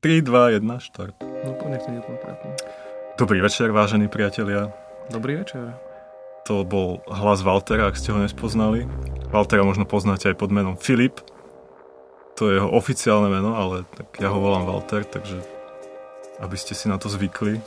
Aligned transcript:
3, 0.00 0.24
2, 0.24 0.64
1, 0.64 0.80
štart. 0.80 1.12
No 1.20 1.60
nech 1.68 1.84
to 1.84 1.92
nie 1.92 2.00
Dobrý 3.20 3.44
večer, 3.44 3.68
vážení 3.68 4.08
priatelia. 4.08 4.72
Dobrý 5.12 5.36
večer. 5.36 5.76
To 6.48 6.64
bol 6.64 7.04
hlas 7.04 7.44
Valtera, 7.44 7.92
ak 7.92 8.00
ste 8.00 8.16
ho 8.16 8.24
nespoznali. 8.24 8.88
Valtera 9.28 9.60
možno 9.60 9.84
poznáte 9.84 10.32
aj 10.32 10.40
pod 10.40 10.56
menom 10.56 10.80
Filip. 10.80 11.20
To 12.40 12.48
je 12.48 12.56
jeho 12.56 12.72
oficiálne 12.72 13.28
meno, 13.28 13.52
ale 13.52 13.84
tak 13.92 14.16
ja 14.16 14.32
ho 14.32 14.40
volám 14.40 14.64
Walter, 14.64 15.04
takže 15.04 15.36
aby 16.40 16.56
ste 16.56 16.72
si 16.72 16.88
na 16.88 16.96
to 16.96 17.12
zvykli. 17.12 17.60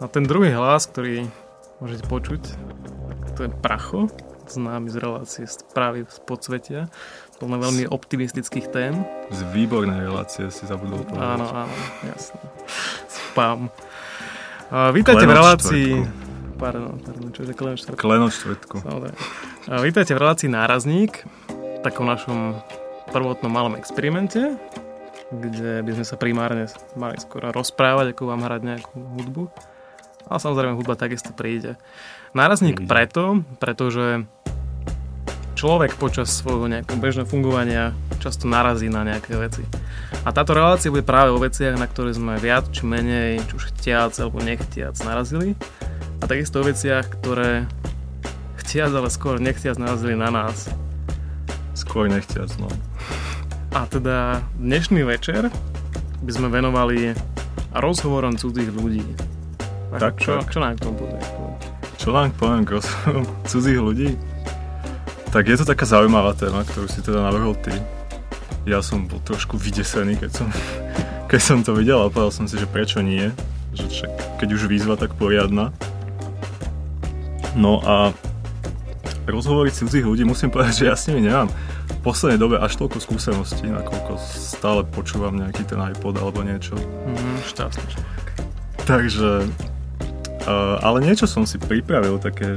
A 0.00 0.08
ten 0.08 0.24
druhý 0.24 0.56
hlas, 0.56 0.88
ktorý 0.88 1.28
môžete 1.84 2.08
počuť, 2.08 2.42
to 3.36 3.44
je 3.44 3.52
Pracho, 3.60 4.08
známy 4.48 4.88
z 4.92 4.96
relácie 5.02 5.44
správy 5.46 6.06
z 6.06 6.18
podsvetia, 6.22 6.80
plné 7.36 7.56
veľmi 7.60 7.84
optimistických 7.90 8.72
tém. 8.72 9.04
Z 9.28 9.44
výbornej 9.52 10.06
relácie 10.06 10.48
si 10.48 10.64
zabudol 10.64 11.04
povedať. 11.04 11.36
Áno, 11.36 11.46
áno, 11.66 11.76
jasné. 12.06 12.40
Spam. 13.10 13.68
A 14.72 14.90
vítajte 14.90 15.26
Klenot 15.26 15.34
v 15.34 15.38
relácii... 15.38 15.88
Štvrtku. 16.00 16.24
Pardon, 16.56 16.96
pardon, 17.04 17.28
čo 17.36 17.40
je 17.44 17.52
Klenot 17.52 17.78
štvrtku? 17.84 18.00
Klenot 18.00 18.32
štvrtku. 18.32 18.76
A 19.68 19.84
vítajte 19.84 20.16
v 20.16 20.20
relácii 20.24 20.48
Nárazník, 20.48 21.28
takom 21.84 22.08
našom 22.08 22.56
prvotnom 23.12 23.52
malom 23.52 23.76
experimente, 23.76 24.56
kde 25.28 25.84
by 25.84 25.90
sme 26.00 26.06
sa 26.08 26.16
primárne 26.16 26.64
mali 26.96 27.20
skoro 27.20 27.52
rozprávať, 27.52 28.16
ako 28.16 28.22
vám 28.32 28.46
hrať 28.48 28.60
nejakú 28.64 28.96
hudbu. 28.96 29.44
Ale 30.26 30.38
samozrejme 30.42 30.74
hudba 30.74 30.98
takisto 30.98 31.30
príde. 31.30 31.78
Nárazník 32.34 32.84
preto, 32.84 33.46
pretože 33.62 34.26
človek 35.56 35.96
počas 35.96 36.28
svojho 36.28 36.68
nejakého 36.68 37.00
bežného 37.00 37.24
fungovania 37.24 37.96
často 38.20 38.44
narazí 38.44 38.92
na 38.92 39.06
nejaké 39.06 39.38
veci. 39.38 39.64
A 40.26 40.34
táto 40.34 40.52
relácia 40.52 40.92
bude 40.92 41.06
práve 41.06 41.32
o 41.32 41.40
veciach, 41.40 41.78
na 41.78 41.88
ktoré 41.88 42.12
sme 42.12 42.36
viac 42.36 42.68
či 42.74 42.84
menej, 42.84 43.40
či 43.46 43.52
už 43.56 43.64
chtiac 43.72 44.12
alebo 44.20 44.42
nechtiac 44.42 44.98
narazili. 45.06 45.54
A 46.20 46.28
takisto 46.28 46.60
o 46.60 46.66
veciach, 46.66 47.08
ktoré 47.22 47.64
chtiac, 48.60 48.90
ale 48.90 49.08
skôr 49.08 49.38
nechtiac 49.38 49.78
narazili 49.78 50.18
na 50.18 50.28
nás. 50.28 50.68
Skôr 51.72 52.10
nechtiac, 52.10 52.50
no. 52.58 52.68
A 53.72 53.86
teda 53.86 54.42
dnešný 54.58 55.06
večer 55.06 55.48
by 56.20 56.32
sme 56.32 56.48
venovali 56.50 57.14
rozhovorom 57.76 58.34
cudzích 58.40 58.72
ľudí. 58.72 59.04
Tak, 59.96 60.20
čo, 60.20 60.40
tak. 60.40 60.52
čo 60.52 60.58
nám 60.60 60.72
k 60.76 60.80
tomu 60.84 60.94
bude? 61.00 61.18
Čo 61.96 62.08
vám 62.12 62.28
poviem 62.36 62.62
k 62.68 62.70
rozhovorom 62.76 63.24
cudzích 63.50 63.80
ľudí? 63.80 64.08
Tak 65.32 65.44
je 65.48 65.56
to 65.58 65.64
taká 65.68 65.84
zaujímavá 65.84 66.32
téma, 66.36 66.64
ktorú 66.64 66.86
si 66.88 67.00
teda 67.02 67.24
navrhol 67.24 67.56
ty. 67.60 67.74
Ja 68.68 68.82
som 68.82 69.08
bol 69.08 69.20
trošku 69.24 69.56
vydesený, 69.56 70.20
keď 70.20 70.30
som, 70.32 70.48
keď 71.30 71.40
som 71.40 71.58
to 71.64 71.72
videl 71.74 72.04
a 72.04 72.12
povedal 72.12 72.32
som 72.32 72.46
si, 72.46 72.60
že 72.60 72.68
prečo 72.68 73.00
nie. 73.00 73.32
Že 73.76 73.84
však, 73.92 74.12
keď 74.40 74.48
už 74.56 74.62
výzva, 74.68 74.94
tak 74.96 75.12
poriadna. 75.16 75.72
No 77.56 77.80
a 77.84 78.12
rozhovoriť 79.26 79.72
cudzích 79.74 80.06
ľudí 80.06 80.22
musím 80.22 80.52
povedať, 80.52 80.84
že 80.84 80.88
ja 80.92 80.96
s 80.96 81.08
nimi 81.10 81.26
nemám 81.26 81.50
v 81.86 81.98
poslednej 82.02 82.38
dobe 82.38 82.56
až 82.62 82.78
toľko 82.78 83.02
skúseností, 83.02 83.66
nakoľko 83.66 84.20
stále 84.22 84.86
počúvam 84.86 85.34
nejaký 85.34 85.66
ten 85.66 85.80
iPod 85.82 86.14
alebo 86.20 86.46
niečo. 86.46 86.78
Mm, 86.78 87.42
šťastný 87.42 87.98
Takže, 88.86 89.50
uh, 90.46 90.80
ale 90.80 91.02
niečo 91.02 91.26
som 91.26 91.44
si 91.44 91.58
pripravil, 91.58 92.16
také 92.22 92.56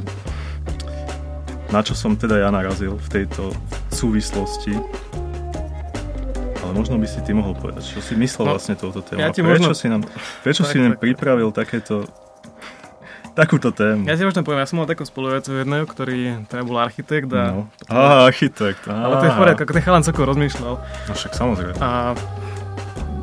na 1.69 1.85
čo 1.85 1.93
som 1.93 2.17
teda 2.17 2.41
ja 2.41 2.49
narazil 2.49 2.97
v 2.97 3.07
tejto 3.09 3.53
súvislosti. 3.93 4.73
Ale 6.65 6.71
možno 6.73 7.01
by 7.01 7.07
si 7.09 7.21
ty 7.25 7.33
mohol 7.33 7.57
povedať, 7.57 7.97
čo 7.97 8.01
si 8.01 8.13
myslel 8.17 8.45
no, 8.49 8.53
vlastne 8.57 8.77
touto 8.77 9.01
tému. 9.01 9.21
Ja 9.21 9.33
prečo 9.33 9.69
možno... 9.69 9.73
si 9.73 9.85
nám, 9.89 10.01
prečo 10.45 10.61
tak, 10.65 10.71
si 10.73 10.77
nám 10.81 10.93
tak, 10.97 11.01
pripravil 11.01 11.49
takéto 11.49 12.05
takúto 13.33 13.69
tému. 13.73 14.05
Ja 14.05 14.17
ti 14.17 14.25
možno 14.25 14.41
poviem, 14.41 14.61
ja 14.65 14.69
som 14.69 14.81
mal 14.81 14.89
takého 14.89 15.07
spolujúceho 15.07 15.61
jedného, 15.63 15.85
ktorý 15.85 16.45
teda 16.49 16.61
bol 16.65 16.77
architekt 16.81 17.29
a... 17.31 17.55
No. 17.55 17.61
Á, 17.87 18.27
architekt. 18.27 18.83
Á. 18.89 18.93
Ale 18.93 19.13
to 19.21 19.25
je 19.25 19.31
v 19.31 19.39
poriadku, 19.39 19.61
ako 19.65 19.73
ten 19.77 19.85
chalan 19.85 20.03
celkom 20.03 20.25
rozmýšľal. 20.27 20.73
No 20.81 21.11
však 21.13 21.31
samozrejme. 21.37 21.73
A 21.79 22.13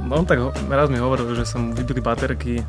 on 0.06 0.24
tak 0.24 0.38
raz 0.70 0.88
mi 0.88 1.02
hovoril, 1.02 1.26
že 1.34 1.44
som 1.44 1.74
vybili 1.74 1.98
baterky 1.98 2.62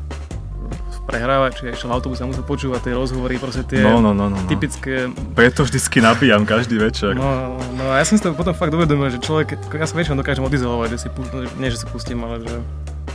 prehrávač, 1.08 1.64
či 1.64 1.72
išiel 1.72 1.88
autobus 1.88 2.20
a 2.20 2.28
musel 2.28 2.44
počúvať 2.44 2.84
tie 2.84 2.92
rozhovory, 2.92 3.40
proste 3.40 3.64
tie 3.64 3.80
no, 3.80 4.04
no, 4.04 4.12
no, 4.12 4.28
no, 4.28 4.36
no. 4.36 4.44
typické... 4.44 5.08
Preto 5.32 5.64
vždycky 5.64 6.04
nabíjam 6.04 6.44
každý 6.44 6.76
večer. 6.76 7.16
No, 7.16 7.56
no 7.56 7.84
a 7.88 7.96
ja 7.96 8.04
som 8.04 8.20
si 8.20 8.22
to 8.22 8.36
potom 8.36 8.52
fakt 8.52 8.76
uvedomil, 8.76 9.08
že 9.08 9.16
človek, 9.16 9.56
ja 9.72 9.88
sa 9.88 9.96
väčšinou 9.96 10.20
dokážem 10.20 10.44
odizolovať, 10.44 10.88
že 10.92 10.98
si, 11.00 11.08
nie 11.56 11.72
že 11.72 11.80
si 11.80 11.86
pustím, 11.88 12.20
ale 12.28 12.44
že 12.44 12.60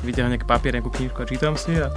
vyťahnem 0.02 0.34
nejaký 0.36 0.48
papier, 0.50 0.74
nejakú 0.74 0.90
knižku 0.90 1.22
a 1.22 1.26
čítam 1.30 1.54
si 1.54 1.78
a 1.78 1.94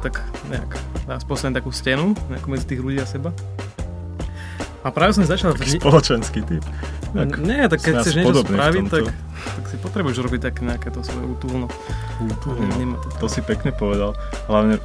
tak 0.00 0.22
nejak 0.48 0.70
nás 1.04 1.26
postavím 1.26 1.58
takú 1.58 1.74
stenu 1.74 2.16
nejakú 2.32 2.46
medzi 2.48 2.64
tých 2.70 2.80
ľudí 2.80 3.02
a 3.02 3.06
seba. 3.06 3.34
A 4.80 4.88
práve 4.88 5.12
som 5.12 5.26
začal... 5.26 5.52
Taký 5.52 5.76
vni... 5.76 5.80
spoločenský 5.82 6.40
typ. 6.46 6.64
Tak, 7.10 7.28
nie, 7.42 7.60
tak 7.66 7.78
keď 7.82 7.92
chceš 8.02 8.14
niečo 8.22 8.42
spraviť, 8.46 8.84
tak, 8.86 9.04
tak 9.10 9.64
si 9.66 9.76
potrebuješ 9.82 10.18
robiť 10.22 10.40
také 10.46 10.60
nejaké 10.62 10.88
to 10.94 11.02
svoje 11.02 11.26
útulno. 11.26 11.66
Útulno, 12.22 12.96
to, 13.02 13.08
to 13.18 13.26
si 13.26 13.40
pekne 13.42 13.74
povedal. 13.74 14.14
Hlavne, 14.46 14.78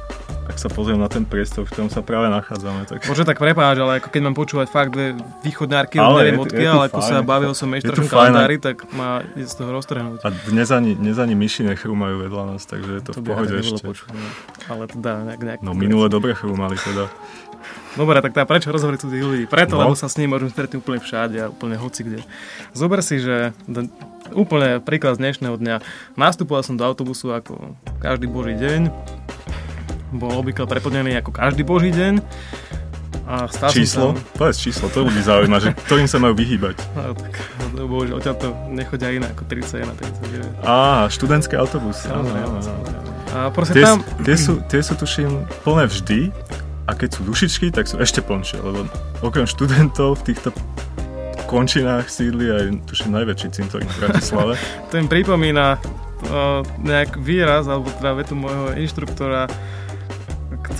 ak 0.46 0.56
sa 0.58 0.70
pozriem 0.70 0.98
na 0.98 1.10
ten 1.10 1.26
priestor, 1.26 1.66
v 1.66 1.74
ktorom 1.74 1.90
sa 1.90 2.02
práve 2.02 2.30
nachádzame. 2.30 2.86
Tak... 2.86 3.06
Možno 3.06 3.26
tak 3.26 3.38
prepáč, 3.38 3.76
ale 3.82 3.98
ako 3.98 4.08
keď 4.10 4.22
mám 4.26 4.36
počúvať 4.38 4.66
fakt 4.70 4.90
dve 4.94 5.18
východňárky, 5.42 5.98
ale 5.98 6.22
neviem 6.22 6.42
odkiaľ, 6.42 6.74
ale 6.82 6.86
ako 6.90 7.00
sa 7.02 7.16
bavil 7.22 7.52
som 7.54 7.70
trochu 7.74 8.06
kalendári, 8.06 8.56
tak 8.62 8.86
ma 8.94 9.22
je 9.34 9.46
z 9.46 9.54
toho 9.58 9.70
roztrhnúť. 9.74 10.22
A 10.22 10.30
dnes 10.30 10.70
ani, 10.70 10.94
dnes 10.94 11.18
ani 11.18 11.34
myši 11.34 11.66
nechrúmajú 11.66 12.26
vedľa 12.26 12.42
nás, 12.54 12.62
takže 12.66 12.90
je 12.98 13.02
to, 13.02 13.12
to 13.14 13.20
v 13.20 13.24
pohode 13.26 13.54
ešte. 13.54 13.82
Počuť. 13.82 14.08
Ale 14.70 14.82
teda 14.90 15.10
nejak, 15.30 15.40
nejak 15.42 15.60
No 15.66 15.74
minule 15.74 16.06
dobre 16.06 16.34
chrúmali 16.34 16.78
teda. 16.78 17.10
Dobre, 17.96 18.20
tak 18.20 18.36
teda 18.36 18.44
prečo 18.44 18.68
rozhovoriť 18.68 18.98
cudzích 19.00 19.24
ľudí? 19.24 19.44
Preto, 19.48 19.80
no. 19.80 19.88
lebo 19.88 19.96
sa 19.96 20.12
s 20.12 20.20
ním 20.20 20.36
môžem 20.36 20.52
stretnúť 20.52 20.84
úplne 20.84 21.00
všade 21.00 21.36
a 21.40 21.48
úplne 21.48 21.80
hoci 21.80 22.04
kde. 22.04 22.20
Zober 22.76 23.00
si, 23.00 23.16
že 23.16 23.56
úplne 24.36 24.84
príklad 24.84 25.16
z 25.16 25.24
dnešného 25.24 25.56
dňa. 25.56 25.76
Nastupoval 26.20 26.60
som 26.60 26.76
do 26.76 26.84
autobusu 26.84 27.32
ako 27.32 27.72
každý 28.04 28.28
boží 28.28 28.52
deň. 28.60 28.92
Bol 30.12 30.44
obvykle 30.44 30.68
preplnený 30.68 31.16
ako 31.24 31.32
každý 31.32 31.64
boží 31.64 31.88
deň. 31.88 32.20
A 33.26 33.50
stál 33.50 33.74
číslo? 33.74 34.14
Som 34.14 34.22
tam... 34.22 34.38
Povedz 34.38 34.58
číslo, 34.62 34.86
to 34.86 35.02
ľudí 35.02 35.18
zaujíma, 35.18 35.58
že 35.58 35.74
ktorým 35.88 36.06
sa 36.06 36.22
majú 36.22 36.38
vyhýbať. 36.38 36.78
No, 36.94 37.10
tak, 37.10 37.34
bohužiaľ, 37.74 38.22
odtiaľ 38.22 38.36
to 38.38 38.48
nechodia 38.70 39.10
iné 39.10 39.26
ako 39.34 39.42
31, 39.50 39.98
39. 40.62 40.62
Á, 40.62 41.10
študentské 41.10 41.58
autobusy. 41.58 42.06
Samozrejme, 42.06 42.58
samozrejme. 42.62 43.06
A 43.34 43.50
tie, 43.50 43.82
tam... 43.82 43.98
tie, 44.22 44.36
sú, 44.38 44.62
tie 44.70 44.80
sú 44.80 44.94
tuším 44.94 45.42
plné 45.66 45.90
vždy 45.90 46.30
a 46.86 46.92
keď 46.94 47.18
sú 47.18 47.20
dušičky, 47.26 47.74
tak 47.74 47.90
sú 47.90 47.98
ešte 47.98 48.22
plnšie, 48.22 48.62
lebo 48.62 48.86
okrem 49.22 49.46
študentov 49.46 50.22
v 50.22 50.32
týchto 50.32 50.54
končinách 51.50 52.10
sídli 52.10 52.50
aj 52.50 52.64
tuším 52.86 53.14
najväčší 53.14 53.48
cintorín 53.54 53.86
v 53.86 53.98
Bratislave. 54.06 54.54
to 54.90 54.98
im 54.98 55.06
pripomína 55.10 55.78
uh, 55.78 56.62
nejak 56.82 57.18
výraz, 57.18 57.66
alebo 57.66 57.90
teda 57.98 58.18
vetu 58.18 58.34
môjho 58.38 58.74
inštruktora, 58.78 59.50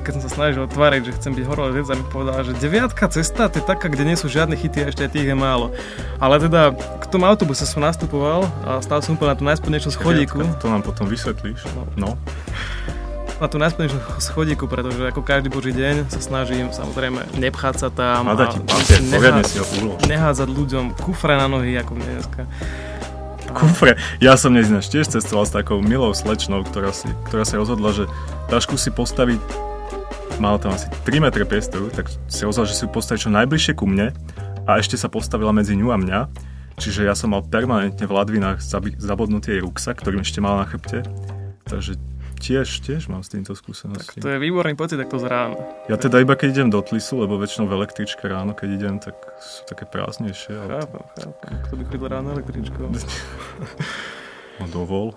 keď 0.06 0.18
som 0.18 0.22
sa 0.22 0.30
snažil 0.30 0.62
otváriť, 0.66 1.10
že 1.10 1.12
chcem 1.18 1.32
byť 1.34 1.44
horolezec 1.46 1.86
a 1.90 1.94
mi 1.98 2.06
povedal, 2.06 2.42
že 2.46 2.58
deviatka 2.58 3.10
cesta, 3.10 3.50
to 3.50 3.58
je 3.58 3.64
taká, 3.66 3.90
kde 3.90 4.06
nie 4.06 4.18
sú 4.18 4.30
žiadne 4.30 4.54
chyty 4.54 4.86
a 4.86 4.90
ešte 4.90 5.06
aj 5.06 5.10
tých 5.10 5.30
je 5.30 5.36
málo. 5.38 5.74
Ale 6.22 6.38
teda 6.38 6.74
k 6.74 7.04
tomu 7.10 7.26
autobuse 7.26 7.66
som 7.66 7.82
nastupoval 7.82 8.46
a 8.66 8.78
stál 8.82 9.02
som 9.02 9.18
úplne 9.18 9.34
na 9.34 9.38
tú 9.38 9.44
najspodnejšom 9.46 9.92
schodíku. 9.94 10.42
To 10.62 10.66
nám 10.70 10.86
potom 10.86 11.10
vysvetlíš. 11.10 11.66
No. 11.74 11.82
no 11.98 12.10
na 13.36 13.46
tú 13.52 13.60
najspodnejšiu 13.60 13.98
schodíku, 14.20 14.64
pretože 14.64 15.02
ako 15.04 15.20
každý 15.20 15.52
boží 15.52 15.72
deň 15.76 16.08
sa 16.08 16.20
snažím 16.24 16.72
samozrejme 16.72 17.36
nepchať 17.36 17.74
sa 17.76 17.88
tam 17.92 18.32
a, 18.32 18.32
a 18.32 18.48
papier, 18.56 19.00
nehá, 19.04 19.44
si 19.44 19.60
nehádzať 20.08 20.48
ľuďom 20.48 20.84
kufre 20.96 21.36
na 21.36 21.44
nohy, 21.44 21.76
ako 21.76 21.92
dneska. 22.00 22.48
Kufre. 23.52 24.00
Ja 24.20 24.40
som 24.40 24.56
dnes 24.56 24.68
tiež 24.88 25.12
cestoval 25.12 25.44
s 25.44 25.52
takou 25.52 25.84
milou 25.84 26.12
slečnou, 26.16 26.64
ktorá, 26.64 26.92
si, 26.96 27.08
ktorá 27.28 27.44
sa 27.44 27.60
rozhodla, 27.60 27.92
že 27.92 28.04
tašku 28.48 28.80
si 28.80 28.88
postaviť 28.88 29.38
mala 30.36 30.60
tam 30.60 30.76
asi 30.76 30.88
3 31.08 31.24
metre 31.24 31.44
priestoru, 31.48 31.88
tak 31.88 32.12
si 32.28 32.44
rozhodla, 32.44 32.68
že 32.68 32.76
si 32.76 32.84
ju 32.84 32.90
postaví 32.92 33.18
čo 33.20 33.32
najbližšie 33.32 33.72
ku 33.72 33.88
mne 33.88 34.12
a 34.68 34.70
ešte 34.76 34.96
sa 35.00 35.08
postavila 35.08 35.52
medzi 35.52 35.76
ňu 35.76 35.88
a 35.92 35.96
mňa. 35.96 36.20
Čiže 36.76 37.08
ja 37.08 37.16
som 37.16 37.32
mal 37.32 37.40
permanentne 37.40 38.04
v 38.04 38.12
ladvinách 38.12 38.60
zabodnutý 39.00 39.56
jej 39.56 39.64
ruksak, 39.64 39.96
ktorým 39.96 40.20
ešte 40.20 40.44
mal 40.44 40.60
na 40.60 40.68
chrbte. 40.68 41.08
Takže 41.64 41.96
Tiež, 42.36 42.84
tiež 42.84 43.08
mám 43.08 43.24
s 43.24 43.32
týmto 43.32 43.56
skúsenosti. 43.56 44.20
Tak 44.20 44.24
to 44.24 44.28
je 44.28 44.38
výborný 44.38 44.76
pocit 44.76 45.00
takto 45.00 45.16
z 45.18 45.26
rána. 45.26 45.56
Ja 45.88 45.96
teda 45.96 46.20
iba 46.20 46.36
keď 46.36 46.48
idem 46.52 46.68
do 46.68 46.84
Tlisu, 46.84 47.24
lebo 47.24 47.40
väčšinou 47.40 47.66
v 47.66 47.82
električke 47.82 48.28
ráno, 48.28 48.52
keď 48.52 48.68
idem, 48.76 48.94
tak 49.00 49.16
sú 49.40 49.64
také 49.66 49.88
prázdnejšie. 49.88 50.54
Chápem, 50.54 51.04
chápem. 51.16 51.52
Kto 51.66 51.74
by 51.74 51.82
chodil 51.88 52.06
ráno 52.06 52.28
električkou? 52.36 52.86
no 54.60 54.64
dovol. 54.68 55.16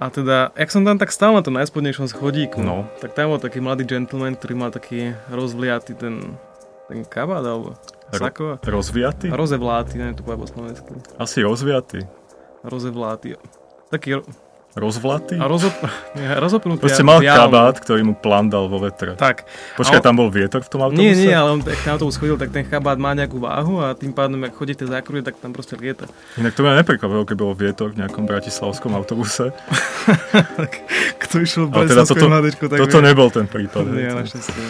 A 0.00 0.08
teda, 0.08 0.48
jak 0.56 0.72
som 0.72 0.80
tam 0.80 0.96
tak 0.96 1.12
stál 1.12 1.36
na 1.36 1.44
tom 1.44 1.52
najspodnejšom 1.60 2.08
schodíku, 2.08 2.64
no. 2.64 2.88
tak 3.04 3.12
tam 3.12 3.36
bol 3.36 3.40
taký 3.40 3.60
mladý 3.60 3.84
gentleman, 3.84 4.32
ktorý 4.32 4.54
mal 4.56 4.72
taký 4.72 5.12
rozvliatý 5.28 5.92
ten, 5.92 6.40
ten 6.88 7.04
kabát, 7.04 7.44
alebo 7.44 7.76
sako. 8.08 8.56
Ro- 8.64 8.80
rozviatý? 8.80 9.28
Rozevlátý, 9.28 10.00
neviem 10.00 10.16
to 10.16 10.24
povedať 10.24 10.40
po 10.40 10.48
slovensky. 10.56 10.90
Asi 11.20 11.44
rozviatý. 11.44 12.08
Rozevlátý. 12.64 13.36
Taký 13.92 14.24
rozvlatý. 14.78 15.34
A 15.38 15.50
rozop... 15.50 15.74
nie, 16.14 16.30
rozopnutý. 16.38 16.86
Proste 16.86 17.02
mal 17.02 17.18
diálny. 17.18 17.38
kabát, 17.50 17.74
ktorý 17.82 18.06
mu 18.06 18.14
plandal 18.14 18.70
vo 18.70 18.78
vetre. 18.78 19.18
Tak. 19.18 19.42
Počkaj, 19.74 19.98
on- 19.98 20.06
tam 20.06 20.14
bol 20.14 20.30
vietor 20.30 20.62
v 20.62 20.70
tom 20.70 20.80
autobuse? 20.86 21.02
Nie, 21.02 21.14
nie, 21.18 21.34
ale 21.34 21.58
on, 21.58 21.60
ak 21.62 21.80
ten 21.82 21.90
autobus 21.90 22.14
chodil, 22.14 22.38
tak 22.38 22.54
ten 22.54 22.62
kabát 22.62 22.94
má 22.94 23.10
nejakú 23.12 23.42
váhu 23.42 23.82
a 23.82 23.98
tým 23.98 24.14
pádom, 24.14 24.38
ak 24.46 24.54
chodíte 24.54 24.86
zákruje, 24.86 25.26
tak 25.26 25.42
tam 25.42 25.50
proste 25.50 25.74
lieta. 25.74 26.06
Inak 26.38 26.54
to 26.54 26.62
mňa 26.62 26.86
neprekvapilo, 26.86 27.26
keď 27.26 27.36
bol 27.38 27.52
vietor 27.52 27.90
v 27.90 28.06
nejakom 28.06 28.24
bratislavskom 28.30 28.94
autobuse. 28.94 29.50
Kto 31.22 31.34
išiel 31.42 31.66
v 31.66 31.74
Ale 31.74 31.86
teda 31.90 32.04
toto, 32.06 32.26
hľadečku, 32.26 32.64
tak 32.70 32.78
toto 32.78 32.98
vie. 33.02 33.06
nebol 33.10 33.28
ten 33.30 33.46
prípad. 33.50 33.84
Nie, 33.90 34.14
našťastie. 34.14 34.62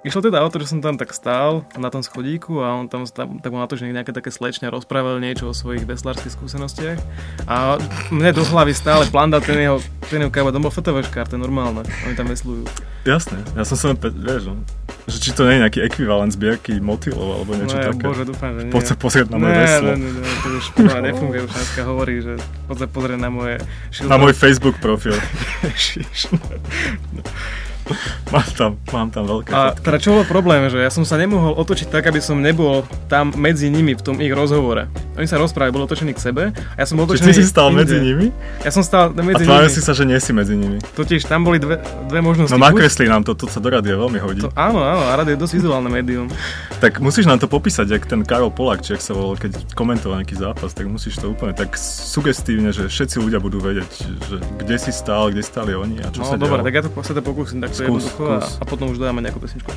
Išlo 0.00 0.24
teda 0.24 0.40
o 0.40 0.48
to, 0.48 0.56
že 0.64 0.72
som 0.72 0.80
tam 0.80 0.96
tak 0.96 1.12
stál 1.12 1.60
na 1.76 1.92
tom 1.92 2.00
schodíku 2.00 2.64
a 2.64 2.72
on 2.72 2.88
tam, 2.88 3.04
tam 3.04 3.36
tak 3.36 3.52
bol 3.52 3.60
na 3.60 3.68
to, 3.68 3.76
že 3.76 3.84
nejaké 3.84 4.16
také 4.16 4.32
slečne 4.32 4.72
rozprával 4.72 5.20
niečo 5.20 5.44
o 5.44 5.52
svojich 5.52 5.84
veslárskych 5.84 6.32
skúsenostiach 6.32 6.96
a 7.44 7.76
mne 8.08 8.32
do 8.32 8.40
hlavy 8.40 8.72
stále 8.72 9.04
planda 9.12 9.44
ten 9.44 9.60
jeho, 9.60 9.76
ten 10.08 10.24
jeho 10.24 10.32
on 10.32 10.64
bol 10.64 10.72
to 10.72 11.36
je 11.36 11.36
normálne, 11.36 11.84
oni 12.08 12.16
tam 12.16 12.32
veslujú. 12.32 12.64
Jasné, 13.04 13.44
ja 13.52 13.60
som 13.68 13.76
sa 13.76 13.92
len, 13.92 14.00
vieš, 14.00 14.48
no, 14.48 14.64
že 15.04 15.20
či 15.20 15.36
to 15.36 15.44
nie 15.44 15.60
je 15.60 15.68
nejaký 15.68 15.84
ekvivalent 15.84 16.32
zbierky 16.32 16.80
motýlov 16.80 17.36
alebo 17.36 17.60
niečo 17.60 17.76
no, 17.76 17.92
také. 17.92 18.04
bože, 18.08 18.24
dúfam, 18.24 18.56
že 18.56 18.60
nie. 18.64 18.72
Poď 18.72 18.84
sa 18.88 18.96
pozrieť 18.96 19.28
na 19.28 19.36
moje 19.36 19.52
ne, 19.52 19.60
veslo. 19.60 19.84
ne, 19.84 19.96
ne, 20.00 20.10
ne, 20.16 20.24
to 20.24 20.48
už 20.48 20.64
mňa 20.80 21.00
nefunguje, 21.12 21.38
už 21.44 21.52
dneska 21.52 21.80
hovorí, 21.84 22.14
že 22.24 22.40
poď 22.72 22.76
sa 22.80 22.86
pozrieť 22.88 23.20
na 23.20 23.28
moje 23.28 23.60
Na 24.08 24.16
môj 24.16 24.32
Facebook 24.32 24.80
profil. 24.80 25.12
Mám 28.34 28.48
tam, 28.54 28.70
mám 28.88 29.08
tam 29.10 29.24
veľké 29.26 29.50
A 29.50 29.74
fotky. 29.74 29.82
teda 29.82 29.96
čo 29.98 30.10
bol 30.14 30.24
problém, 30.24 30.70
že 30.70 30.78
ja 30.78 30.88
som 30.88 31.02
sa 31.02 31.18
nemohol 31.18 31.58
otočiť 31.58 31.90
tak, 31.90 32.06
aby 32.06 32.18
som 32.18 32.38
nebol 32.38 32.82
tam 33.06 33.34
medzi 33.34 33.66
nimi 33.66 33.92
v 33.92 34.00
tom 34.00 34.16
ich 34.18 34.30
rozhovore. 34.30 34.86
Oni 35.14 35.26
sa 35.26 35.36
rozprávali, 35.36 35.74
bol 35.74 35.82
otočený 35.82 36.14
k 36.14 36.20
sebe 36.22 36.42
a 36.54 36.76
ja 36.76 36.86
som 36.86 36.94
bol 36.94 37.04
otočený 37.04 37.26
ty 37.26 37.42
si 37.42 37.44
stal 37.44 37.68
inde. 37.68 37.82
medzi 37.82 37.96
nimi 37.98 38.26
Ja 38.60 38.70
som 38.70 38.80
stal 38.80 39.10
a 39.10 39.20
medzi 39.20 39.42
tváril 39.42 39.66
nimi. 39.66 39.74
si 39.74 39.82
sa, 39.82 39.92
že 39.92 40.04
nie 40.04 40.16
si 40.16 40.30
medzi 40.30 40.54
nimi. 40.54 40.78
Totiž 40.94 41.26
tam 41.26 41.42
boli 41.42 41.58
dve, 41.58 41.76
dve 42.06 42.20
možnosti. 42.22 42.54
No 42.54 42.62
nakresli 42.62 43.10
nám 43.10 43.26
to, 43.26 43.34
to 43.34 43.44
sa 43.46 43.58
do 43.58 43.66
rádia 43.66 43.98
veľmi 43.98 44.18
hodí. 44.18 44.40
to, 44.40 44.54
áno, 44.54 44.78
áno, 44.80 45.02
a 45.04 45.18
rádio 45.18 45.34
je 45.34 45.40
dosť 45.40 45.54
vizuálne 45.58 45.90
médium. 45.90 46.30
Tak 46.80 46.96
musíš 46.96 47.28
nám 47.28 47.36
to 47.36 47.44
popísať, 47.44 47.92
jak 47.92 48.08
ten 48.08 48.24
Karol 48.24 48.48
Polak, 48.48 48.80
či 48.80 48.96
ak 48.96 49.04
sa 49.04 49.12
volal, 49.12 49.36
keď 49.36 49.52
komentoval 49.76 50.24
nejaký 50.24 50.32
zápas, 50.32 50.72
tak 50.72 50.88
musíš 50.88 51.20
to 51.20 51.28
úplne 51.28 51.52
tak 51.52 51.76
sugestívne, 51.76 52.72
že 52.72 52.88
všetci 52.88 53.20
ľudia 53.20 53.36
budú 53.36 53.60
vedieť, 53.60 53.90
že 54.00 54.36
kde 54.56 54.76
si 54.76 54.88
stál, 54.88 55.28
kde 55.28 55.44
stáli 55.44 55.76
oni 55.76 56.00
a 56.00 56.08
čo 56.08 56.24
No 56.24 56.32
sa 56.32 56.40
dobre, 56.40 56.64
tak 56.64 56.72
ja 56.72 56.80
to 56.80 56.88
sa 57.00 57.12
to 57.12 57.20
pokúsim 57.20 57.60
takto 57.60 57.79
Skús, 57.80 58.04
jednoducho 58.06 58.24
a, 58.28 58.38
skús. 58.44 58.60
a 58.60 58.64
potom 58.68 58.86
už 58.92 58.98
dáme 59.00 59.24
nejakú 59.24 59.40
pesničku. 59.40 59.70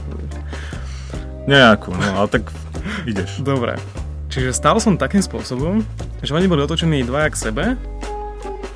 Nejakú, 1.47 1.91
no 1.91 2.23
ale 2.23 2.27
tak 2.27 2.43
ideš. 3.11 3.39
Dobre. 3.43 3.79
Čiže 4.33 4.55
stál 4.55 4.79
som 4.81 4.97
takým 4.97 5.21
spôsobom, 5.21 5.85
že 6.25 6.33
oni 6.33 6.49
boli 6.49 6.65
otočení 6.65 7.05
dvaja 7.05 7.29
k 7.29 7.37
sebe 7.37 7.63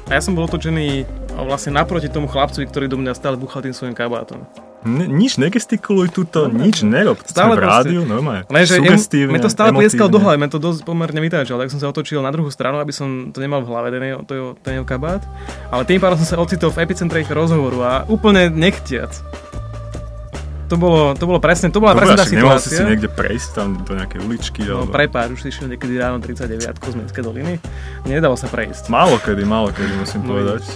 a 0.07 0.11
ja 0.13 0.21
som 0.21 0.37
bol 0.37 0.45
otočený 0.45 1.03
vlastne 1.45 1.73
naproti 1.73 2.09
tomu 2.09 2.29
chlapcovi, 2.29 2.65
ktorý 2.69 2.85
do 2.89 2.97
mňa 2.97 3.17
stále 3.17 3.37
buchal 3.37 3.65
tým 3.65 3.73
svojim 3.73 3.97
kabátom. 3.97 4.45
N- 4.87 5.11
nič 5.11 5.35
negestikuluj 5.35 6.07
tuto, 6.09 6.47
nič 6.47 6.81
nerob. 6.81 7.19
Stále 7.21 7.53
Sme 7.53 7.59
v 7.59 7.61
rádiu, 7.61 8.01
normálne. 8.01 8.47
Lenže 8.47 8.79
Sugestívne, 8.79 9.29
mi 9.29 9.39
to 9.39 9.47
stále 9.47 9.69
plieskalo 9.69 10.07
do 10.07 10.17
hlavy, 10.17 10.37
mňa 10.37 10.49
to 10.49 10.57
dosť 10.57 10.81
pomerne 10.81 11.19
vytáčalo, 11.19 11.59
tak 11.59 11.69
som 11.69 11.77
sa 11.77 11.87
otočil 11.87 12.17
na 12.19 12.31
druhú 12.31 12.47
stranu, 12.47 12.79
aby 12.79 12.89
som 12.89 13.07
to 13.29 13.37
nemal 13.37 13.59
v 13.59 13.67
hlave, 13.67 13.87
ten 13.89 14.03
jeho, 14.07 14.23
ten 14.57 14.71
jeho 14.73 14.85
kabát. 14.85 15.19
Ale 15.67 15.83
tým 15.83 15.99
pádom 15.99 16.15
som 16.17 16.25
sa 16.25 16.37
ocitol 16.37 16.71
v 16.71 16.81
epicentre 16.81 17.19
ich 17.19 17.27
rozhovoru 17.27 17.79
a 17.79 17.93
úplne 18.05 18.47
nechtiac. 18.47 19.11
To 20.67 20.75
bolo, 20.75 21.15
to 21.15 21.23
bolo 21.23 21.39
presne, 21.39 21.71
to 21.71 21.79
bola 21.79 21.95
Dobre, 21.95 22.11
presne 22.11 22.17
tá 22.17 22.25
však 22.25 22.35
nemohol 22.35 22.59
si 22.59 22.63
si 22.65 22.75
situácia. 22.75 22.89
niekde 22.91 23.07
prejsť 23.09 23.49
tam 23.55 23.67
do 23.81 23.93
nejakej 23.95 24.19
uličky, 24.19 24.59
No 24.61 24.83
alebo... 24.83 24.91
prepáč, 24.91 25.27
už 25.31 25.39
si 25.39 25.47
išiel 25.47 25.71
niekedy 25.71 25.95
ráno 25.95 26.19
39 26.19 26.43
z 26.75 26.95
Mestskej 26.97 27.23
doliny. 27.23 27.55
Nedalo 28.03 28.35
sa 28.35 28.51
prejsť. 28.51 28.91
Málo 28.91 29.15
kedy, 29.15 29.47
málo 29.47 29.71
kedy, 29.71 29.95
musím 29.95 30.21
No 30.21 30.35
povedať. 30.35 30.67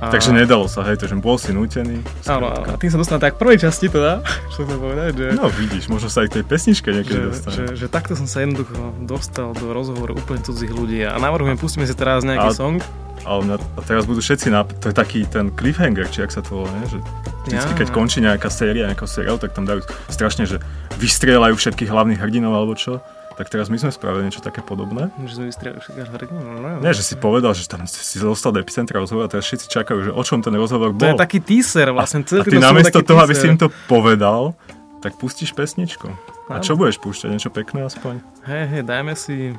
A... 0.00 0.08
Takže 0.08 0.32
nedalo 0.32 0.64
sa, 0.64 0.80
hej, 0.88 0.96
takže 0.96 1.12
bol 1.16 1.36
si 1.36 1.52
nútený. 1.52 2.00
Áno, 2.24 2.48
áno, 2.48 2.72
tým 2.80 2.88
sa 2.88 2.96
dostal 2.96 3.20
tak 3.20 3.36
v 3.36 3.44
prvej 3.44 3.68
časti 3.68 3.86
teda, 3.86 4.24
čo 4.52 4.64
chcem 4.64 4.78
povedať, 4.80 5.12
že, 5.12 5.26
No 5.36 5.52
vidíš, 5.52 5.92
možno 5.92 6.08
sa 6.08 6.24
aj 6.24 6.32
k 6.32 6.34
tej 6.40 6.44
pesničke 6.48 6.88
niekedy 6.88 7.20
že, 7.20 7.28
dostane. 7.28 7.54
že, 7.54 7.64
že, 7.76 7.86
takto 7.86 8.16
som 8.16 8.24
sa 8.24 8.40
jednoducho 8.40 8.72
dostal 9.04 9.52
do 9.52 9.70
rozhovoru 9.70 10.16
úplne 10.16 10.40
cudzích 10.40 10.72
ľudí 10.72 11.04
a 11.04 11.20
navrhujem, 11.20 11.60
pustíme 11.60 11.84
si 11.84 11.92
teraz 11.92 12.24
nejaký 12.24 12.48
A- 12.48 12.56
song. 12.56 12.80
Ale 13.20 13.44
mňa, 13.44 13.56
a 13.76 13.80
teraz 13.84 14.08
budú 14.08 14.24
všetci 14.24 14.48
na... 14.48 14.64
To 14.64 14.88
je 14.88 14.96
taký 14.96 15.28
ten 15.28 15.52
cliffhanger, 15.52 16.08
či 16.08 16.24
ak 16.24 16.32
sa 16.32 16.40
to 16.40 16.64
volá, 16.64 16.72
ne? 16.72 16.88
Že 16.88 16.98
vždycky, 17.44 17.72
Ja. 17.76 17.78
keď 17.84 17.88
končí 17.92 18.18
nejaká 18.24 18.48
séria, 18.48 18.88
nejakého 18.88 19.04
seriálu, 19.04 19.36
tak 19.36 19.52
tam 19.52 19.68
dajú 19.68 19.84
strašne, 20.08 20.48
že 20.48 20.56
vystrieľajú 20.96 21.52
všetkých 21.52 21.92
hlavných 21.92 22.16
hrdinov 22.16 22.56
alebo 22.56 22.72
čo. 22.72 23.04
Tak 23.40 23.48
teraz 23.48 23.72
my 23.72 23.80
sme 23.80 23.88
spravili 23.88 24.28
niečo 24.28 24.44
také 24.44 24.60
podobné. 24.60 25.08
Že 25.16 25.48
sme 25.48 25.80
všetkých 25.80 26.08
hrdinov. 26.12 26.44
No, 26.44 26.60
no, 26.60 26.84
Nie, 26.84 26.92
že 26.92 27.00
si 27.00 27.16
povedal, 27.16 27.56
že 27.56 27.64
tam 27.64 27.88
si 27.88 28.20
dostal 28.20 28.52
do 28.52 28.60
epicentra 28.60 29.00
rozhovor 29.00 29.24
a 29.24 29.32
teraz 29.32 29.48
všetci 29.48 29.64
čakajú, 29.72 29.98
že 30.04 30.10
o 30.12 30.20
čom 30.20 30.44
ten 30.44 30.52
rozhovor 30.52 30.92
To 30.92 31.00
bol. 31.00 31.08
je 31.08 31.16
taký 31.16 31.40
teaser 31.40 31.88
vlastne. 31.88 32.20
a 32.20 32.28
celý 32.28 32.44
ty 32.44 32.52
song 32.52 32.60
je 32.60 32.68
namiesto 32.68 33.00
toho, 33.00 33.16
aby 33.24 33.32
si 33.32 33.48
im 33.48 33.56
to 33.56 33.72
povedal, 33.88 34.52
tak 35.00 35.16
pustíš 35.16 35.56
pesničku. 35.56 36.12
A 36.52 36.60
čo 36.60 36.76
budeš 36.76 37.00
púšťať? 37.00 37.32
Niečo 37.32 37.48
pekné 37.48 37.88
aspoň? 37.88 38.20
Hej, 38.44 38.64
hej, 38.76 38.82
dajme 38.84 39.16
si... 39.16 39.56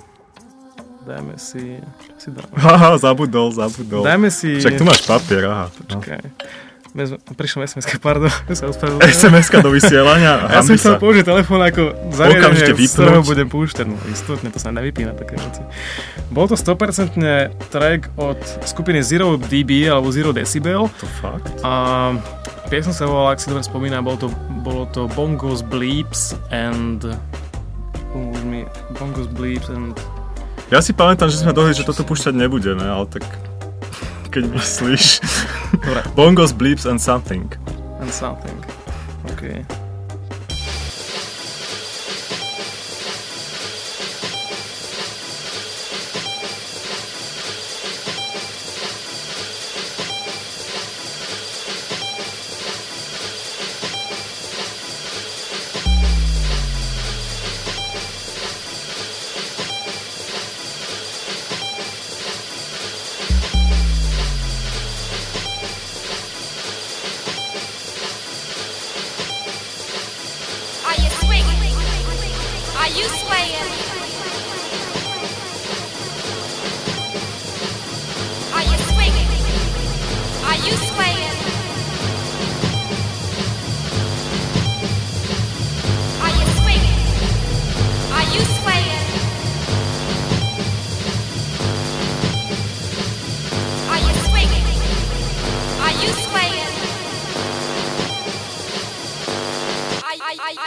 Dajme 1.01 1.33
si... 1.41 1.81
Čo 1.81 2.17
si 2.21 2.29
dáme? 2.29 2.53
Haha, 2.61 3.01
zabudol, 3.01 3.49
zabudol. 3.49 4.05
Dajme 4.05 4.29
si... 4.29 4.61
Však 4.61 4.77
tu 4.77 4.85
máš 4.85 5.01
papier, 5.09 5.49
aha. 5.49 5.73
No. 5.89 5.97
Počkaj. 5.97 6.21
Mes- 6.21 6.70
Prišlo 7.39 7.63
sms 7.63 7.87
pardon, 8.03 8.27
sa 8.57 8.67
ospravedlňujem. 8.67 9.15
SMS-ka 9.15 9.63
do 9.63 9.71
vysielania, 9.71 10.43
Ja 10.51 10.59
som 10.59 10.75
chcel 10.75 10.99
použiť 10.99 11.23
telefón 11.23 11.63
ako 11.63 12.11
zariadenie, 12.11 12.75
z 12.75 12.91
ktorého 12.91 13.23
budem 13.23 13.47
púšťať. 13.47 13.85
No 13.87 13.95
istotne, 14.11 14.51
to 14.51 14.59
sa 14.59 14.75
nevypína 14.75 15.15
také 15.15 15.39
veci. 15.39 15.63
Bol 16.27 16.51
to 16.51 16.59
100% 16.59 17.15
track 17.71 18.11
od 18.19 18.39
skupiny 18.67 18.99
Zero 18.99 19.39
dB 19.39 19.87
alebo 19.87 20.11
Zero 20.11 20.35
Decibel 20.35 20.91
To 20.91 21.07
fakt? 21.23 21.47
a 21.63 22.11
piesň 22.67 22.91
sa 22.91 23.07
volala, 23.07 23.35
ak 23.35 23.39
si 23.39 23.47
dobre 23.47 23.63
spomínam, 23.63 24.03
bolo 24.03 24.27
to, 24.27 24.27
bolo 24.59 24.83
to 24.91 25.07
Bongos 25.15 25.63
Bleeps 25.63 26.35
and 26.51 27.03
pomôž 28.11 28.43
mi, 28.43 28.67
Bongos 28.99 29.31
Bleeps 29.31 29.71
and 29.71 29.95
Ja 30.67 30.83
si 30.83 30.91
pamätám, 30.91 31.31
že 31.31 31.39
sme 31.39 31.55
dohodli, 31.55 31.75
že 31.75 31.87
toto 31.87 32.03
púšťať 32.03 32.35
nebudeme, 32.35 32.83
ale 32.83 33.07
tak 33.07 33.23
keď 34.31 34.55
myslíš. 34.55 35.19
Bongos, 36.15 36.53
bleeps 36.53 36.85
and 36.89 36.99
something. 36.99 37.51
and 37.99 38.09
something. 38.09 38.63
Okay. 39.31 39.65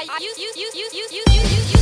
I 0.07 0.19
use, 0.19 0.39
use, 0.39 0.57
use, 0.57 0.75
use, 0.75 0.93
use, 0.93 1.13
use, 1.13 1.73
use. 1.73 1.74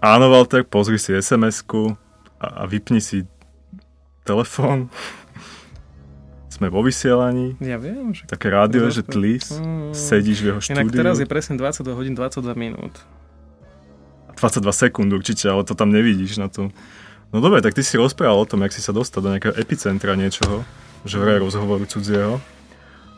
Áno, 0.00 0.32
Walter, 0.32 0.64
pozri 0.64 0.96
si 0.96 1.12
SMS-ku 1.12 1.92
a, 2.40 2.64
a 2.64 2.64
vypni 2.64 3.04
si 3.04 3.28
telefón. 4.24 4.88
Sme 6.48 6.72
vo 6.72 6.80
vysielaní. 6.80 7.60
Ja 7.60 7.76
viem, 7.76 8.16
že... 8.16 8.24
Také 8.24 8.48
rádio, 8.48 8.88
že 8.88 9.04
tlis. 9.04 9.52
Mm. 9.60 9.92
Sedíš 9.92 10.40
v 10.40 10.46
jeho 10.56 10.60
Inak 10.72 10.88
štúdiu. 10.88 11.00
teraz 11.04 11.16
je 11.20 11.28
presne 11.28 11.54
22 11.60 11.92
hodín 11.92 12.14
22 12.16 12.56
minút. 12.56 12.96
22 14.40 14.72
sekúnd 14.72 15.12
určite, 15.12 15.52
ale 15.52 15.68
to 15.68 15.76
tam 15.76 15.92
nevidíš 15.92 16.40
na 16.40 16.48
tom. 16.48 16.72
No 17.30 17.44
dobre, 17.44 17.60
tak 17.60 17.76
ty 17.76 17.84
si 17.84 18.00
rozprával 18.00 18.42
o 18.42 18.48
tom, 18.48 18.64
jak 18.64 18.72
si 18.72 18.80
sa 18.80 18.96
dostal 18.96 19.20
do 19.20 19.30
nejakého 19.30 19.52
epicentra 19.54 20.16
niečoho, 20.16 20.64
že 21.04 21.20
vraj 21.20 21.38
rozhovoru 21.38 21.84
cudzieho. 21.84 22.40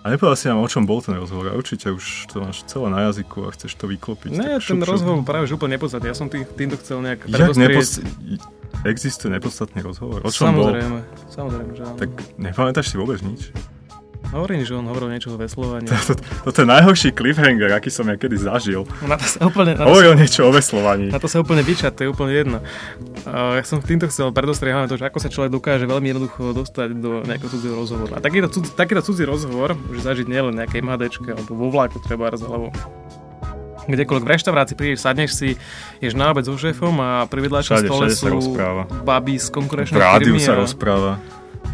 A 0.02 0.10
nepovedal 0.10 0.34
si 0.34 0.50
nám, 0.50 0.58
o 0.58 0.66
čom 0.66 0.82
bol 0.82 0.98
ten 0.98 1.14
rozhovor. 1.14 1.54
A 1.54 1.54
určite 1.54 1.86
už 1.94 2.26
to 2.26 2.42
máš 2.42 2.66
celé 2.66 2.90
na 2.90 3.06
jazyku 3.06 3.46
a 3.46 3.54
chceš 3.54 3.78
to 3.78 3.86
vyklopiť. 3.86 4.34
Ne, 4.34 4.58
ten 4.58 4.62
šup, 4.62 4.82
šup. 4.82 4.90
rozhovor 4.98 5.22
práve 5.22 5.46
že 5.46 5.54
úplne 5.54 5.78
nepodstatný. 5.78 6.10
Ja 6.10 6.16
som 6.18 6.26
tý, 6.26 6.42
týmto 6.42 6.74
chcel 6.82 6.98
nejak 7.06 7.30
Jak 7.30 7.54
nepodst... 7.54 8.02
Existuje 8.82 9.30
nepodstatný 9.30 9.78
rozhovor? 9.78 10.26
O 10.26 10.30
čom 10.34 10.58
bol? 10.58 10.74
Samozrejme, 10.74 10.98
samozrejme, 11.30 11.70
že 11.78 11.82
áno. 11.86 11.96
Tak 12.02 12.10
nepamätáš 12.34 12.86
si 12.90 12.96
vôbec 12.98 13.22
nič? 13.22 13.54
Hovorím, 14.32 14.64
že 14.64 14.72
on 14.72 14.88
hovoril 14.88 15.12
niečo 15.12 15.28
o 15.28 15.36
veslovaní. 15.36 15.84
Toto 16.48 16.64
je 16.64 16.66
najhorší 16.66 17.12
cliffhanger, 17.12 17.68
aký 17.76 17.92
som 17.92 18.08
ja 18.08 18.16
kedy 18.16 18.40
zažil. 18.40 18.88
Na 19.04 19.20
to 19.20 19.28
sa 19.28 19.44
úplne, 19.44 19.76
na 19.76 19.84
to 19.84 19.84
sa, 19.84 19.90
Hovoril 19.92 20.12
niečo 20.16 20.40
o 20.48 20.50
veslovaní. 20.50 21.12
na 21.12 21.20
to 21.20 21.28
sa 21.28 21.44
úplne 21.44 21.60
vyčať, 21.60 21.92
to 21.92 22.00
je 22.04 22.08
úplne 22.08 22.32
jedno. 22.32 22.58
Uh, 23.28 23.60
ja 23.60 23.64
som 23.68 23.84
týmto 23.84 24.08
chcel 24.08 24.32
predostrieť 24.32 24.72
hlavne 24.72 24.88
to, 24.88 24.96
že 24.96 25.04
ako 25.04 25.18
sa 25.20 25.28
človek 25.28 25.52
dokáže 25.52 25.84
veľmi 25.84 26.16
jednoducho 26.16 26.56
dostať 26.56 26.88
do 26.96 27.20
nejakého 27.28 27.50
cudzieho 27.52 27.76
rozhovoru. 27.76 28.16
A 28.16 28.24
takýto, 28.24 28.48
takýto 28.72 29.04
cudzí 29.04 29.28
rozhovor 29.28 29.76
môže 29.76 30.00
zažiť 30.00 30.24
nielen 30.24 30.56
nejaké 30.56 30.80
MHDčke 30.80 31.28
alebo 31.36 31.52
vo 31.52 31.68
vlaku 31.68 32.00
treba 32.00 32.32
alebo 32.32 32.72
kdekoľvek 33.82 34.24
v 34.24 34.30
reštaurácii 34.30 34.76
prídeš, 34.78 35.02
sadneš 35.02 35.30
si, 35.34 35.48
ješ 35.98 36.14
na 36.14 36.30
obed 36.30 36.46
so 36.46 36.54
šéfom 36.54 36.94
a 37.02 37.26
pri 37.26 37.50
vedľajšom 37.50 37.76
stole 37.82 38.06
sa 38.14 38.30
sú 38.30 38.54
baby 39.02 39.34
z 39.42 39.50
V 39.50 39.54
konkurenčnej 39.58 39.98
rádiu 39.98 40.32
firmy 40.32 40.40
sa 40.40 40.54
a- 40.54 40.60
rozpráva. 40.62 41.18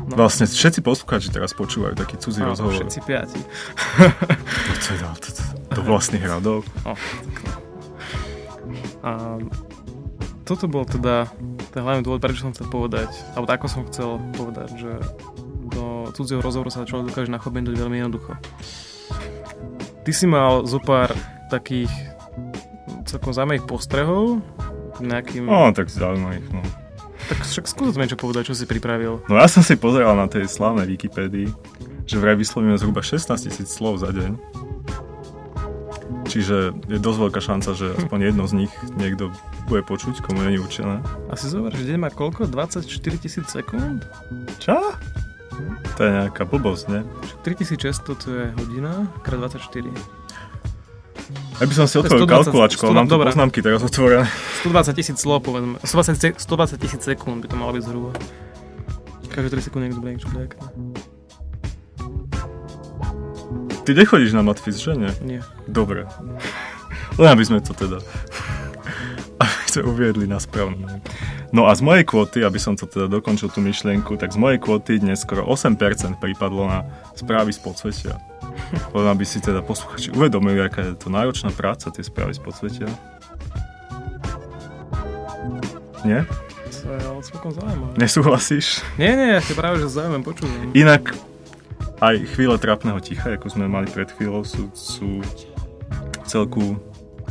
No. 0.08 0.24
Vlastne 0.24 0.48
všetci 0.48 0.80
poslucháči 0.80 1.28
teraz 1.28 1.52
počúvajú 1.52 1.92
taký 1.92 2.16
cudzí 2.16 2.40
Áno, 2.40 2.56
rozhovor. 2.56 2.72
Všetci 2.80 3.00
piati. 3.04 3.40
To, 4.88 4.96
to, 4.96 5.28
to, 5.28 5.30
to, 5.36 5.42
do 5.76 5.80
vlastných 5.84 6.24
radov. 6.24 6.64
No, 6.88 6.96
no. 6.96 7.54
A 9.04 9.12
toto 10.48 10.64
bol 10.64 10.88
teda 10.88 11.28
ten 11.76 11.84
hlavný 11.84 12.00
dôvod, 12.00 12.24
prečo 12.24 12.48
som 12.48 12.56
chcel 12.56 12.72
povedať, 12.72 13.12
alebo 13.36 13.52
ako 13.52 13.66
som 13.68 13.82
chcel 13.92 14.16
povedať, 14.32 14.80
že 14.80 14.92
do 15.68 16.08
cudzieho 16.16 16.40
rozhovoru 16.40 16.72
sa 16.72 16.88
človek 16.88 17.12
dokáže 17.12 17.28
nachobnúť 17.28 17.76
veľmi 17.76 18.00
jednoducho. 18.00 18.32
Ty 20.08 20.12
si 20.16 20.24
mal 20.24 20.64
zo 20.64 20.80
pár 20.80 21.12
takých 21.52 21.92
celkom 23.04 23.36
zaujímavých 23.36 23.68
postrehov 23.68 24.40
nejakým... 25.04 25.46
No, 25.46 25.68
tak 25.76 25.92
zaujímavých, 25.92 26.48
no. 26.48 26.64
Tak 27.28 27.44
však 27.44 27.64
skús 27.68 27.92
niečo 28.00 28.16
povedať, 28.16 28.50
čo 28.50 28.54
si 28.56 28.64
pripravil. 28.64 29.20
No 29.28 29.36
ja 29.36 29.44
som 29.46 29.60
si 29.60 29.76
pozeral 29.76 30.16
na 30.16 30.24
tej 30.26 30.48
slávnej 30.48 30.88
Wikipédii, 30.96 31.52
že 32.08 32.16
vraj 32.16 32.40
vyslovíme 32.40 32.80
zhruba 32.80 33.04
16 33.04 33.28
tisíc 33.36 33.68
slov 33.68 34.00
za 34.00 34.08
deň. 34.16 34.32
Čiže 36.28 36.76
je 36.88 36.98
dosť 37.00 37.18
veľká 37.28 37.40
šanca, 37.40 37.70
že 37.72 37.92
aspoň 38.00 38.32
jedno 38.32 38.44
z 38.48 38.64
nich 38.64 38.72
niekto 38.96 39.32
bude 39.68 39.84
počuť, 39.84 40.24
komu 40.24 40.44
není 40.44 40.56
určené. 40.60 41.04
A 41.28 41.36
si 41.36 41.52
zober, 41.52 41.72
že 41.76 41.84
deň 41.84 41.98
má 42.00 42.10
koľko? 42.12 42.48
24 42.48 42.84
tisíc 43.20 43.46
sekúnd? 43.48 44.04
Čo? 44.60 44.76
To 45.96 46.00
je 46.00 46.10
nejaká 46.14 46.46
blbosť, 46.46 46.84
ne? 46.88 47.00
3600 47.42 48.14
to 48.14 48.28
je 48.30 48.44
hodina, 48.56 49.10
krát 49.26 49.52
24. 49.52 49.90
Ja 51.58 51.66
by 51.66 51.74
som 51.74 51.86
si 51.90 51.98
otvoril 51.98 52.22
120 52.22 52.54
kalkulačku, 52.54 52.82
ale 52.86 52.94
mám 52.94 53.10
tu 53.10 53.18
poznámky 53.18 53.58
teraz 53.58 53.82
otvorené. 53.82 54.30
120 54.62 54.94
tisíc 54.94 55.18
slov, 55.18 55.42
povedzme. 55.42 55.82
120, 55.82 56.14
se- 56.14 56.38
120 56.38 56.78
tisíc 56.78 57.02
sekúnd 57.02 57.42
by 57.42 57.46
to 57.50 57.56
malo 57.58 57.74
byť 57.74 57.82
zhruba. 57.82 58.10
Každé 59.34 59.58
3 59.58 59.66
sekundy 59.66 59.84
niekto 59.90 59.98
bude 59.98 60.12
niečo 60.14 60.30
blekne. 60.30 60.62
Ty 63.82 63.90
nechodíš 63.90 64.36
na 64.38 64.46
matfiz, 64.46 64.78
že 64.78 64.94
nie? 64.94 65.10
Nie. 65.24 65.40
Dobre. 65.66 66.06
Len 67.18 67.28
aby 67.34 67.42
sme 67.42 67.58
to 67.58 67.74
teda... 67.74 67.98
aby 69.42 69.66
sme 69.66 69.82
uviedli 69.90 70.30
na 70.30 70.38
správne. 70.38 71.02
No 71.50 71.66
a 71.66 71.72
z 71.72 71.80
mojej 71.80 72.04
kvóty, 72.04 72.44
aby 72.44 72.60
som 72.60 72.76
to 72.76 72.84
teda 72.84 73.08
dokončil 73.08 73.48
tú 73.48 73.64
myšlienku, 73.64 74.20
tak 74.20 74.30
z 74.30 74.38
mojej 74.38 74.60
kvóty 74.60 75.00
dnes 75.00 75.24
skoro 75.24 75.48
8% 75.48 75.74
pripadlo 76.20 76.68
na 76.68 76.84
správy 77.16 77.50
z 77.50 77.60
podsvetia. 77.64 78.14
Len 78.96 79.06
aby 79.08 79.24
si 79.24 79.38
teda 79.40 79.64
posluchači 79.64 80.12
uvedomili, 80.12 80.60
aká 80.60 80.92
je 80.92 80.94
to 80.96 81.08
náročná 81.08 81.52
práca, 81.52 81.92
tie 81.92 82.04
správy 82.04 82.36
z 82.36 82.40
podsvetia. 82.42 82.88
Nie? 86.06 86.24
To 86.88 86.94
je 86.94 87.02
ale 87.04 87.20
celkom 87.20 87.50
zaujímavé. 87.52 87.92
Nesúhlasíš? 87.98 88.80
Nie, 88.96 89.12
nie, 89.18 89.28
ja 89.36 89.42
sa 89.42 89.52
práve 89.52 89.82
že 89.82 89.92
zaujímam, 89.92 90.22
počúvam. 90.24 90.72
Inak 90.72 91.12
aj 91.98 92.16
chvíle 92.32 92.54
trápneho 92.56 93.02
ticha, 93.02 93.34
ako 93.34 93.50
sme 93.50 93.66
mali 93.66 93.90
pred 93.90 94.08
chvíľou, 94.14 94.46
sú, 94.46 94.70
sú 94.72 95.20
celku 96.24 96.78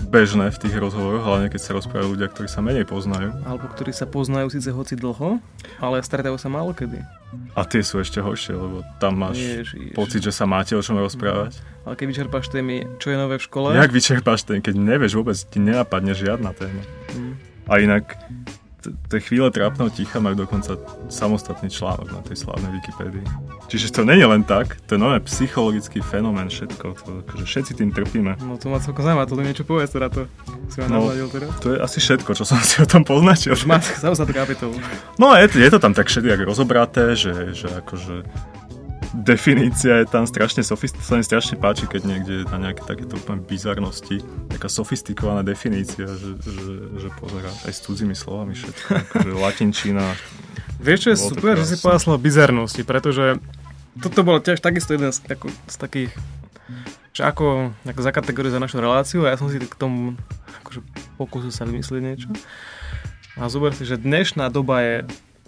bežné 0.06 0.54
v 0.54 0.58
tých 0.62 0.76
rozhovoroch, 0.78 1.26
hlavne 1.26 1.48
keď 1.50 1.62
sa 1.62 1.72
rozprávajú 1.74 2.14
ľudia, 2.14 2.30
ktorí 2.30 2.48
sa 2.48 2.62
menej 2.62 2.86
poznajú. 2.86 3.34
Alebo 3.44 3.66
ktorí 3.74 3.92
sa 3.92 4.06
poznajú 4.06 4.54
síce 4.54 4.70
hoci 4.70 4.94
dlho, 4.94 5.42
ale 5.82 5.96
stretávajú 6.00 6.38
sa 6.38 6.50
málo 6.50 6.72
kedy. 6.78 7.02
A 7.58 7.68
tie 7.68 7.84
sú 7.84 8.00
ešte 8.00 8.24
horšie, 8.24 8.56
lebo 8.56 8.86
tam 9.04 9.20
máš 9.20 9.42
Ježiš. 9.42 9.92
pocit, 9.98 10.22
že 10.24 10.32
sa 10.32 10.48
máte 10.48 10.78
o 10.78 10.82
čom 10.82 10.96
rozprávať. 11.02 11.60
Ale 11.84 12.00
keď 12.00 12.06
vyčerpáš 12.08 12.48
témy, 12.48 12.88
čo 13.02 13.12
je 13.12 13.18
nové 13.20 13.36
v 13.36 13.44
škole, 13.44 13.76
Jak 13.76 13.92
vyčerpáš 13.92 14.48
ten, 14.48 14.64
keď 14.64 14.76
nevieš 14.80 15.20
vôbec, 15.20 15.36
ti 15.36 15.60
nenapadne 15.60 16.16
žiadna 16.16 16.56
téma. 16.56 16.84
Mm. 17.16 17.34
A 17.68 17.74
inak 17.84 18.16
tie 19.08 19.20
chvíle 19.20 19.48
trápneho 19.48 19.88
ticha 19.88 20.18
majú 20.18 20.38
dokonca 20.38 20.76
samostatný 21.08 21.68
článok 21.68 22.08
na 22.10 22.22
tej 22.22 22.38
slávnej 22.38 22.72
Wikipédii. 22.74 23.26
Čiže 23.66 23.92
to 23.92 24.02
nie 24.04 24.16
je 24.16 24.26
len 24.26 24.42
tak, 24.42 24.80
to 24.84 24.96
je 24.96 25.00
nové 25.00 25.20
psychologický 25.22 26.00
fenomén 26.00 26.48
všetko, 26.48 26.86
to, 26.96 27.10
akože 27.24 27.44
všetci 27.44 27.72
tým 27.76 27.90
trpíme. 27.90 28.40
No 28.40 28.56
to 28.56 28.68
ma 28.68 28.78
celkom 28.78 29.02
zaujíma, 29.02 29.24
to 29.24 29.38
niečo 29.38 29.64
povedz 29.64 29.92
teda 29.92 30.08
to. 30.08 30.26
Si 30.68 30.80
ma 30.80 30.88
No. 30.90 31.08
teraz. 31.10 31.50
To 31.60 31.68
je 31.70 31.80
asi 31.80 31.98
všetko, 32.00 32.32
čo 32.34 32.44
som 32.44 32.60
si 32.64 32.80
o 32.80 32.88
tom 32.88 33.02
poznačil. 33.02 33.54
Má 33.64 33.80
samostatnú 33.80 34.34
kapitolu. 34.34 34.76
No 35.16 35.32
a 35.32 35.40
je, 35.40 35.48
to- 35.50 35.60
je 35.60 35.70
to 35.70 35.80
tam 35.80 35.92
tak 35.92 36.08
všetko 36.08 36.44
rozobraté, 36.44 37.14
že, 37.14 37.54
že 37.54 37.68
akože 37.70 38.16
definícia 39.18 40.04
je 40.04 40.08
tam 40.08 40.30
strašne 40.30 40.62
sofistikovaná, 40.62 41.10
sa 41.10 41.18
mi 41.18 41.26
strašne 41.26 41.56
páči, 41.58 41.90
keď 41.90 42.02
niekde 42.06 42.34
je 42.42 42.44
na 42.54 42.70
nejaké 42.70 42.86
takéto 42.86 43.18
úplne 43.18 43.42
bizarnosti, 43.42 44.22
taká 44.54 44.70
sofistikovaná 44.70 45.42
definícia, 45.42 46.06
že, 46.06 46.38
že, 46.38 46.76
že 47.02 47.10
pozerá 47.18 47.50
aj 47.66 47.74
s 47.74 47.80
cudzími 47.82 48.14
slovami 48.14 48.54
všetko, 48.54 48.88
akože 48.94 49.32
latinčina. 49.34 50.14
Vieš, 50.78 51.00
čo 51.02 51.10
je 51.10 51.18
super, 51.18 51.54
že 51.58 51.66
si 51.66 51.76
povedal 51.82 52.02
slovo 52.02 52.22
bizarnosti, 52.22 52.82
pretože 52.86 53.42
toto 53.98 54.22
bolo 54.22 54.38
tiež 54.38 54.62
takisto 54.62 54.94
jeden 54.94 55.10
z, 55.10 55.26
ako, 55.26 55.50
z 55.50 55.76
takých, 55.82 56.12
že 57.18 57.26
ako, 57.26 57.74
ako 57.90 58.02
zakategorizovať 58.06 58.62
našu 58.62 58.78
reláciu 58.78 59.26
a 59.26 59.34
ja 59.34 59.38
som 59.42 59.50
si 59.50 59.58
k 59.58 59.74
tomu 59.74 60.14
akože 60.62 60.80
pokúsil 61.18 61.50
sa 61.50 61.66
vymyslieť 61.66 62.02
niečo. 62.04 62.30
A 63.38 63.50
zober 63.50 63.74
si, 63.74 63.86
že 63.86 64.02
dnešná 64.02 64.50
doba 64.50 64.82
je 64.82 64.96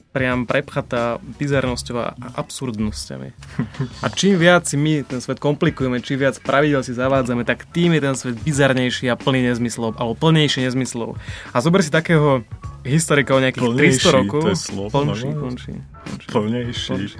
priam 0.09 0.43
prepchatá 0.43 1.17
bizarnosťou 1.37 1.95
a 1.95 2.07
absurdnosťami. 2.33 3.29
A 4.03 4.09
čím 4.09 4.35
viac 4.35 4.65
si 4.65 4.73
my 4.73 5.03
ten 5.03 5.19
svet 5.19 5.37
komplikujeme, 5.37 5.99
čím 5.99 6.17
viac 6.19 6.37
pravidel 6.39 6.81
si 6.81 6.91
zavádzame, 6.91 7.43
tak 7.43 7.65
tým 7.67 7.93
je 7.93 8.01
ten 8.01 8.15
svet 8.15 8.35
bizarnejší 8.37 9.05
a 9.05 9.15
plný 9.15 9.45
nezmyslov, 9.45 9.95
alebo 9.95 10.17
plnejší 10.17 10.65
nezmyslov. 10.65 11.13
A 11.47 11.57
zober 11.59 11.79
si 11.79 11.89
takého 11.89 12.41
historika 12.81 13.31
o 13.31 13.39
nejakých 13.39 13.63
Plnejší, 13.63 14.01
300 14.01 14.17
rokov. 14.17 14.41
to 14.41 14.49
je 14.49 14.59
slovo, 14.59 14.87
Plnší, 14.89 15.27
normálne? 15.27 15.41
plnší, 15.45 15.73
plnší, 16.03 16.27
Plnejší. 16.27 16.89
plnší, 16.89 17.19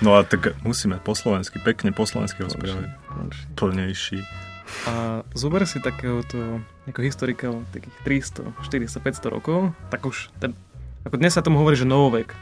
No 0.00 0.10
a 0.14 0.24
tak 0.24 0.58
musíme 0.60 0.98
po 0.98 1.12
slovensky, 1.12 1.58
pekne 1.58 1.92
po 1.92 2.02
slovensky 2.02 2.42
rozprávať. 2.42 2.90
plnší. 3.06 3.42
Plnejší. 3.54 4.18
A 4.82 4.94
zober 5.30 5.62
si 5.62 5.78
takéhoto 5.78 6.58
ako 6.86 6.98
historika 6.98 7.52
o 7.52 7.60
takých 7.68 7.92
300, 8.32 8.56
400, 8.64 9.04
500 9.20 9.26
rokov, 9.28 9.58
tak 9.86 10.00
už 10.02 10.32
ten, 10.38 10.56
ako 11.02 11.16
dnes 11.16 11.32
sa 11.32 11.40
tomu 11.40 11.58
hovorí, 11.58 11.74
že 11.74 11.84
novovek. 11.84 12.32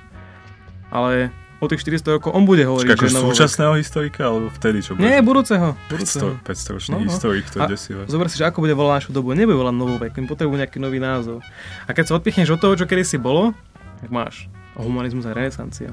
Ale 0.88 1.30
o 1.60 1.66
tých 1.66 1.80
400 1.80 2.16
rokov 2.16 2.30
on 2.30 2.44
bude 2.44 2.60
hovoriť, 2.60 2.88
ako 2.88 3.04
že 3.04 3.14
novovek. 3.14 3.30
súčasného 3.32 3.74
historika, 3.76 4.20
alebo 4.26 4.48
vtedy, 4.50 4.80
čo 4.80 4.92
bude? 4.92 5.04
Nie, 5.04 5.20
budúceho. 5.20 5.76
budúceho. 5.86 6.40
500, 6.42 6.48
500 6.66 6.74
ročný 6.74 6.92
No, 6.92 7.04
historik, 7.04 7.44
to 7.46 7.56
je 7.58 7.68
desivé. 7.68 8.02
Zober 8.04 8.26
si, 8.26 8.36
že 8.36 8.44
ako 8.44 8.58
bude 8.60 8.72
volať 8.72 8.94
našu 8.98 9.10
dobu. 9.12 9.32
Nebude 9.32 9.54
volať 9.54 9.74
novovek, 9.74 10.12
im 10.16 10.26
potrebujú 10.26 10.56
nejaký 10.56 10.78
nový 10.78 10.98
názov. 10.98 11.44
A 11.84 11.92
keď 11.92 12.04
sa 12.06 12.12
odpichneš 12.16 12.50
od 12.50 12.60
toho, 12.60 12.74
čo 12.74 12.84
kedysi 12.84 13.16
bolo, 13.16 13.52
tak 13.98 14.08
máš 14.08 14.48
humanizmus 14.74 15.24
a 15.24 15.32
renesancia. 15.32 15.92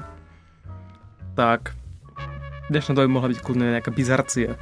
Tak 1.34 1.76
dnešná 2.66 2.92
doba 2.92 3.06
by 3.06 3.12
mohla 3.12 3.28
byť 3.30 3.38
kľudne 3.38 3.66
nejaká 3.70 3.92
bizarcia. 3.92 4.56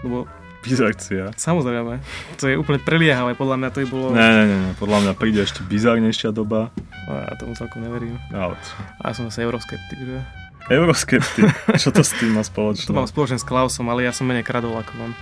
Lebo 0.00 0.30
Bizarcia. 0.66 1.30
samozrejme, 1.38 2.02
to 2.36 2.50
je 2.50 2.58
úplne 2.58 2.82
preliehavé, 2.82 3.38
podľa 3.38 3.56
mňa 3.62 3.68
to 3.70 3.78
by 3.82 3.86
bolo... 3.86 4.06
Ne, 4.12 4.26
ne, 4.26 4.44
ne, 4.50 4.56
ne, 4.66 4.72
podľa 4.76 4.98
mňa 5.06 5.12
príde 5.14 5.40
ešte 5.46 5.62
bizarnejšia 5.62 6.34
doba. 6.34 6.74
A 7.06 7.30
ja 7.30 7.34
tomu 7.38 7.54
celkom 7.54 7.86
neverím. 7.86 8.18
Ale 8.34 8.58
čo? 8.58 8.74
A 8.98 9.02
ja 9.10 9.14
som 9.14 9.30
zase 9.30 9.46
euroskeptik, 9.46 9.98
že? 10.02 10.18
Euroskeptik. 10.66 11.46
Čo 11.82 11.94
to 11.94 12.02
s 12.02 12.10
tým 12.18 12.34
má 12.34 12.42
To 12.42 12.50
spoločné? 12.50 12.90
mám 12.90 13.06
spoločne 13.06 13.38
s 13.38 13.46
Klausom, 13.46 13.86
ale 13.86 14.02
ja 14.02 14.10
som 14.10 14.26
menej 14.26 14.42
kradol 14.42 14.74
ako 14.74 14.92
on. 14.98 15.12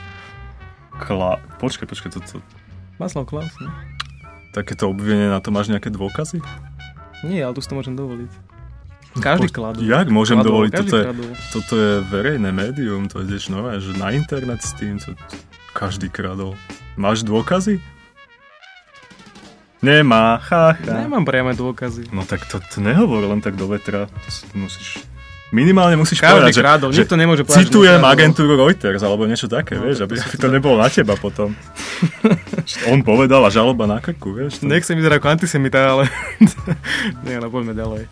Kla... 0.96 1.36
Počkaj, 1.60 1.84
počkaj, 1.84 2.10
to, 2.16 2.20
to, 2.24 2.36
Václav 2.96 3.28
Klaus, 3.28 3.52
ne? 3.60 3.68
takéto 4.54 4.86
obvinenie 4.86 5.26
na 5.26 5.42
to 5.42 5.50
máš 5.50 5.66
nejaké 5.66 5.90
dôkazy? 5.90 6.38
Nie, 7.26 7.42
ale 7.42 7.52
tu 7.52 7.60
si 7.60 7.66
to 7.68 7.74
môžem 7.74 7.98
dovoliť. 7.98 8.30
Každý 9.14 9.48
kladol. 9.50 9.78
Jak 9.82 10.10
môžem 10.10 10.42
Kladol, 10.42 10.50
dovoliť? 10.50 10.72
Toto 10.74 10.94
je, 10.98 11.04
toto 11.54 11.72
je 11.78 11.92
verejné 12.02 12.50
médium, 12.50 13.06
to 13.06 13.22
ideš 13.22 13.46
nové, 13.46 13.78
že 13.78 13.94
na 13.94 14.10
internet 14.10 14.58
s 14.58 14.74
tým, 14.74 14.98
to, 14.98 15.14
každý 15.70 16.10
kradol. 16.10 16.58
Máš 16.98 17.22
dôkazy? 17.22 17.78
Nemá, 19.84 20.40
ha, 20.40 20.72
ha. 20.72 20.94
Nemám 21.04 21.28
priame 21.28 21.52
dôkazy. 21.52 22.08
No 22.08 22.24
tak 22.24 22.48
to, 22.48 22.56
to 22.56 22.80
nehovor 22.80 23.28
len 23.28 23.44
tak 23.44 23.54
do 23.54 23.68
vetra. 23.68 24.08
To 24.08 24.28
si 24.32 24.48
musíš... 24.56 25.04
Minimálne 25.54 25.94
musíš 25.94 26.18
Každý 26.18 26.34
povedať, 26.34 26.54
že, 26.56 26.62
kradol, 26.64 26.88
že 26.90 27.00
nikto 27.04 27.14
nemôže 27.20 27.42
povedať, 27.46 27.62
že 27.62 27.64
citujem 27.70 28.00
nekradol. 28.00 28.14
agentúru 28.16 28.52
Reuters 28.58 29.02
alebo 29.06 29.22
niečo 29.28 29.46
také, 29.46 29.78
No, 29.78 29.86
vieš, 29.86 30.02
aby, 30.02 30.18
to 30.18 30.34
to 30.42 30.48
nebolo 30.50 30.82
na 30.82 30.88
teba 30.90 31.14
potom. 31.14 31.54
On 32.90 32.98
povedal 33.06 33.38
a 33.44 33.52
žaloba 33.52 33.86
na 33.86 34.02
krku, 34.02 34.34
vieš. 34.34 34.58
To... 34.58 34.66
Nechcem 34.66 34.98
vyzerať 34.98 35.20
ako 35.20 35.28
antisemita, 35.30 35.78
ale... 35.78 36.10
Nie, 37.28 37.38
no 37.38 37.52
poďme 37.52 37.76
ďalej. 37.76 38.02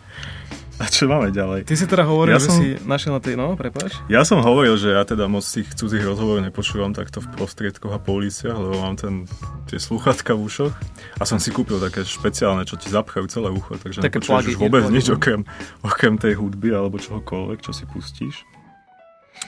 A 0.82 0.90
čo 0.90 1.06
máme 1.06 1.30
ďalej? 1.30 1.62
Ty 1.62 1.74
si 1.74 1.86
teda 1.86 2.02
hovoril, 2.02 2.34
Ja 2.34 2.42
že 2.42 2.50
som- 2.50 2.58
si 2.58 2.74
našiel 2.82 3.14
na 3.14 3.22
tej... 3.22 3.38
No, 3.38 3.54
prepáč. 3.54 4.02
Ja 4.10 4.26
som 4.26 4.42
hovoril, 4.42 4.74
že 4.74 4.90
ja 4.90 5.02
teda 5.02 5.24
moc 5.24 5.40
tých 5.40 5.70
cudzích 5.70 6.02
rozhovorov 6.02 6.42
nepočúvam 6.42 6.90
takto 6.90 7.22
v 7.22 7.30
prostriedkoch 7.32 7.88
a 7.88 8.02
po 8.02 8.18
uliciach, 8.18 8.52
lebo 8.52 8.74
mám 8.76 8.98
ten, 8.98 9.30
tie 9.64 9.78
sluchatka 9.78 10.34
v 10.34 10.42
ušoch 10.42 10.74
a 11.14 11.22
som 11.22 11.38
si 11.38 11.48
kúpil 11.48 11.78
také 11.78 12.02
špeciálne, 12.02 12.64
čo 12.64 12.74
ti 12.74 12.90
zapchajú 12.90 13.24
celé 13.26 13.48
ucho, 13.48 13.78
takže 13.78 14.02
Také 14.02 14.18
nepočuješ 14.18 14.46
už 14.48 14.58
vôbec 14.58 14.82
plugy. 14.82 14.96
nič 14.98 15.06
okrem, 15.08 15.40
okrem 15.80 16.14
tej 16.16 16.34
hudby 16.34 16.74
alebo 16.74 16.98
čohokoľvek, 16.98 17.58
čo 17.60 17.70
si 17.70 17.86
pustíš. 17.86 18.42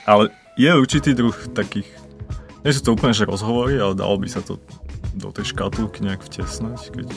Ale 0.03 0.31
je 0.55 0.71
určitý 0.71 1.11
druh 1.11 1.35
takých, 1.51 1.91
nie 2.61 2.71
sú 2.71 2.79
to 2.81 2.95
úplne 2.95 3.11
že 3.11 3.27
rozhovory, 3.27 3.75
ale 3.75 3.91
dalo 3.93 4.15
by 4.15 4.25
sa 4.25 4.39
to 4.39 4.55
do 5.11 5.29
tej 5.29 5.51
škatulky 5.51 5.99
nejak 5.99 6.23
vtesnať, 6.23 6.79
keď 6.91 7.07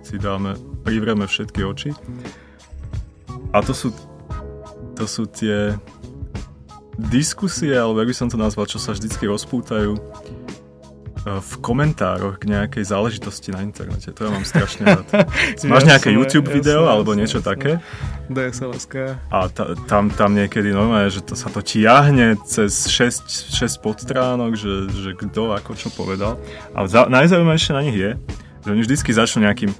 si 0.00 0.16
dáme, 0.16 0.56
privrieme 0.80 1.24
všetky 1.24 1.60
oči. 1.60 1.92
A 3.52 3.62
to 3.62 3.72
sú, 3.74 3.94
to 4.96 5.04
sú 5.04 5.28
tie 5.28 5.76
diskusie, 6.96 7.76
alebo 7.76 8.00
jak 8.00 8.08
by 8.08 8.16
som 8.16 8.28
to 8.32 8.40
nazval, 8.40 8.64
čo 8.64 8.80
sa 8.80 8.96
vždycky 8.96 9.28
rozpútajú 9.28 9.92
e, 9.96 10.00
v 11.28 11.52
komentároch 11.60 12.40
k 12.40 12.48
nejakej 12.48 12.84
záležitosti 12.88 13.52
na 13.52 13.60
internete. 13.60 14.10
To 14.16 14.26
ja 14.26 14.30
mám 14.32 14.48
strašne 14.48 14.82
rád. 14.96 15.06
Máš 15.68 15.84
nejaké 15.84 16.08
YouTube 16.16 16.48
video 16.48 16.88
alebo 16.88 17.12
niečo 17.12 17.44
také 17.44 17.84
DSLSK. 18.32 18.94
a 19.28 19.38
ta, 19.52 19.76
tam, 19.86 20.08
tam 20.08 20.32
niekedy 20.32 20.72
normálne, 20.72 21.12
že 21.12 21.20
to 21.20 21.36
sa 21.36 21.52
to 21.52 21.60
tiahne 21.60 22.40
cez 22.48 22.88
6, 22.88 23.52
6 23.54 23.84
podstránok, 23.84 24.56
že, 24.56 24.88
že 24.90 25.10
kto 25.14 25.52
ako 25.52 25.76
čo 25.76 25.92
povedal. 25.92 26.40
A 26.72 26.88
za, 26.88 27.06
najzaujímavejšie 27.12 27.72
na 27.76 27.82
nich 27.84 27.96
je, 27.96 28.10
že 28.64 28.68
oni 28.72 28.82
vždycky 28.82 29.12
začnú 29.12 29.44
nejakým 29.46 29.70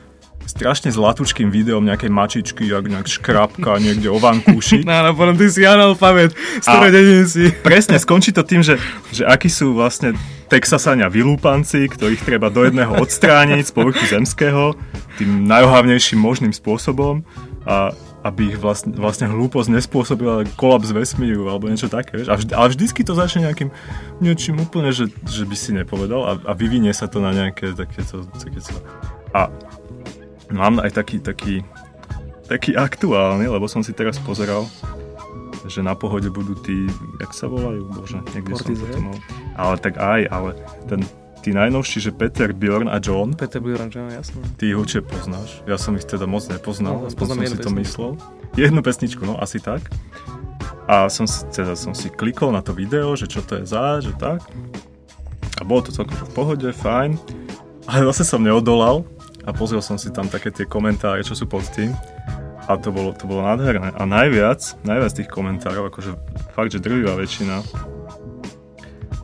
strašne 0.46 0.94
zlatúčkým 0.94 1.50
videom 1.50 1.82
nejakej 1.84 2.10
mačičky, 2.10 2.64
jak 2.70 2.86
nejak 2.86 3.10
škrapka 3.10 3.82
niekde 3.82 4.08
o 4.08 4.18
vankúši. 4.22 4.82
No, 4.86 5.02
no, 5.02 5.18
potom 5.18 5.34
ty 5.34 5.50
si 5.50 5.66
analfabet, 5.66 6.30
si. 7.26 7.50
Presne, 7.60 7.98
skončí 7.98 8.30
to 8.30 8.46
tým, 8.46 8.62
že, 8.62 8.78
že 9.10 9.26
akí 9.26 9.50
sú 9.50 9.74
vlastne 9.74 10.14
Texasania 10.46 11.10
vylúpanci, 11.10 11.90
ktorých 11.90 12.22
treba 12.22 12.54
do 12.54 12.62
jedného 12.62 13.02
odstrániť 13.02 13.66
z 13.66 13.72
povrchu 13.74 14.06
zemského 14.06 14.78
tým 15.18 15.42
najohavnejším 15.50 16.22
možným 16.22 16.54
spôsobom 16.54 17.26
a 17.66 17.90
aby 18.26 18.54
ich 18.54 18.58
vlastne, 18.58 18.90
vlastne 18.94 19.30
hlúposť 19.30 19.70
nespôsobila 19.70 20.42
kolaps 20.58 20.90
vesmíru 20.90 21.46
alebo 21.46 21.70
niečo 21.70 21.86
také. 21.86 22.22
Vieš? 22.22 22.28
A 22.30 22.34
vždy, 22.34 22.52
ale 22.58 22.68
vždycky 22.74 23.00
to 23.06 23.14
začne 23.14 23.46
nejakým 23.46 23.70
niečím 24.18 24.58
úplne, 24.58 24.90
že, 24.90 25.06
že 25.30 25.46
by 25.46 25.56
si 25.56 25.70
nepovedal 25.70 26.22
a, 26.26 26.32
a 26.42 26.52
vyvinie 26.58 26.90
sa 26.90 27.06
to 27.06 27.22
na 27.22 27.30
nejaké 27.30 27.70
takéto, 27.78 28.26
takéto. 28.34 28.82
A 29.30 29.46
mám 30.48 30.78
aj 30.78 30.92
taký, 30.92 31.18
taký, 31.18 31.62
taký 32.44 32.74
aktuálny, 32.74 33.46
lebo 33.46 33.66
som 33.66 33.80
si 33.80 33.90
teraz 33.90 34.18
pozeral, 34.18 34.66
že 35.66 35.82
na 35.82 35.98
pohode 35.98 36.30
budú 36.30 36.54
tí, 36.56 36.86
jak 37.18 37.34
sa 37.34 37.50
volajú, 37.50 37.90
bože, 37.90 38.22
niekde 38.30 38.54
som 38.54 38.70
Portize? 38.70 38.86
to 38.86 39.00
mal. 39.02 39.16
Ale 39.56 39.74
tak 39.76 39.98
aj, 39.98 40.20
ale 40.30 40.50
ten, 40.86 41.00
tí 41.42 41.50
najnovší, 41.50 41.98
že 42.00 42.10
Peter, 42.10 42.54
Bjorn 42.54 42.86
a 42.86 43.02
John, 43.02 43.34
Peter 43.34 43.58
Bjorn, 43.58 43.90
že? 43.90 43.98
Jasné. 43.98 44.40
ty 44.54 44.70
ich 44.70 44.78
určite 44.78 45.02
poznáš. 45.02 45.58
Ja 45.66 45.74
som 45.74 45.98
ich 45.98 46.06
teda 46.06 46.26
moc 46.26 46.46
nepoznal, 46.46 47.02
No, 47.02 47.10
aspoň 47.10 47.26
som 47.26 47.36
si 47.36 47.58
to 47.58 47.66
pesničku. 47.66 47.74
myslel. 47.82 48.10
Jednu 48.54 48.80
pesničku, 48.80 49.22
no 49.26 49.34
asi 49.36 49.58
tak. 49.58 49.82
A 50.86 51.10
som 51.10 51.26
si, 51.26 51.42
teda 51.50 51.74
som 51.74 51.90
si 51.92 52.06
klikol 52.08 52.54
na 52.54 52.62
to 52.62 52.70
video, 52.70 53.18
že 53.18 53.26
čo 53.26 53.42
to 53.42 53.58
je 53.58 53.66
za, 53.66 53.98
že 53.98 54.14
tak. 54.14 54.38
A 55.58 55.66
bolo 55.66 55.82
to 55.82 55.90
celkom 55.90 56.14
v 56.14 56.30
pohode, 56.30 56.68
fajn. 56.70 57.18
Ale 57.90 58.06
zase 58.14 58.22
som 58.22 58.38
neodolal 58.38 59.02
a 59.46 59.50
pozrel 59.50 59.80
som 59.80 59.94
si 59.94 60.10
tam 60.10 60.26
také 60.26 60.50
tie 60.50 60.66
komentáre, 60.66 61.22
čo 61.22 61.32
sú 61.32 61.46
pod 61.46 61.62
tým. 61.68 61.94
A 62.64 62.74
to 62.74 62.90
bolo, 62.90 63.14
to 63.14 63.24
bolo 63.24 63.40
nádherné. 63.40 63.94
A 63.94 64.02
najviac, 64.02 64.58
najviac 64.82 65.12
tých 65.12 65.30
komentárov, 65.30 65.86
akože 65.86 66.18
fakt, 66.50 66.68
že 66.68 66.78
drvivá 66.78 67.14
väčšina, 67.14 67.62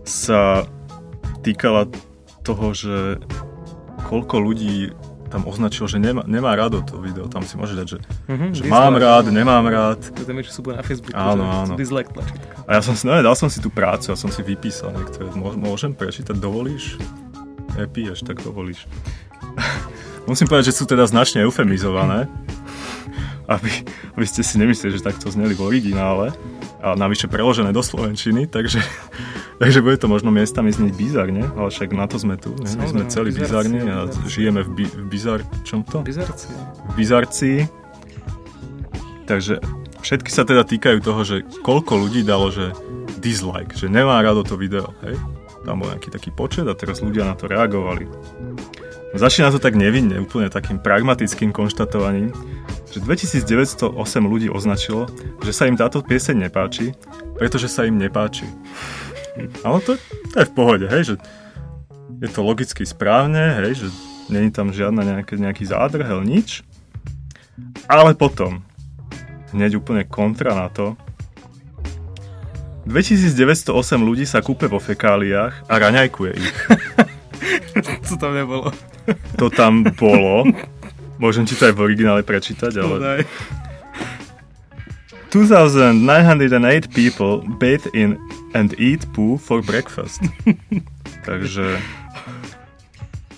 sa 0.05 0.63
týkala 1.41 1.91
toho, 2.41 2.71
že 2.71 3.19
koľko 4.05 4.37
ľudí 4.39 4.95
tam 5.27 5.43
označilo, 5.43 5.89
že 5.89 5.97
nemá, 5.97 6.23
nemá 6.23 6.53
rado 6.53 6.85
to 6.85 7.01
video. 7.01 7.25
Tam 7.25 7.41
si 7.41 7.57
môže 7.57 7.73
dať, 7.73 7.87
že, 7.89 7.99
Mhm, 8.29 8.47
že 8.53 8.61
dislike, 8.63 8.71
mám 8.71 8.95
rád, 8.95 9.25
no. 9.27 9.33
nemám 9.33 9.65
rád. 9.65 10.01
To 10.05 10.19
je 10.19 10.27
tam 10.29 10.37
niečo 10.37 10.53
sú 10.53 10.61
na 10.69 10.85
Facebooku, 10.85 11.17
Áno, 11.17 11.43
že 11.43 11.57
áno. 11.65 11.75
dislike 11.75 12.11
tlačítka. 12.11 12.55
A 12.63 12.71
ja 12.71 12.81
som 12.81 12.93
si, 12.93 13.03
no 13.03 13.17
dal 13.17 13.33
som 13.33 13.49
si 13.49 13.59
tú 13.59 13.71
prácu 13.71 14.13
a 14.13 14.15
som 14.15 14.29
si 14.29 14.39
vypísal 14.41 14.93
niektoré. 14.93 15.33
Mô- 15.33 15.57
Môžem 15.57 15.91
prečítať, 15.91 16.37
dovolíš? 16.37 17.01
Nepiješ, 17.73 18.23
tak 18.23 18.39
dovolíš. 18.39 18.85
Musím 20.33 20.49
povedať, 20.49 20.73
že 20.73 20.81
sú 20.81 20.89
teda 20.89 21.05
značne 21.05 21.45
eufemizované, 21.45 22.25
aby, 23.53 23.69
aby 24.17 24.25
ste 24.25 24.41
si 24.41 24.57
nemysleli, 24.57 24.97
že 24.97 25.05
takto 25.05 25.29
zneli 25.29 25.53
v 25.53 25.61
originále 25.61 26.33
a 26.81 26.97
navyše 26.97 27.29
preložené 27.29 27.69
do 27.69 27.85
slovenčiny, 27.85 28.49
takže, 28.49 28.81
takže 29.61 29.85
bude 29.85 30.01
to 30.01 30.09
možno 30.09 30.33
miestami 30.33 30.73
znieť 30.73 30.97
bizarne, 30.97 31.45
ale 31.53 31.69
však 31.69 31.93
na 31.93 32.09
to 32.09 32.17
sme 32.17 32.41
tu, 32.41 32.57
ne? 32.57 32.65
my 32.65 32.87
sme 32.89 33.05
celí 33.13 33.29
bizarci, 33.29 33.77
bizarní 33.77 33.81
a 33.93 34.09
bizarci. 34.09 34.33
žijeme 34.33 34.61
v, 34.65 34.71
bi, 34.73 34.85
v 34.89 35.07
bizar... 35.13 35.45
čom 35.69 35.85
to? 35.85 36.01
Bizarcie. 36.01 36.57
v 36.81 36.93
bizarcii. 36.97 37.59
Takže 39.29 39.61
všetky 40.01 40.33
sa 40.33 40.49
teda 40.49 40.65
týkajú 40.65 40.99
toho, 41.05 41.21
že 41.29 41.45
koľko 41.61 42.09
ľudí 42.09 42.25
dalo, 42.25 42.49
že 42.49 42.73
dislike, 43.21 43.77
že 43.77 43.93
nemá 43.93 44.25
rado 44.25 44.49
to 44.49 44.57
video, 44.57 44.97
hej? 45.05 45.13
Tam 45.63 45.79
bol 45.79 45.93
nejaký 45.93 46.09
taký 46.09 46.33
počet 46.33 46.65
a 46.65 46.73
teraz 46.73 47.05
ľudia 47.05 47.29
na 47.29 47.37
to 47.37 47.47
reagovali. 47.47 48.09
Začína 49.13 49.53
to 49.53 49.61
tak 49.61 49.77
nevinne, 49.77 50.17
úplne 50.25 50.49
takým 50.49 50.81
pragmatickým 50.81 51.53
konštatovaním, 51.53 52.33
že 52.89 53.05
2908 53.05 53.93
ľudí 54.25 54.49
označilo, 54.49 55.05
že 55.45 55.53
sa 55.53 55.69
im 55.69 55.77
táto 55.77 56.01
pieseň 56.01 56.49
nepáči, 56.49 56.97
pretože 57.37 57.69
sa 57.69 57.85
im 57.85 58.01
nepáči. 58.01 58.49
Ale 59.61 59.85
to, 59.85 60.01
to 60.33 60.37
je 60.41 60.49
v 60.49 60.55
pohode, 60.57 60.87
hej, 60.89 61.03
že 61.13 61.15
je 62.25 62.29
to 62.33 62.41
logicky 62.41 62.89
správne, 62.89 63.61
hej, 63.61 63.85
že 63.85 63.87
není 64.33 64.49
tam 64.49 64.73
žiadna 64.73 65.05
nejaký, 65.05 65.37
nejaký 65.37 65.69
zádrhel, 65.69 66.25
nič. 66.25 66.65
Ale 67.93 68.17
potom, 68.17 68.65
hneď 69.53 69.77
úplne 69.77 70.09
kontra 70.09 70.57
na 70.57 70.73
to, 70.73 70.97
2908 72.89 73.69
ľudí 74.01 74.25
sa 74.25 74.41
kúpe 74.41 74.65
vo 74.73 74.81
fekáliách 74.81 75.69
a 75.69 75.75
raňajkuje 75.77 76.33
ich. 76.33 76.59
Co 78.07 78.15
tam 78.17 78.33
nebolo? 78.35 78.71
To 79.39 79.51
tam 79.51 79.83
bolo. 79.97 80.47
Môžem 81.19 81.47
ti 81.47 81.55
to 81.55 81.71
aj 81.71 81.75
v 81.75 81.81
originále 81.83 82.21
prečítať, 82.27 82.73
ale... 82.79 82.95
Daj. 82.99 83.21
2908 85.33 86.93
people 86.93 87.41
bathe 87.57 87.89
in 87.97 88.21
and 88.53 88.77
eat 88.77 89.01
poo 89.17 89.41
for 89.41 89.65
breakfast. 89.65 90.21
Takže 91.25 91.81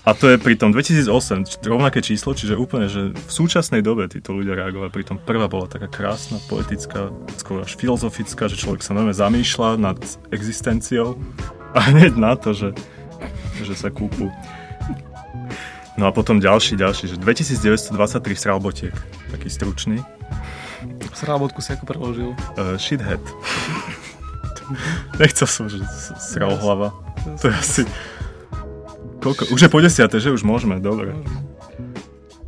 A 0.04 0.12
to 0.12 0.28
je 0.28 0.36
pri 0.36 0.52
tom 0.52 0.68
2008 0.68 1.08
č- 1.48 1.56
rovnaké 1.64 2.04
číslo, 2.04 2.36
čiže 2.36 2.60
úplne, 2.60 2.92
že 2.92 3.16
v 3.16 3.30
súčasnej 3.32 3.80
dobe 3.80 4.04
títo 4.04 4.36
ľudia 4.36 4.52
reagovali. 4.52 4.92
Pri 4.92 5.08
tom 5.08 5.16
prvá 5.16 5.48
bola 5.48 5.64
taká 5.64 5.88
krásna, 5.88 6.36
poetická, 6.44 7.08
skôr 7.40 7.64
až 7.64 7.72
filozofická, 7.80 8.52
že 8.52 8.60
človek 8.60 8.84
sa 8.84 8.92
veľmi 8.92 9.16
zamýšľa 9.16 9.80
nad 9.80 9.96
existenciou 10.28 11.16
a 11.72 11.80
hneď 11.88 12.20
na 12.20 12.36
to, 12.36 12.52
že, 12.52 12.76
že 13.62 13.78
sa 13.78 13.94
kúpu. 13.94 14.32
No 15.94 16.08
a 16.08 16.10
potom 16.10 16.42
ďalší, 16.42 16.74
ďalší, 16.74 17.14
že 17.14 17.16
2923 17.22 17.94
sralbotiek, 18.34 18.94
taký 19.30 19.46
stručný. 19.46 20.02
Sralbotku 21.14 21.62
si 21.62 21.70
ako 21.70 21.86
preložil. 21.86 22.30
Uh, 22.58 22.74
shithead. 22.74 23.22
Nechcel 25.22 25.46
som, 25.46 25.70
že 25.70 25.78
s- 25.86 26.34
sral 26.34 26.58
hlava. 26.58 26.90
To 27.38 27.46
je 27.46 27.54
asi... 27.54 27.82
Koľko? 29.22 29.54
Už 29.54 29.60
je 29.62 29.70
po 29.70 29.78
desiate, 29.78 30.18
že 30.18 30.34
už 30.34 30.42
môžeme, 30.42 30.82
dobre. 30.82 31.14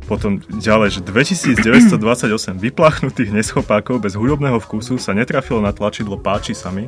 Potom 0.07 0.39
ďalej, 0.39 0.99
že 0.99 1.01
2928 1.03 1.99
vyplachnutých 2.59 3.31
neschopákov 3.31 3.99
bez 4.03 4.15
hudobného 4.15 4.59
vkusu 4.61 4.95
sa 4.99 5.11
netrafilo 5.11 5.59
na 5.59 5.71
tlačidlo 5.75 6.15
páči 6.19 6.55
sa 6.55 6.71
mi. 6.71 6.87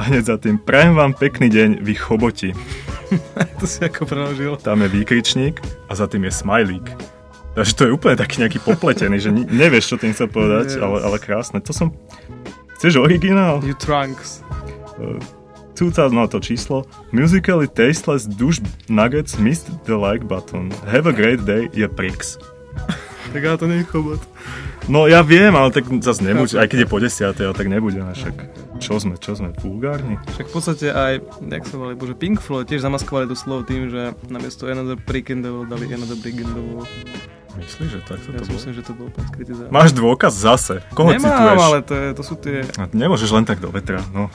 A 0.00 0.08
hneď 0.08 0.32
za 0.32 0.36
tým, 0.40 0.56
prajem 0.56 0.96
vám 0.96 1.12
pekný 1.12 1.52
deň, 1.52 1.84
vy 1.84 1.92
choboti. 1.92 2.56
to 3.60 3.68
si 3.68 3.84
ako 3.84 4.08
preložil. 4.08 4.56
Tam 4.56 4.80
je 4.80 4.88
výkričník 4.88 5.60
a 5.60 5.92
za 5.92 6.08
tým 6.08 6.24
je 6.24 6.32
smajlík. 6.32 6.88
Takže 7.52 7.72
to 7.76 7.82
je 7.84 7.92
úplne 7.92 8.16
taký 8.16 8.40
nejaký 8.40 8.64
popletený, 8.64 9.20
že 9.20 9.28
nevieš, 9.28 9.92
čo 9.92 9.96
tým 10.00 10.16
chcel 10.16 10.32
povedať, 10.32 10.72
Yes. 10.72 10.80
ale, 10.80 11.04
ale 11.04 11.16
krásne. 11.20 11.60
To 11.60 11.76
som... 11.76 11.92
Chceš 12.80 12.96
originál? 12.96 13.60
You 13.60 13.76
trunks. 13.76 14.40
Uh, 14.96 15.20
2000, 15.76 16.16
no 16.16 16.24
to 16.32 16.40
číslo. 16.40 16.88
Musically 17.12 17.68
tasteless 17.68 18.24
douche 18.24 18.64
nuggets 18.88 19.36
missed 19.36 19.68
the 19.84 20.00
like 20.00 20.24
button. 20.24 20.72
Have 20.88 21.04
a 21.04 21.12
great 21.12 21.44
day, 21.44 21.68
je 21.76 21.84
prix. 21.92 22.40
Tak 23.36 23.42
ale 23.44 23.56
to 23.60 23.68
nie 23.68 23.84
je 23.84 23.86
chobot. 23.92 24.24
No 24.88 25.04
ja 25.04 25.20
viem, 25.20 25.52
ale 25.52 25.68
tak 25.68 25.84
zase 26.00 26.24
nemôže, 26.24 26.56
aj 26.56 26.72
keď 26.72 26.78
je 26.82 26.88
po 26.88 26.98
desiatej, 27.04 27.52
tak 27.52 27.68
nebudeme 27.68 28.16
však. 28.16 28.69
Čo 28.80 28.96
sme, 28.96 29.14
čo 29.20 29.36
sme, 29.36 29.52
vulgárni? 29.60 30.16
Však 30.34 30.46
v 30.48 30.52
podstate 30.52 30.86
aj, 30.88 31.12
jak 31.38 31.64
sa 31.68 31.74
volali, 31.76 31.94
bože, 31.94 32.16
Pink 32.16 32.40
Floyd 32.40 32.64
tiež 32.64 32.80
zamaskovali 32.80 33.28
to 33.28 33.36
slovo 33.36 33.62
tým, 33.62 33.92
že 33.92 34.16
namiesto 34.26 34.66
Another 34.66 34.96
Prick 34.96 35.28
in 35.28 35.44
the 35.44 35.52
Wall 35.52 35.68
dali 35.68 35.86
Another 35.86 36.16
Wall. 36.16 36.88
Myslíš, 37.50 37.88
že 37.92 38.00
tak 38.06 38.18
sa 38.22 38.30
Ja 38.30 38.40
to 38.40 38.46
bolo? 38.46 38.56
myslím, 38.56 38.72
že 38.72 38.82
to 38.86 38.92
bol 38.94 39.04
úplne 39.10 39.26
skrytý 39.26 39.52
zámer. 39.58 39.70
Máš 39.74 39.90
dôkaz 39.92 40.32
zase. 40.32 40.80
Koho 40.94 41.10
Nemám, 41.10 41.28
cituješ? 41.28 41.58
ale 41.60 41.78
to, 41.82 41.92
je, 41.92 42.06
to 42.14 42.22
sú 42.22 42.34
tie... 42.38 42.56
A 42.78 42.86
Nemôžeš 42.88 43.30
len 43.34 43.44
tak 43.44 43.58
do 43.58 43.68
vetra, 43.68 44.00
no. 44.14 44.30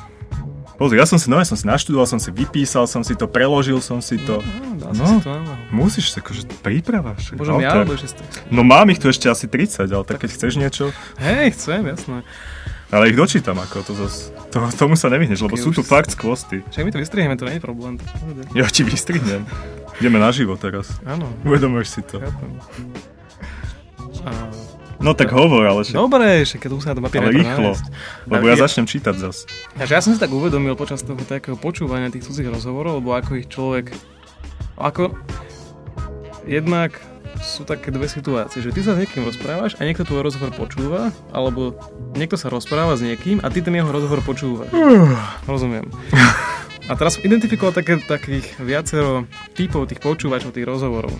Pozri, 0.75 0.99
ja 0.99 1.07
som 1.07 1.15
si, 1.15 1.31
no 1.31 1.39
ja 1.39 1.47
som 1.47 1.55
si 1.55 1.63
naštudoval, 1.63 2.03
som 2.03 2.19
si 2.19 2.27
vypísal, 2.35 2.83
som 2.83 2.99
si 2.99 3.15
to, 3.15 3.31
preložil 3.31 3.79
som 3.79 4.03
si 4.03 4.19
to. 4.19 4.43
No, 4.75 4.91
No. 4.91 4.91
no. 4.91 5.05
si 5.07 5.23
to. 5.23 5.31
Musíš, 5.71 6.11
akože 6.19 6.43
príprava. 6.59 7.15
Však, 7.15 7.39
Bože, 7.39 7.55
mi 7.55 7.63
alebo. 7.63 7.95
No 8.51 8.67
mám 8.67 8.91
ich 8.91 8.99
tu 8.99 9.07
ešte 9.07 9.31
asi 9.31 9.47
30, 9.47 9.87
ale 9.87 10.03
tak 10.03 10.19
keď 10.19 10.29
chceš 10.35 10.59
niečo, 10.59 10.91
Hej, 11.15 11.55
chcem, 11.55 11.87
jasné. 11.87 12.27
Ale 12.93 13.09
ich 13.09 13.17
dočítam 13.17 13.57
ako 13.57 13.81
to 13.81 13.93
zas. 13.97 14.29
To, 14.53 14.65
tomu 14.73 14.93
sa 14.95 15.09
nevyhneš, 15.09 15.41
lebo 15.41 15.57
sú 15.57 15.73
tu 15.73 15.81
fakt 15.81 16.13
skvosty. 16.13 16.61
Však 16.69 16.83
my 16.85 16.91
to 16.93 16.99
vystrihneme, 17.01 17.35
to 17.35 17.45
nie 17.49 17.57
je 17.57 17.63
problém. 17.63 17.97
Ja 18.53 18.69
ti 18.69 18.85
vystrihnem. 18.85 19.43
Ideme 19.99 20.19
na 20.19 20.29
živo 20.29 20.59
teraz. 20.59 20.91
Áno, 21.07 21.31
Uvedomuješ 21.47 21.87
si 21.87 22.01
to. 22.03 22.19
A... 24.25 24.31
No 24.99 25.11
tak 25.11 25.29
hovor, 25.35 25.67
ale 25.67 25.83
však, 25.83 25.95
Dobre, 25.95 26.47
však 26.47 26.59
keď 26.65 26.69
sa 26.79 26.89
na 26.91 26.95
to 26.97 27.03
papier 27.03 27.23
ale 27.27 27.35
rýchlo. 27.35 27.71
Lebo 28.31 28.45
ja 28.47 28.55
začnem 28.55 28.87
čítať 28.87 29.15
zas. 29.19 29.43
Takže 29.75 29.93
ja 29.93 30.01
som 30.01 30.15
si 30.15 30.19
tak 30.19 30.31
uvedomil 30.31 30.73
počas 30.79 31.03
toho 31.03 31.19
takého 31.19 31.59
počúvania 31.59 32.07
tých 32.09 32.25
cudzích 32.25 32.47
rozhovorov, 32.47 33.03
lebo 33.03 33.11
ako 33.15 33.31
ich 33.37 33.47
človek... 33.51 33.91
Ako... 34.79 35.15
Jednak 36.45 37.01
sú 37.41 37.67
také 37.67 37.91
dve 37.91 38.07
situácie, 38.07 38.63
že 38.63 38.71
ty 38.71 38.79
sa 38.79 38.95
s 38.95 39.01
niekým 39.03 39.27
rozprávaš 39.27 39.75
a 39.77 39.83
niekto 39.83 40.07
tvoj 40.07 40.25
rozhovor 40.25 40.51
počúva, 40.55 41.11
alebo 41.35 41.75
niekto 42.15 42.39
sa 42.39 42.47
rozpráva 42.47 42.95
s 42.95 43.03
niekým 43.03 43.43
a 43.43 43.51
ty 43.51 43.59
ten 43.59 43.75
jeho 43.75 43.89
rozhovor 43.91 44.23
počúvaš. 44.23 44.71
Rozumiem. 45.45 45.89
A 46.85 46.93
teraz 46.93 47.17
som 47.17 47.25
identifikoval 47.25 47.73
také, 47.73 47.97
takých 47.97 48.45
viacero 48.61 49.25
typov 49.57 49.89
tých 49.89 49.97
počúvačov, 49.99 50.53
tých 50.53 50.69
rozhovorov. 50.69 51.13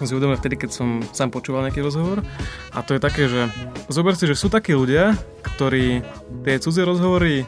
Som 0.00 0.04
si 0.08 0.12
uvedomil 0.16 0.40
vtedy, 0.40 0.56
keď 0.58 0.70
som 0.72 0.88
sám 1.12 1.30
počúval 1.30 1.68
nejaký 1.68 1.84
rozhovor. 1.84 2.24
A 2.72 2.80
to 2.80 2.96
je 2.96 3.00
také, 3.00 3.28
že 3.28 3.52
zober 3.92 4.16
si, 4.16 4.26
že 4.26 4.34
sú 4.34 4.48
takí 4.48 4.72
ľudia, 4.74 5.14
ktorí 5.44 6.02
tie 6.42 6.56
cudzie 6.58 6.82
rozhovory 6.88 7.44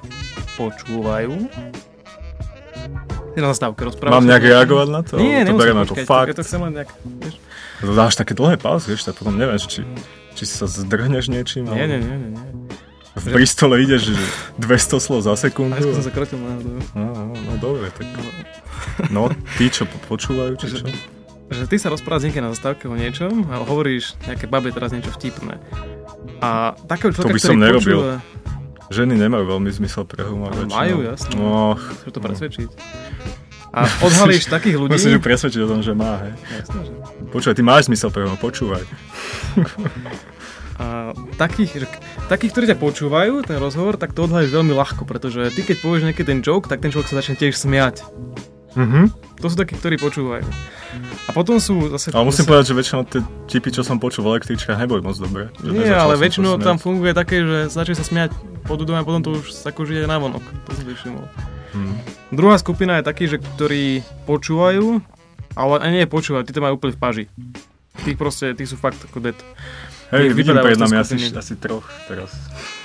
počúvajú. 0.54 1.34
Je 3.34 3.40
na 3.42 3.50
zastávke, 3.50 3.82
rozprávaš. 3.82 4.22
Mám 4.22 4.30
nejak 4.30 4.44
reagovať 4.46 4.88
na 4.92 5.00
to? 5.02 5.18
Nie, 5.18 5.42
Alebo 5.42 5.42
to 5.42 5.50
nemusíš 5.50 5.58
beriem 5.58 5.78
ako 5.80 5.94
počkať, 5.98 6.06
fakt. 6.06 6.28
Ja 6.30 6.36
to 6.38 6.44
chcem 6.46 6.60
len 6.62 6.72
nejak, 6.78 6.90
vieš? 7.18 7.34
To 7.84 7.92
dáš 7.92 8.16
také 8.16 8.32
dlhé 8.32 8.56
pauzy, 8.56 8.96
vieš, 8.96 9.04
tak 9.04 9.20
potom 9.20 9.36
neviem, 9.36 9.60
či, 9.60 9.84
či 10.32 10.44
sa 10.48 10.64
zdrhneš 10.64 11.28
niečím. 11.28 11.68
Nie, 11.68 11.84
nie, 11.84 12.00
nie, 12.00 12.16
nie, 12.16 12.30
nie. 12.32 12.48
V 13.14 13.30
Bristole 13.30 13.78
ideš 13.78 14.10
že 14.10 14.14
200 14.58 14.98
slov 14.98 15.22
za 15.22 15.32
A 15.32 15.38
sekundu. 15.38 15.78
dneska 15.78 15.94
som 15.94 16.04
sa 16.04 16.12
krotil 16.12 16.38
náhodou. 16.42 16.82
No, 16.98 17.06
no, 17.30 17.34
no, 17.36 17.52
dobre, 17.62 17.86
tak... 17.94 18.10
No, 19.12 19.30
tí, 19.54 19.70
čo 19.70 19.86
po- 19.86 20.16
počúvajú, 20.16 20.58
či 20.58 20.66
čo? 20.66 20.90
Že 21.46 21.64
ty 21.70 21.76
sa 21.78 21.94
rozprávaš 21.94 22.24
s 22.24 22.26
niekým 22.26 22.42
na 22.42 22.50
zastávke 22.50 22.90
o 22.90 22.96
niečom 22.98 23.46
a 23.52 23.62
hovoríš 23.62 24.18
nejaké 24.26 24.50
babe 24.50 24.74
teraz 24.74 24.90
niečo 24.90 25.14
vtipné. 25.14 25.62
A 26.42 26.74
takého 26.90 27.14
človeka, 27.14 27.36
by 27.36 27.40
som 27.40 27.60
nerobil. 27.60 27.98
počúva, 28.02 28.14
Ženy 28.92 29.16
nemajú 29.16 29.44
veľmi 29.48 29.70
zmysel 29.72 30.04
pre 30.04 30.26
humor. 30.28 30.52
Majú, 30.68 31.06
jasné. 31.06 31.32
No, 31.40 31.78
to 32.04 32.20
presvedčiť. 32.20 32.68
A 33.74 33.90
odhalíš 34.06 34.46
takých 34.46 34.78
ľudí... 34.78 34.94
musíš 34.94 35.18
ju 35.18 35.22
presvedčiť 35.22 35.60
o 35.66 35.68
tom, 35.68 35.82
že 35.82 35.92
má, 35.98 36.22
hej. 36.22 36.32
Počúvaj, 37.34 37.58
ty 37.58 37.62
máš 37.66 37.90
zmysel 37.90 38.14
pre 38.14 38.22
humor, 38.22 38.38
počúvaj. 38.38 38.86
A 40.78 41.10
takých, 41.38 41.86
takých, 42.30 42.50
ktorí 42.54 42.64
ťa 42.70 42.78
počúvajú, 42.78 43.42
ten 43.46 43.58
rozhovor, 43.58 43.98
tak 43.98 44.14
to 44.14 44.30
odhalíš 44.30 44.54
veľmi 44.54 44.74
ľahko, 44.74 45.06
pretože 45.06 45.50
ty 45.54 45.66
keď 45.66 45.82
povieš 45.82 46.06
nejaký 46.06 46.22
ten 46.22 46.38
joke, 46.38 46.70
tak 46.70 46.82
ten 46.82 46.94
človek 46.94 47.10
sa 47.10 47.18
začne 47.18 47.34
tiež 47.34 47.58
smiať. 47.58 48.06
Mhm. 48.74 49.10
To 49.42 49.46
sú 49.50 49.58
takí, 49.58 49.74
ktorí 49.78 49.98
počúvajú. 49.98 50.46
A 51.26 51.30
potom 51.34 51.58
sú 51.58 51.90
zase... 51.90 52.14
Ale 52.14 52.26
musím 52.26 52.46
zase, 52.46 52.50
povedať, 52.50 52.64
že 52.70 52.74
väčšinou 52.78 53.02
tie 53.06 53.20
tipy, 53.50 53.70
čo 53.74 53.82
som 53.82 53.98
počul 53.98 54.26
v 54.26 54.38
električkách, 54.38 54.78
neboli 54.78 55.02
moc 55.02 55.18
dobré. 55.18 55.50
Nie, 55.62 55.94
ale 55.94 56.14
väčšinou 56.14 56.62
tam 56.62 56.78
funguje 56.78 57.10
také, 57.10 57.42
že 57.42 57.58
začne 57.70 57.98
sa 57.98 58.06
smiať 58.06 58.30
pod 58.62 58.78
dudom 58.82 58.98
a 58.98 59.02
potom 59.02 59.22
to 59.22 59.42
už 59.42 59.50
sa 59.50 59.74
akože 59.74 59.94
ide 59.94 60.06
na 60.06 60.22
vonok. 60.22 60.42
To 60.42 60.70
som 60.70 60.86
si 60.86 60.94
všimol. 60.94 61.26
Druhá 62.34 62.58
skupina 62.58 62.98
je 62.98 63.06
takí, 63.06 63.30
že 63.30 63.38
ktorí 63.38 64.02
počúvajú, 64.26 64.98
ale 65.54 65.74
nie 65.94 66.10
počúvajú, 66.10 66.42
tí 66.42 66.50
to 66.50 66.58
majú 66.58 66.82
úplne 66.82 66.98
v 66.98 67.00
paži. 67.00 67.24
Tí 68.02 68.18
proste, 68.18 68.58
tí 68.58 68.66
sú 68.66 68.74
fakt 68.74 68.98
ako 69.06 69.22
dead. 69.22 69.38
Hej, 70.14 70.26
vypadávajú 70.32 70.74
tej 70.74 70.80
nami 70.80 70.96
asi, 70.96 71.14
asi 71.28 71.54
troch 71.56 71.82
teraz. 72.06 72.30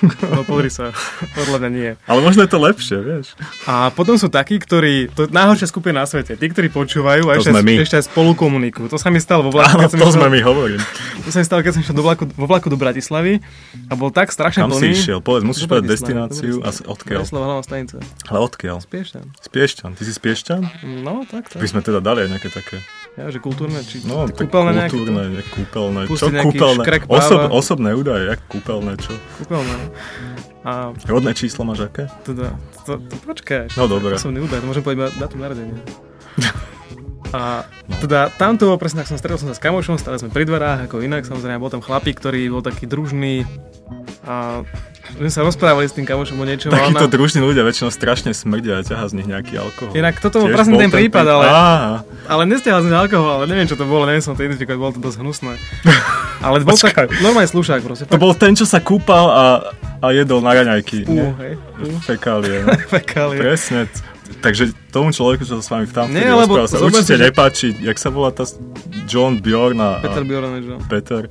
No 0.32 0.42
pozri 0.42 0.72
sa, 0.72 0.96
podľa 1.36 1.60
mňa 1.60 1.70
nie. 1.70 1.90
Ale 2.04 2.20
možno 2.20 2.40
je 2.40 2.48
to 2.48 2.56
lepšie, 2.58 2.96
vieš. 2.98 3.36
A 3.68 3.92
potom 3.92 4.16
sú 4.16 4.26
takí, 4.26 4.56
ktorí, 4.56 5.12
to 5.12 5.22
je 5.22 5.28
najhoršia 5.28 5.68
skupina 5.68 6.00
na 6.00 6.08
svete, 6.08 6.34
tí, 6.34 6.46
ktorí 6.46 6.72
počúvajú 6.72 7.28
a 7.28 7.36
To 7.36 7.44
ešte, 7.44 7.84
ešte 7.84 7.96
aj 7.98 8.04
spolu 8.08 8.32
komunikujú. 8.32 8.88
To 8.88 8.96
sa 8.96 9.12
mi 9.12 9.20
stalo 9.20 9.44
vo 9.44 9.52
vlaku, 9.52 9.76
Áno, 9.76 9.86
to 9.86 10.00
išiel- 10.00 10.16
sme 10.16 10.28
my 10.30 10.40
hovorím. 10.40 10.80
To 11.20 11.28
sa 11.28 11.36
mi 11.36 11.44
stalo, 11.44 11.60
keď 11.60 11.72
som 11.76 11.80
išiel 11.84 11.92
do 11.92 12.00
vlaku, 12.00 12.24
vo 12.26 12.46
vlaku 12.48 12.66
do 12.66 12.80
Bratislavy 12.80 13.44
a 13.86 13.92
bol 13.92 14.08
tak 14.08 14.32
strašne 14.32 14.64
Kam 14.64 14.72
plný. 14.72 14.80
si 14.80 14.86
išiel? 14.96 15.20
Povedz, 15.20 15.44
musíš 15.44 15.68
povedať 15.68 15.92
destináciu 15.92 16.64
a 16.64 16.72
odkiaľ. 16.72 17.20
Bratislava 17.20 17.44
hlavná 17.44 17.62
stanica. 17.62 17.96
Ale 18.24 18.38
odkiaľ? 18.40 18.76
Spiešťan. 18.80 19.24
Z 19.36 19.48
Piešťan. 19.52 19.90
Ty 19.92 20.02
si 20.02 20.12
z 20.12 20.18
Piešťan? 20.18 20.62
No, 21.04 21.28
tak, 21.28 21.44
tak. 21.46 21.60
By 21.60 21.68
sme 21.68 21.84
teda 21.84 22.00
dali 22.00 22.24
aj 22.24 22.28
nejaké 22.32 22.48
také, 22.48 22.80
Ja, 23.14 23.28
že 23.28 23.36
kultúrne, 23.36 23.84
či 23.84 24.00
no, 24.02 24.24
kúpeľné 24.24 24.70
nejaké. 24.72 24.96
kultúrne, 24.96 25.22
nejaké 25.28 25.50
kúpeľné. 25.52 26.00
Čo 26.08 26.26
kúpeľné? 26.32 26.82
Osob, 27.20 27.40
osobné 27.52 27.90
údaje, 27.92 28.32
jak 28.32 28.40
kúpeľné, 28.48 28.96
čo? 28.96 29.12
Kúpeľné. 29.44 29.76
A 30.60 30.92
Rodné 31.08 31.32
číslo 31.32 31.64
máš 31.64 31.88
aké? 31.88 32.08
teda, 32.24 32.52
to, 32.84 33.00
to 33.00 33.14
počkaj. 33.24 33.72
No, 33.76 33.88
dobre. 33.88 34.16
Osobný 34.20 34.44
údaj, 34.44 34.60
to 34.60 34.66
môžem 34.68 34.84
povedať 34.84 35.16
datum 35.16 35.40
narodenia. 35.40 35.76
A 37.30 37.62
teda 38.02 38.26
tamto 38.34 38.66
bolo 38.66 38.74
presne, 38.82 39.06
tak 39.06 39.14
som 39.14 39.14
stretol 39.14 39.38
som 39.38 39.46
sa 39.46 39.54
s 39.54 39.62
kamošom, 39.62 40.02
stále 40.02 40.18
sme 40.18 40.34
pri 40.34 40.50
dverách, 40.50 40.90
ako 40.90 40.98
inak, 40.98 41.22
samozrejme, 41.22 41.62
bol 41.62 41.70
tam 41.70 41.78
chlapík, 41.78 42.18
ktorý 42.18 42.50
bol 42.50 42.58
taký 42.58 42.90
družný 42.90 43.46
a 44.26 44.66
my 45.16 45.26
sme 45.26 45.32
sa 45.32 45.42
rozprávali 45.42 45.86
s 45.86 45.94
tým 45.94 46.04
kamošom 46.04 46.36
o 46.36 46.44
niečom. 46.44 46.70
a 46.70 46.76
Takíto 46.76 47.06
ona- 47.06 47.12
družní 47.12 47.40
ľudia 47.40 47.62
väčšinou 47.62 47.90
strašne 47.90 48.30
smrdia 48.30 48.78
a 48.78 48.82
ťahá 48.82 49.08
z 49.08 49.18
nich 49.18 49.26
nejaký 49.26 49.58
alkohol. 49.58 49.92
Inak 49.92 50.20
toto 50.20 50.40
bol 50.40 50.48
presne 50.48 50.76
ten 50.76 50.90
prípad, 50.90 51.26
ale, 51.26 51.44
Á, 51.44 51.62
ale 52.28 52.42
nestiahal 52.46 52.84
som 52.84 52.92
alkohol, 52.92 53.42
ale 53.42 53.44
neviem, 53.48 53.66
čo 53.66 53.74
to 53.74 53.84
bolo, 53.84 54.06
neviem 54.06 54.22
som 54.22 54.36
to 54.36 54.46
identifikovať, 54.46 54.78
bolo 54.78 54.92
to 54.94 55.00
dosť 55.00 55.18
hnusné. 55.18 55.52
Ale 56.40 56.64
bol 56.64 56.72
tak 56.72 56.96
normálny 57.20 57.52
slušák 57.52 57.84
proste. 57.84 58.08
to 58.08 58.16
bol 58.16 58.32
ten, 58.32 58.56
čo 58.56 58.64
sa 58.64 58.80
kúpal 58.80 59.28
a, 59.28 59.44
a 60.00 60.06
jedol 60.08 60.40
na 60.40 60.56
raňajky. 60.56 61.04
Pú, 61.04 61.36
hej. 61.36 61.60
Pú. 61.76 62.00
Fekálie, 62.00 62.64
no. 62.64 62.72
Fekálie. 62.96 63.36
Presne. 63.44 63.92
Takže 64.40 64.72
tomu 64.88 65.12
človeku, 65.12 65.44
čo 65.44 65.60
sa 65.60 65.62
s 65.62 65.68
vami 65.68 65.84
v 65.84 65.92
tam 65.92 66.08
Nie, 66.08 66.32
lebo 66.32 66.64
sa 66.64 66.80
určite 66.80 67.20
nepáči, 67.20 67.76
jak 67.76 68.00
sa 68.00 68.08
volá 68.08 68.32
tá 68.32 68.48
John 69.04 69.36
Bjorn 69.36 69.76
a, 69.84 70.00
Peter 70.00 70.24
a 70.24 70.28
Bjorn, 70.28 70.48
že? 70.64 70.74
Peter. 70.88 71.22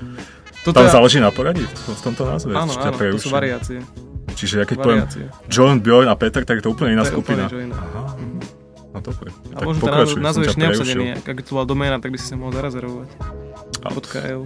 Toto 0.70 0.78
Tam 0.78 0.86
je- 0.86 0.94
záleží 0.94 1.18
na 1.18 1.30
poradí 1.30 1.66
v, 1.66 2.02
tomto 2.04 2.24
názve. 2.24 2.54
Áno, 2.54 2.70
áno, 2.72 2.94
to 2.94 3.18
sú 3.18 3.30
variácie. 3.30 3.82
Čiže 4.30 4.56
ja 4.56 4.66
keď 4.66 4.78
poviem 4.78 5.02
variácie. 5.02 5.26
John 5.48 5.80
Bjorn 5.80 6.06
a 6.06 6.16
Peter, 6.16 6.42
tak 6.42 6.62
je 6.62 6.64
to 6.64 6.72
úplne 6.72 6.94
iná 6.94 7.04
To 7.04 7.12
skupina. 7.12 7.46
úplne. 7.46 7.74
Aha. 7.74 8.16
No 8.90 9.00
dobre. 9.00 9.30
A 9.52 9.60
možno 9.60 9.82
to 9.82 9.90
naz- 9.92 10.16
nazveš 10.16 10.54
neobsadený, 10.56 11.20
ak 11.20 11.42
to 11.42 11.52
bola 11.52 11.66
doména, 11.66 11.98
tak 11.98 12.10
by 12.10 12.18
si 12.18 12.26
sa 12.26 12.36
mohol 12.36 12.54
zarezervovať. 12.54 13.10
.eu 14.26 14.42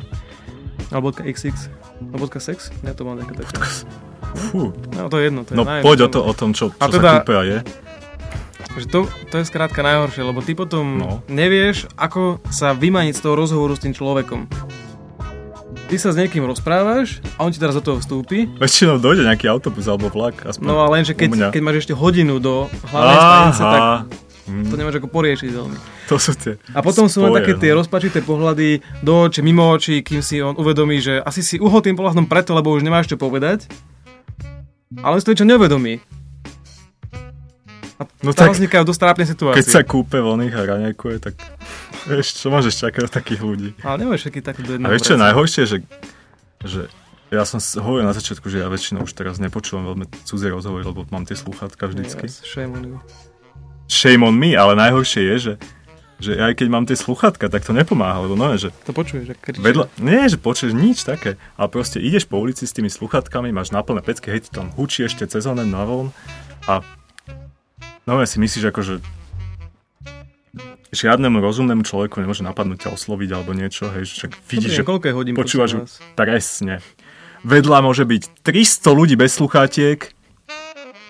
alebo 0.90 1.10
.xx 1.12 1.68
alebo 2.06 2.26
.sex? 2.30 2.70
Ja 2.82 2.94
to 2.94 3.02
mám 3.02 3.18
také 3.18 3.34
také. 3.38 3.56
Fú. 4.48 4.72
No 4.94 5.08
to 5.08 5.18
je 5.18 5.28
jedno. 5.28 5.42
To 5.44 5.50
je 5.50 5.56
No 5.56 5.64
najjedno. 5.64 5.84
poď 5.84 5.98
o, 6.00 6.08
to, 6.08 6.20
o 6.22 6.34
tom, 6.34 6.50
čo, 6.52 6.70
čo 6.70 6.78
A 6.78 6.86
sa 6.86 6.92
teda- 6.92 7.12
kúpe 7.20 7.34
a 7.34 7.44
je. 7.44 7.58
Že 8.74 8.86
to, 8.88 9.00
to 9.30 9.36
je 9.36 9.46
skrátka 9.46 9.80
najhoršie, 9.80 10.22
lebo 10.24 10.40
ty 10.40 10.54
potom 10.54 10.98
No. 10.98 11.22
nevieš, 11.28 11.86
ako 11.94 12.42
sa 12.48 12.74
vymaniť 12.74 13.14
z 13.14 13.22
toho 13.22 13.36
rozhovoru 13.36 13.74
s 13.74 13.82
tým 13.82 13.94
človekom. 13.94 14.50
Ty 15.84 15.96
sa 15.96 16.10
s 16.10 16.17
niekým 16.17 16.41
rozprávaš 16.41 17.19
a 17.36 17.43
on 17.43 17.52
ti 17.52 17.58
teraz 17.58 17.76
do 17.76 17.84
toho 17.84 17.98
vstúpi. 17.98 18.50
Väčšinou 18.56 18.98
dojde 18.98 19.24
nejaký 19.24 19.46
autobus 19.46 19.86
alebo 19.86 20.08
vlak. 20.08 20.41
Aspoň 20.41 20.63
No 20.63 20.80
a 20.80 20.89
lenže 20.89 21.13
keď, 21.13 21.52
keď 21.52 21.62
máš 21.62 21.78
ešte 21.82 21.93
hodinu 21.93 22.38
do 22.38 22.65
hlavnej 22.88 23.17
stanice, 23.19 23.62
tak 23.62 23.82
Aha. 23.82 23.98
to 24.04 24.15
Mm, 24.43 24.76
nemáš 24.76 25.00
ako 25.00 25.08
poriešiť 25.08 25.50
veľmi. 25.50 25.78
to 26.04 26.19
sú 26.19 26.36
tie 26.36 26.60
A 26.69 26.84
potom 26.84 27.08
sú 27.08 27.24
len 27.24 27.32
spoje, 27.32 27.39
také 27.39 27.54
tie 27.58 27.72
no. 27.72 27.80
rozpačité 27.80 28.19
pohľady 28.19 28.84
do 29.00 29.24
očí, 29.24 29.39
mimo 29.39 29.72
očí, 29.72 30.00
kým 30.00 30.19
si 30.19 30.36
on 30.38 30.52
uvedomí, 30.54 31.00
že 31.00 31.15
asi 31.17 31.39
si 31.39 31.56
uhol 31.56 31.80
tým 31.80 31.96
pohľadom 31.96 32.28
preto, 32.28 32.52
lebo 32.52 32.67
už 32.69 32.84
nemáš 32.84 33.08
čo 33.08 33.15
povedať. 33.15 33.72
Ale 34.93 35.15
si 35.15 35.24
to 35.24 35.32
niečo 35.32 35.48
neuvedomí. 35.48 36.04
A 37.96 38.04
No 38.19 38.32
tam 38.32 38.52
tak- 38.52 38.60
vznikajú 38.60 38.84
dosť 38.84 39.00
trápne 39.00 39.24
situácie. 39.26 39.63
Keď 39.63 39.67
sa 39.69 39.82
kúpe 39.82 40.17
voľných 40.17 40.52
a 40.52 40.62
raňajkuje, 40.67 41.15
tak 41.22 41.39
vieš, 42.08 42.39
čo 42.39 42.48
môžeš 42.52 42.74
čakať 42.88 43.02
od 43.08 43.13
takých 43.13 43.42
ľudí. 43.42 43.70
Ale 43.84 44.04
nemáš 44.04 44.28
všetky 44.28 44.42
také 44.44 44.62
do 44.63 44.72
A 44.72 44.76
jedného 44.76 44.92
vieš, 44.92 45.04
čo 45.08 45.13
je 45.16 45.22
najhoršie, 45.22 45.63
že, 45.68 45.78
že 46.63 46.82
ja 47.34 47.44
som 47.50 47.58
hovoril 47.82 48.06
na 48.06 48.13
začiatku, 48.13 48.46
že 48.46 48.62
ja 48.62 48.70
väčšinou 48.70 49.10
už 49.10 49.13
teraz 49.18 49.42
nepočúvam 49.42 49.89
veľmi 49.89 50.06
cudzie 50.28 50.54
rozhovory, 50.54 50.86
lebo 50.86 51.08
mám 51.10 51.26
tie 51.26 51.34
sluchátka 51.34 51.89
vždycky. 51.89 52.30
Yes, 52.30 52.46
shame 52.46 52.78
on 52.78 52.84
you. 52.86 52.98
Shame 53.89 54.22
on 54.22 54.36
me, 54.38 54.54
ale 54.54 54.78
najhoršie 54.78 55.22
je, 55.34 55.36
že, 55.38 55.54
že 56.22 56.32
aj 56.38 56.62
keď 56.62 56.68
mám 56.70 56.86
tie 56.86 56.96
sluchátka, 56.96 57.50
tak 57.50 57.66
to 57.66 57.74
nepomáha, 57.74 58.22
lebo 58.24 58.38
no, 58.38 58.54
že 58.54 58.70
To 58.86 58.94
počuješ, 58.94 59.34
ak 59.34 59.39
kričí. 59.42 59.60
vedľa, 59.60 59.89
nie, 59.98 60.30
že 60.30 60.38
počuješ 60.38 60.74
nič 60.78 61.04
také, 61.04 61.42
ale 61.58 61.68
proste 61.74 61.98
ideš 61.98 62.30
po 62.30 62.38
ulici 62.38 62.70
s 62.70 62.76
tými 62.76 62.88
sluchátkami, 62.88 63.50
máš 63.50 63.74
naplné 63.74 64.06
pecky, 64.06 64.30
hej, 64.30 64.48
tam 64.54 64.70
hučí 64.78 65.04
ešte 65.04 65.26
cez 65.26 65.44
onen 65.50 65.74
na 65.74 65.84
von 65.84 66.13
a 66.70 66.86
no 68.08 68.20
si 68.24 68.38
myslíš 68.39 68.72
ako, 68.72 68.82
že 68.86 68.94
žiadnemu 70.93 71.41
rozumnému 71.41 71.84
človeku 71.84 72.21
nemôže 72.21 72.45
napadnúť 72.45 72.88
ťa 72.88 72.89
osloviť 72.93 73.29
alebo 73.34 73.51
niečo, 73.58 73.89
hej, 73.89 74.06
že 74.06 74.13
však 74.23 74.32
vidíš, 74.45 74.71
že 74.79 74.84
koľko 74.86 75.06
je 75.10 75.13
hodín 75.13 75.34
počúvaš 75.34 75.82
presne. 76.13 76.79
Vedľa 77.43 77.84
môže 77.84 78.08
byť 78.08 78.45
300 78.45 78.88
ľudí 78.93 79.15
bez 79.19 79.36
sluchátiek, 79.36 79.99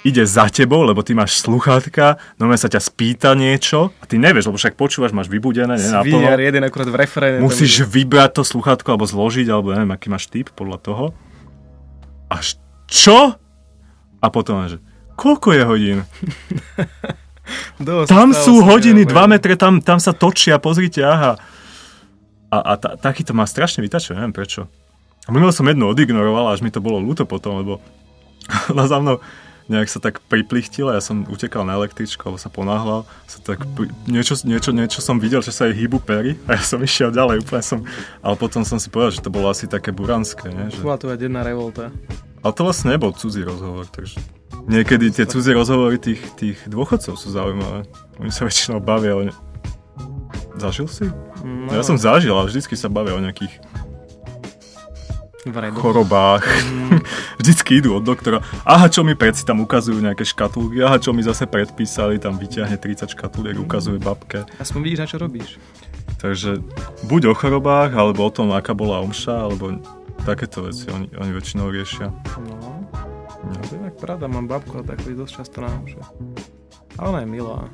ide 0.04 0.24
za 0.28 0.52
tebou, 0.52 0.84
lebo 0.84 1.00
ty 1.02 1.16
máš 1.16 1.40
sluchátka, 1.40 2.20
no 2.36 2.52
sa 2.54 2.68
ťa 2.68 2.82
spýta 2.84 3.32
niečo 3.34 3.96
a 4.00 4.04
ty 4.04 4.20
nevieš, 4.20 4.52
lebo 4.52 4.60
však 4.60 4.76
počúvaš, 4.76 5.16
máš 5.16 5.32
vybudené, 5.32 5.80
ne, 5.80 5.90
naplno. 5.90 6.20
Sviniar 6.20 6.40
jeden 6.44 6.64
akurát 6.68 6.92
v 6.92 6.98
refréne. 7.00 7.38
Musíš 7.40 7.88
vybrať 7.88 8.40
to 8.40 8.44
sluchátko 8.44 8.94
alebo 8.94 9.08
zložiť, 9.08 9.48
alebo 9.48 9.72
neviem, 9.72 9.92
aký 9.96 10.12
máš 10.12 10.28
typ 10.28 10.52
podľa 10.52 10.78
toho. 10.84 11.06
Až 12.28 12.60
čo? 12.92 13.40
A 14.20 14.26
potom, 14.28 14.68
že 14.68 14.84
koľko 15.16 15.56
je 15.56 15.64
hodín? 15.64 16.00
Dosť, 17.80 18.08
Tam 18.08 18.32
sú 18.32 18.64
hodiny, 18.64 19.04
ale- 19.04 19.12
2 19.12 19.34
metre, 19.36 19.54
tam, 19.60 19.84
tam 19.84 20.00
sa 20.00 20.16
točia, 20.16 20.56
pozrite, 20.62 21.04
aha. 21.04 21.36
A, 22.54 22.58
a 22.62 22.74
ta, 22.78 22.96
takýto 22.96 23.34
má 23.34 23.44
strašne 23.50 23.82
vytačuje, 23.82 24.14
neviem 24.16 24.32
prečo. 24.32 24.70
A 25.26 25.32
minule 25.32 25.56
som 25.56 25.66
jednu 25.66 25.90
odignoroval, 25.90 26.54
až 26.54 26.62
mi 26.62 26.70
to 26.70 26.84
bolo 26.84 27.00
ľúto 27.02 27.24
potom, 27.26 27.60
lebo 27.60 27.74
ona 28.70 28.86
za 28.92 29.00
mnou 29.00 29.18
nejak 29.72 29.88
sa 29.88 30.00
tak 30.04 30.20
priplichtila, 30.28 30.92
ja 30.92 31.00
som 31.00 31.24
utekal 31.24 31.64
na 31.64 31.80
električku, 31.80 32.20
alebo 32.28 32.36
sa 32.36 32.52
ponáhľal, 32.52 33.08
sa 33.32 33.40
tak 33.40 33.64
pri, 33.64 33.88
niečo, 34.12 34.36
niečo, 34.44 34.76
niečo 34.76 35.00
som 35.00 35.24
videl, 35.24 35.40
že 35.40 35.56
sa 35.56 35.72
jej 35.72 35.88
hýbu 35.88 36.04
pery 36.04 36.36
a 36.52 36.60
ja 36.60 36.64
som 36.64 36.84
išiel 36.84 37.16
ďalej, 37.16 37.48
úplne 37.48 37.64
som, 37.64 37.80
ale 38.20 38.36
potom 38.36 38.68
som 38.68 38.76
si 38.76 38.92
povedal, 38.92 39.16
že 39.16 39.24
to 39.24 39.32
bolo 39.32 39.48
asi 39.48 39.66
také 39.72 39.96
buranské, 39.96 40.52
nie? 40.52 40.68
Že, 40.68 40.84
Bola 40.84 41.00
to 41.00 41.08
jedna 41.16 41.48
revolta. 41.48 41.96
ale 42.44 42.52
to 42.52 42.62
vlastne 42.68 42.92
nebol 42.92 43.16
cudzí 43.16 43.40
rozhovor, 43.44 43.88
takže 43.88 44.20
niekedy 44.66 45.10
tie 45.10 45.26
cudzie 45.26 45.52
rozhovory 45.52 45.98
tých, 45.98 46.22
tých 46.36 46.58
dôchodcov 46.66 47.14
sú 47.14 47.28
zaujímavé. 47.30 47.84
Oni 48.18 48.30
sa 48.30 48.44
väčšinou 48.44 48.80
bavia 48.80 49.14
o 49.14 49.24
ne... 49.24 49.34
Zažil 50.54 50.86
si? 50.86 51.10
No, 51.42 51.74
Ja 51.74 51.82
som 51.82 51.98
zažil, 51.98 52.32
ale 52.32 52.48
vždycky 52.48 52.74
sa 52.74 52.88
bavia 52.88 53.18
o 53.18 53.22
nejakých 53.22 53.52
Vraj, 55.44 55.76
do- 55.76 55.82
chorobách. 55.82 56.46
vždycky 57.42 57.84
idú 57.84 58.00
od 58.00 58.06
doktora. 58.06 58.40
Aha, 58.64 58.88
čo 58.88 59.04
mi 59.04 59.12
predsi 59.12 59.44
tam 59.44 59.60
ukazujú 59.60 60.00
nejaké 60.00 60.24
škatulky, 60.24 60.80
aha, 60.80 60.96
čo 60.98 61.12
mi 61.12 61.20
zase 61.20 61.44
predpísali, 61.44 62.16
tam 62.16 62.40
vyťahne 62.40 62.80
30 62.80 63.12
škatuliek, 63.12 63.60
ukazuje 63.60 64.00
babke. 64.00 64.48
Aspoň 64.56 64.80
vidíš, 64.80 65.00
na 65.04 65.08
čo 65.10 65.18
robíš. 65.20 65.60
Takže 66.24 66.64
buď 67.04 67.22
o 67.28 67.34
chorobách, 67.36 67.92
alebo 67.92 68.24
o 68.24 68.32
tom, 68.32 68.56
aká 68.56 68.72
bola 68.72 69.04
omša, 69.04 69.36
alebo 69.44 69.76
takéto 70.24 70.64
veci 70.64 70.88
oni, 70.88 71.12
oni 71.12 71.32
väčšinou 71.36 71.68
riešia. 71.68 72.08
No, 72.40 72.88
No. 73.44 73.60
to 73.60 73.76
je 73.76 73.82
tak 73.92 73.96
pravda, 74.00 74.26
mám 74.32 74.48
babku 74.48 74.80
a 74.80 74.84
tak 74.88 75.04
chodí 75.04 75.20
dosť 75.20 75.34
často 75.44 75.58
na 75.60 75.70
omše. 75.72 76.00
A 76.96 77.12
ona 77.12 77.24
je 77.24 77.28
milá. 77.28 77.68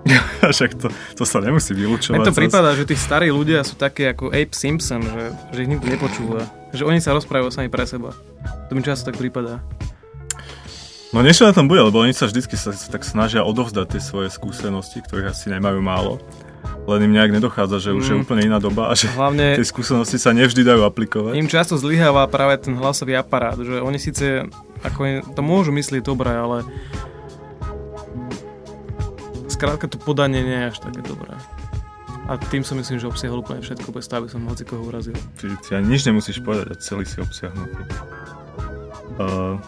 Však 0.56 0.80
to, 0.80 0.88
to 1.16 1.24
sa 1.28 1.44
nemusí 1.44 1.76
vylúčovať. 1.76 2.16
Mne 2.16 2.28
to 2.28 2.36
prípada, 2.36 2.72
že 2.72 2.88
tí 2.88 2.96
starí 2.96 3.28
ľudia 3.28 3.60
sú 3.60 3.76
takí 3.76 4.08
ako 4.08 4.32
Abe 4.32 4.56
Simpson, 4.56 5.04
že, 5.04 5.24
že 5.52 5.58
ich 5.60 5.70
nikto 5.70 5.86
nepočúva. 5.92 6.48
Že 6.72 6.88
oni 6.88 7.00
sa 7.04 7.12
rozprávajú 7.12 7.52
sami 7.52 7.68
pre 7.68 7.84
seba. 7.84 8.16
To 8.68 8.72
mi 8.72 8.80
často 8.80 9.12
tak 9.12 9.20
prípada. 9.20 9.60
No 11.10 11.26
niečo 11.26 11.42
na 11.42 11.50
tom 11.50 11.66
bude, 11.66 11.82
lebo 11.82 11.98
oni 12.00 12.14
sa 12.14 12.30
vždycky 12.30 12.54
sa, 12.54 12.70
sa 12.70 12.86
tak 12.86 13.02
snažia 13.02 13.42
odovzdať 13.42 13.98
tie 13.98 14.02
svoje 14.02 14.30
skúsenosti, 14.30 15.02
ktorých 15.02 15.34
asi 15.34 15.50
nemajú 15.50 15.82
málo. 15.82 16.22
Len 16.86 17.00
im 17.06 17.12
nejak 17.12 17.30
nedochádza, 17.30 17.76
že 17.78 17.90
už 17.92 18.04
je 18.04 18.14
Mm. 18.18 18.22
úplne 18.24 18.42
iná 18.44 18.58
doba 18.58 18.90
a 18.90 18.98
že 18.98 19.06
Hlavne 19.12 19.54
tie 19.54 19.64
skúsenosti 19.64 20.16
sa 20.16 20.34
nevždy 20.34 20.64
dajú 20.64 20.82
aplikovať. 20.82 21.38
im 21.38 21.46
často 21.46 21.76
zlyháva 21.76 22.26
práve 22.26 22.58
ten 22.58 22.74
hlasový 22.74 23.14
aparát, 23.14 23.56
že 23.56 23.78
oni 23.78 23.96
síce 23.96 24.48
ako 24.80 25.00
je, 25.04 25.14
to 25.22 25.40
môžu 25.44 25.70
myslieť 25.70 26.02
dobre, 26.02 26.32
ale 26.32 26.64
skrátka 29.48 29.86
to 29.86 30.00
podanie 30.00 30.40
nie 30.40 30.56
je 30.56 30.66
až 30.72 30.78
také 30.80 31.00
dobré. 31.04 31.36
A 32.30 32.38
tým 32.38 32.62
som 32.62 32.78
myslím, 32.78 33.02
že 33.02 33.10
obsiahol 33.10 33.42
úplne 33.42 33.58
všetko, 33.60 33.90
bez 33.90 34.06
toho, 34.06 34.22
aby 34.22 34.28
som 34.30 34.46
hoci 34.46 34.62
koho 34.62 34.86
urazil. 34.86 35.16
Ty, 35.36 35.50
ty 35.66 35.74
ani 35.74 35.98
nič 35.98 36.06
nemusíš 36.06 36.38
povedať 36.40 36.70
a 36.70 36.76
celý 36.78 37.02
si 37.02 37.18
obsiahnutý. 37.18 37.82
Uh, 39.18 39.58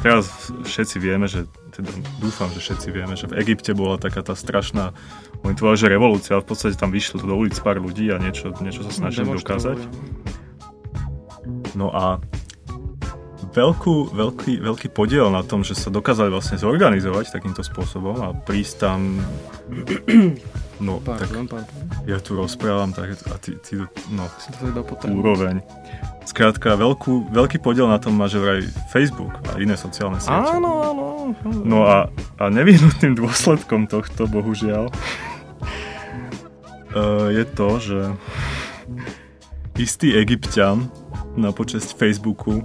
teraz 0.00 0.30
všetci 0.64 0.96
vieme, 1.02 1.26
že 1.26 1.44
teda 1.74 1.90
dúfam, 2.22 2.46
že 2.54 2.62
všetci 2.62 2.88
vieme, 2.94 3.18
že 3.18 3.26
v 3.26 3.42
Egypte 3.42 3.74
bola 3.74 3.98
taká 3.98 4.22
tá 4.22 4.38
strašná 4.38 4.94
oni 5.44 5.54
tvoja, 5.60 5.76
že 5.76 5.92
revolúcia, 5.92 6.40
v 6.40 6.48
podstate 6.48 6.72
tam 6.72 6.88
vyšlo 6.88 7.20
do 7.20 7.36
ulic 7.36 7.52
pár 7.60 7.76
ľudí 7.76 8.08
a 8.08 8.16
niečo, 8.16 8.54
niečo 8.64 8.80
sa 8.88 8.92
snažili 8.94 9.28
dokázať. 9.28 9.76
No 11.76 11.92
a 11.92 12.16
veľkú, 13.52 14.16
veľký, 14.16 14.64
veľký 14.64 14.88
podiel 14.96 15.28
na 15.28 15.44
tom, 15.44 15.60
že 15.60 15.76
sa 15.76 15.92
dokázali 15.92 16.32
vlastne 16.32 16.56
zorganizovať 16.56 17.28
takýmto 17.28 17.60
spôsobom 17.60 18.16
a 18.24 18.28
prísť 18.32 18.74
tam... 18.80 19.20
No, 20.82 20.98
tak 21.06 21.30
Pardon, 21.30 21.46
pardon. 21.46 21.70
ja 22.02 22.18
tu 22.18 22.34
rozprávam 22.34 22.90
tak, 22.90 23.14
a 23.30 23.38
ty, 23.38 23.54
ty 23.62 23.78
no, 24.10 24.26
to 24.58 24.82
potrebujem. 24.82 25.14
úroveň. 25.22 25.56
Skrátka, 26.26 26.74
veľkú, 26.74 27.30
veľký 27.30 27.62
podiel 27.62 27.86
na 27.86 28.02
tom 28.02 28.18
má 28.18 28.26
že 28.26 28.42
vraj 28.42 28.66
Facebook 28.90 29.30
a 29.54 29.62
iné 29.62 29.78
sociálne 29.78 30.18
siete. 30.18 30.34
Áno, 30.34 30.82
áno. 30.82 31.13
No 31.64 31.88
a, 31.88 32.12
a 32.36 32.44
nevyhnutným 32.52 33.16
dôsledkom 33.16 33.88
tohto, 33.88 34.28
bohužiaľ, 34.28 34.92
uh, 36.92 37.28
je 37.32 37.44
to, 37.48 37.68
že 37.80 38.00
istý 39.80 40.14
egyptian 40.20 40.92
na 41.34 41.50
počesť 41.50 41.96
Facebooku 41.96 42.62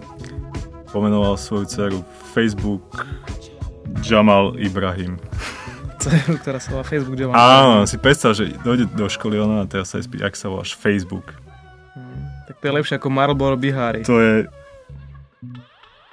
pomenoval 0.92 1.38
svoju 1.38 1.66
dceru 1.70 2.00
Facebook 2.36 3.06
Jamal 4.06 4.58
Ibrahim. 4.60 5.18
Dceru, 6.00 6.40
ktorá 6.40 6.64
sa 6.64 6.80
volá 6.80 6.86
Facebook, 6.88 7.20
mám. 7.28 7.36
Áno, 7.36 7.84
si 7.84 8.00
predstav, 8.00 8.32
že 8.32 8.56
dojde 8.64 8.88
do 8.96 9.12
školy 9.12 9.36
ona 9.36 9.64
a 9.64 9.70
teraz 9.70 9.92
sa 9.92 10.00
spýta, 10.00 10.32
ak 10.32 10.36
sa 10.40 10.48
voláš 10.48 10.72
Facebook. 10.72 11.36
Tak 12.48 12.56
to 12.64 12.64
je 12.72 12.74
lepšie 12.80 12.96
ako 12.96 13.12
Marlboro 13.12 13.60
Bihari. 13.60 14.08
To 14.08 14.16
je, 14.16 14.48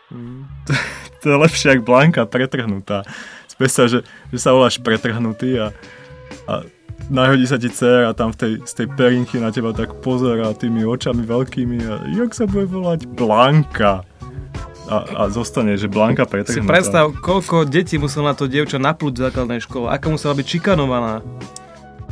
Mm. 0.06 0.46
to 1.20 1.32
je 1.32 1.36
lepšie 1.36 1.66
ako 1.74 1.82
Blanka 1.82 2.22
pretrhnutá. 2.24 3.02
Si 3.46 3.54
predstav, 3.54 3.88
že, 3.88 4.02
že 4.28 4.38
sa 4.38 4.52
voláš 4.52 4.76
pretrhnutý 4.78 5.58
a, 5.58 5.66
a 6.46 6.54
nahodí 7.06 7.46
sa 7.46 7.56
ti 7.56 7.68
dcera 7.68 8.10
a 8.10 8.16
tam 8.16 8.32
v 8.32 8.38
tej, 8.38 8.52
z 8.64 8.72
tej 8.72 8.86
perinky 8.92 9.38
na 9.38 9.50
teba 9.50 9.70
tak 9.70 10.00
pozerá 10.00 10.50
tými 10.52 10.82
očami 10.82 11.22
veľkými 11.22 11.76
a 11.86 11.94
jak 12.12 12.34
sa 12.34 12.44
bude 12.44 12.66
volať 12.66 13.06
Blanka. 13.06 14.02
A, 14.86 15.02
a 15.02 15.22
zostane, 15.26 15.74
že 15.74 15.90
Blanka 15.90 16.22
Si 16.22 16.30
pretrhnutá. 16.30 16.70
predstav, 16.70 17.10
koľko 17.18 17.66
detí 17.66 17.98
musel 17.98 18.22
na 18.22 18.38
to 18.38 18.46
dievča 18.46 18.78
naplúť 18.78 19.18
v 19.18 19.22
základnej 19.26 19.58
škole, 19.58 19.90
aká 19.90 20.06
musela 20.06 20.30
byť 20.38 20.46
šikanovaná. 20.46 21.26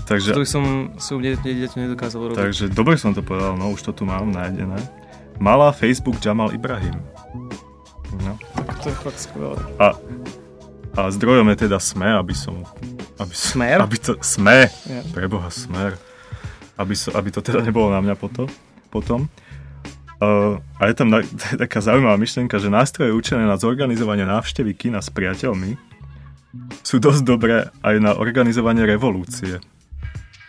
Takže, 0.04 0.34
To 0.34 0.42
by 0.42 0.48
som 0.50 0.64
dieťa 0.98 1.38
dieťa 1.40 1.76
nedokázal 1.80 2.20
robiť. 2.28 2.36
takže 2.36 2.64
dobre 2.74 2.98
som 2.98 3.14
to 3.14 3.22
povedal, 3.22 3.54
no 3.54 3.70
už 3.70 3.80
to 3.80 3.94
tu 3.94 4.02
mám 4.02 4.26
nájdené. 4.28 4.76
Malá 5.38 5.70
Facebook 5.70 6.18
Jamal 6.18 6.50
Ibrahim. 6.50 6.98
No. 8.26 8.34
To 8.84 8.92
je 8.92 8.96
fakt 9.00 9.16
skvelé. 9.18 9.56
A 9.80 9.96
A 10.94 11.10
zdrojom 11.10 11.50
je 11.50 11.66
teda 11.66 11.82
SME, 11.82 12.14
aby 12.14 12.34
som... 12.38 12.62
Aby, 13.18 13.34
Smer? 13.34 13.82
Aby 13.82 13.98
to, 13.98 14.14
SME, 14.22 14.70
Ja. 14.86 15.02
preboha 15.10 15.50
Smer. 15.50 15.98
Aby, 16.78 16.94
so, 16.94 17.10
aby 17.18 17.34
to 17.34 17.42
teda 17.42 17.66
nebolo 17.66 17.90
na 17.90 17.98
mňa 17.98 18.14
potom. 18.14 18.46
potom. 18.94 19.26
Uh, 20.22 20.62
a 20.78 20.86
je 20.86 20.94
tam 20.94 21.10
na, 21.10 21.26
taká 21.66 21.82
zaujímavá 21.82 22.14
myšlienka, 22.14 22.62
že 22.62 22.70
nástroje 22.70 23.10
určené 23.10 23.42
na 23.42 23.58
zorganizovanie 23.58 24.22
návštevy 24.22 24.70
kina 24.78 25.02
s 25.02 25.10
priateľmi 25.10 25.74
sú 26.86 27.02
dosť 27.02 27.22
dobré 27.26 27.66
aj 27.82 27.96
na 27.98 28.14
organizovanie 28.14 28.86
revolúcie. 28.86 29.58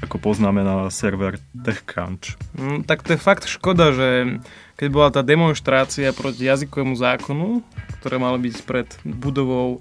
Ako 0.04 0.20
poznamená 0.20 0.92
server 0.92 1.40
TechCrunch. 1.56 2.36
Mm, 2.60 2.84
tak 2.84 3.04
to 3.06 3.16
je 3.16 3.20
fakt 3.20 3.48
škoda, 3.48 3.96
že 3.96 4.40
keď 4.76 4.88
bola 4.92 5.10
tá 5.12 5.24
demonstrácia 5.24 6.12
proti 6.12 6.44
jazykovému 6.52 7.00
zákonu, 7.00 7.64
ktoré 8.04 8.20
malo 8.20 8.36
byť 8.36 8.56
pred 8.68 8.88
budovou 9.08 9.80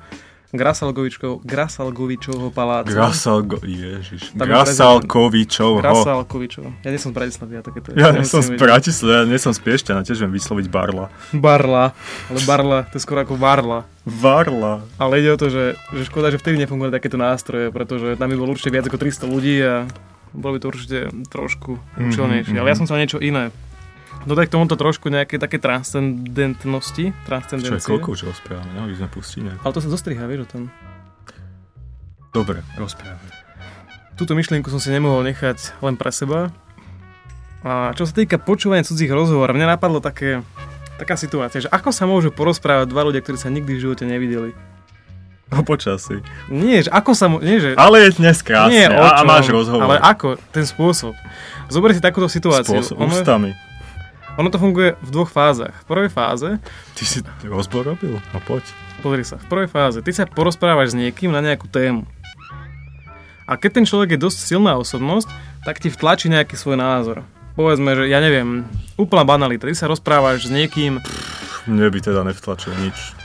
Grasalgovičov, 0.55 1.43
Grasalgovičovho 1.43 2.49
paláca. 2.49 2.87
Grasalgo... 2.89 3.59
Ježiš. 3.61 4.33
Tam 4.33 4.47
je 4.47 4.55
Grasalkovičov. 4.55 5.83
Grasalkovičov. 5.83 6.65
Ja 6.81 6.89
nie 6.89 7.01
som 7.03 7.11
z 7.11 7.15
Bratislavy, 7.15 7.53
ja 7.59 7.63
takéto. 7.63 7.91
Ja 7.93 8.15
nie 8.15 8.23
som 8.23 8.39
z. 8.39 8.55
Bratislavy, 8.55 9.13
ja 9.13 9.23
nie 9.27 9.37
som 9.37 9.51
z 9.51 9.61
Piešťana, 9.61 10.01
tiež 10.03 10.23
viem 10.23 10.31
vysloviť 10.31 10.67
Barla. 10.71 11.11
Barla. 11.35 11.91
Ale 12.31 12.41
Barla, 12.47 12.79
to 12.87 12.97
je 12.97 13.03
skoro 13.03 13.21
ako 13.21 13.35
Varla. 13.35 13.83
Varla. 14.05 14.87
Ale 14.97 15.19
ide 15.19 15.33
o 15.33 15.37
to, 15.37 15.51
že, 15.51 15.65
že 15.91 16.03
škoda, 16.07 16.31
že 16.31 16.39
vtedy 16.39 16.61
nefungovali 16.61 16.93
takéto 16.93 17.17
nástroje, 17.17 17.69
pretože 17.69 18.15
tam 18.15 18.31
by 18.31 18.37
bolo 18.37 18.53
určite 18.53 18.71
viac 18.71 18.87
ako 18.87 18.97
300 18.97 19.27
ľudí 19.27 19.59
a 19.59 19.89
bolo 20.31 20.55
by 20.55 20.61
to 20.61 20.69
určite 20.69 20.99
trošku 21.29 21.79
Mhm, 21.97 22.03
účelnejšie. 22.07 22.55
Ale 22.55 22.69
ja 22.69 22.77
som 22.77 22.87
chcel 22.87 23.01
niečo 23.01 23.19
iné. 23.19 23.51
Dodaj 24.25 24.49
k 24.49 24.53
tomuto 24.57 24.75
trošku 24.81 25.13
nejaké 25.13 25.37
také 25.37 25.61
transcendentnosti. 25.61 27.13
Čo 27.13 27.13
je, 27.13 27.27
Transcendencie. 27.29 27.89
koľko 27.93 28.09
už 28.17 28.21
rozprávame, 28.33 28.73
no? 28.73 28.89
By 28.89 28.97
sme 28.97 29.09
pustili. 29.13 29.53
Ale 29.53 29.73
to 29.77 29.81
sa 29.85 29.89
zostriha, 29.93 30.25
vieš 30.25 30.49
o 30.49 30.49
tom. 30.49 30.63
Dobre, 32.33 32.65
rozprávame. 32.81 33.29
Túto 34.17 34.33
myšlienku 34.33 34.73
som 34.73 34.81
si 34.81 34.89
nemohol 34.89 35.23
nechať 35.29 35.77
len 35.85 36.01
pre 36.01 36.09
seba. 36.09 36.51
A 37.65 37.93
čo 37.93 38.09
sa 38.09 38.13
týka 38.17 38.41
počúvania 38.41 38.85
cudzích 38.85 39.13
rozhovorov, 39.13 39.57
mne 39.57 39.77
napadlo 39.77 40.01
také, 40.01 40.41
taká 40.97 41.17
situácia, 41.21 41.65
že 41.65 41.69
ako 41.69 41.91
sa 41.93 42.05
môžu 42.09 42.33
porozprávať 42.33 42.93
dva 42.93 43.05
ľudia, 43.05 43.21
ktorí 43.21 43.37
sa 43.41 43.53
nikdy 43.53 43.77
v 43.77 43.83
živote 43.83 44.05
nevideli. 44.09 44.53
O 45.53 45.61
počasí. 45.61 46.25
Nie, 46.49 46.83
že 46.83 46.91
ako 46.91 47.13
sa... 47.13 47.29
Nie, 47.29 47.61
že... 47.61 47.71
Ale 47.77 48.09
je 48.09 48.17
dnes 48.17 48.41
krásne 48.41 48.73
nie, 48.73 48.87
o 48.89 48.97
a, 48.97 49.21
a 49.21 49.23
čom, 49.23 49.29
máš 49.29 49.47
rozhovor. 49.53 49.85
Ale 49.85 49.97
ako? 50.01 50.41
Ten 50.51 50.65
spôsob. 50.65 51.13
Zober 51.69 51.93
si 51.93 52.01
takúto 52.01 52.27
situáciu. 52.33 52.81
Spôsob, 52.81 52.97
ono, 52.99 53.13
ústami. 53.13 53.51
Ono 54.35 54.49
to 54.51 54.59
funguje 54.59 54.99
v 54.99 55.09
dvoch 55.11 55.31
fázach. 55.31 55.75
V 55.83 55.87
prvej 55.87 56.11
fáze, 56.11 56.49
Ty 56.95 57.05
si 57.05 57.19
rozbor 57.43 57.87
robil? 57.87 58.19
No 58.33 58.39
poď. 58.43 58.67
pozri 59.01 59.23
sa, 59.23 59.37
v 59.37 59.47
prvej 59.47 59.69
fáze, 59.69 59.99
ty 60.01 60.11
sa 60.11 60.25
porozprávaš 60.25 60.93
s 60.93 60.99
niekým 60.99 61.31
na 61.31 61.39
nejakú 61.39 61.69
tému. 61.69 62.03
A 63.45 63.61
keď 63.61 63.71
ten 63.77 63.85
človek 63.85 64.17
je 64.17 64.25
dosť 64.25 64.39
silná 64.41 64.75
osobnosť, 64.75 65.29
tak 65.63 65.77
ti 65.77 65.93
vtlačí 65.93 66.33
nejaký 66.33 66.57
svoj 66.57 66.81
názor. 66.81 67.21
Povedzme, 67.55 67.95
že 67.95 68.09
ja 68.09 68.19
neviem, 68.19 68.65
úplná 68.97 69.23
banalita. 69.23 69.69
Ty 69.69 69.77
sa 69.77 69.87
rozprávaš 69.87 70.49
s 70.49 70.53
niekým, 70.53 70.99
Mne 71.65 71.89
by 71.89 72.01
teda 72.01 72.25
nevtlačil 72.25 72.73
nič. 72.81 73.17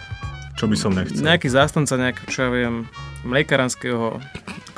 Čo 0.56 0.68
by 0.68 0.76
som 0.76 0.92
nechcel. 0.92 1.24
nejaký 1.24 1.48
zástanca 1.48 1.96
nejakého, 1.96 2.28
čo 2.28 2.40
ja 2.44 2.52
viem, 2.52 2.76
mliekarenského 3.24 4.20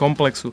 komplexu 0.02 0.50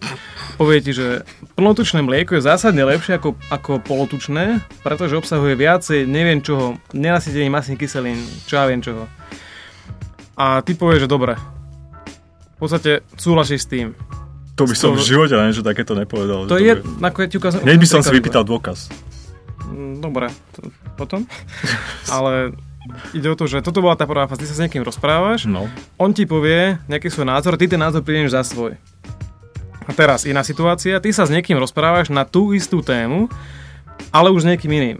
povie 0.54 0.78
ti, 0.78 0.92
že 0.92 1.24
plnotučné 1.54 1.98
mlieko 1.98 2.36
je 2.36 2.44
zásadne 2.44 2.84
lepšie 2.84 3.16
ako, 3.16 3.32
ako 3.48 3.80
polotučné, 3.80 4.44
pretože 4.78 5.14
obsahuje 5.14 5.54
viacej 5.54 6.04
neviem 6.04 6.38
čoho, 6.38 6.76
nenasytených 6.92 7.48
masných 7.48 7.78
kyselín, 7.78 8.18
čo 8.44 8.54
ja 8.54 8.66
viem 8.66 8.78
čoho. 8.78 9.08
A 10.34 10.60
ty 10.60 10.74
povieš, 10.74 11.00
že 11.00 11.08
dobre. 11.08 11.34
V 12.54 12.58
podstate 12.60 13.06
súhlasíš 13.14 13.64
s 13.64 13.68
tým. 13.68 13.86
To 14.54 14.66
by 14.66 14.74
som 14.74 14.92
to- 14.92 14.98
v 14.98 15.06
živote 15.08 15.32
na 15.32 15.46
niečo 15.46 15.62
takéto 15.62 15.94
nepovedal. 15.94 16.44
To 16.44 16.54
že 16.54 16.62
je, 16.62 16.72
bude- 16.76 17.00
ako 17.00 17.18
ja 17.18 17.26
ti 17.26 17.36
ukázam... 17.36 17.60
Hneď 17.62 17.78
by 17.78 17.88
som 17.88 18.00
si 18.00 18.10
vypýtal 18.10 18.42
dôkaz. 18.42 18.90
Mm, 19.64 19.98
Dobre, 20.00 20.26
to, 20.52 20.66
potom. 20.94 21.22
Ale 22.08 22.50
ide 23.12 23.26
o 23.26 23.34
to, 23.34 23.44
že 23.44 23.60
toto 23.60 23.78
bola 23.78 23.94
tá 23.94 24.02
prvá 24.02 24.26
fáza. 24.26 24.42
Ty 24.42 24.46
sa 24.46 24.56
s 24.56 24.62
niekým 24.64 24.82
rozprávaš, 24.82 25.44
No. 25.44 25.70
on 25.94 26.10
ti 26.10 26.24
povie 26.24 26.78
nejaký 26.86 27.06
svoj 27.06 27.26
názor, 27.28 27.54
ty 27.54 27.66
ten 27.66 27.78
názor 27.78 28.02
prídeš 28.02 28.32
za 28.32 28.42
svoj. 28.42 28.74
A 29.88 29.96
teraz 29.96 30.28
iná 30.28 30.44
situácia, 30.44 31.00
ty 31.00 31.08
sa 31.16 31.24
s 31.24 31.32
niekým 31.32 31.56
rozprávaš 31.56 32.12
na 32.12 32.28
tú 32.28 32.52
istú 32.52 32.84
tému, 32.84 33.32
ale 34.12 34.28
už 34.28 34.44
s 34.44 34.48
niekým 34.52 34.68
iným. 34.68 34.98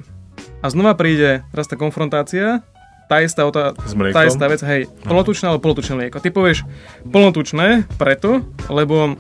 A 0.65 0.73
znova 0.73 0.97
príde 0.97 1.45
teraz 1.53 1.69
tá 1.69 1.77
konfrontácia, 1.77 2.65
tá 3.09 3.21
istá, 3.21 3.45
mliekom? 3.49 4.17
tá 4.17 4.25
istá 4.25 4.47
vec, 4.49 4.61
hej, 4.65 4.89
plnotučné 5.05 5.49
alebo 5.49 5.65
polotučné 5.65 5.95
mlieko. 5.97 6.21
Ty 6.21 6.29
povieš 6.33 6.65
plnotučné 7.09 7.89
preto, 7.97 8.45
lebo 8.69 9.17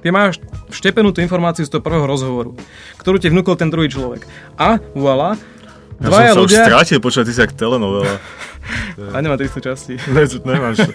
ty 0.00 0.08
máš 0.12 0.40
vštepenú 0.72 1.12
tú 1.12 1.20
informáciu 1.20 1.64
z 1.64 1.72
toho 1.72 1.84
prvého 1.84 2.08
rozhovoru, 2.08 2.56
ktorú 3.00 3.16
ti 3.20 3.32
vnúkol 3.32 3.56
ten 3.56 3.68
druhý 3.68 3.92
človek. 3.92 4.24
A 4.56 4.80
voilà, 4.96 5.36
Ja 5.96 6.08
dvaja 6.12 6.32
som 6.32 6.36
sa 6.36 6.40
ľudia... 6.44 6.60
už 6.60 6.66
strátil, 6.68 6.98
počúvaj, 7.00 7.24
ty 7.24 7.32
si 7.32 7.40
jak 7.40 7.52
telenovela. 7.56 8.14
A 9.14 9.22
nemá 9.22 9.38
300 9.38 9.62
častí. 9.62 9.94
Ne, 10.10 10.26
nemáš. 10.26 10.90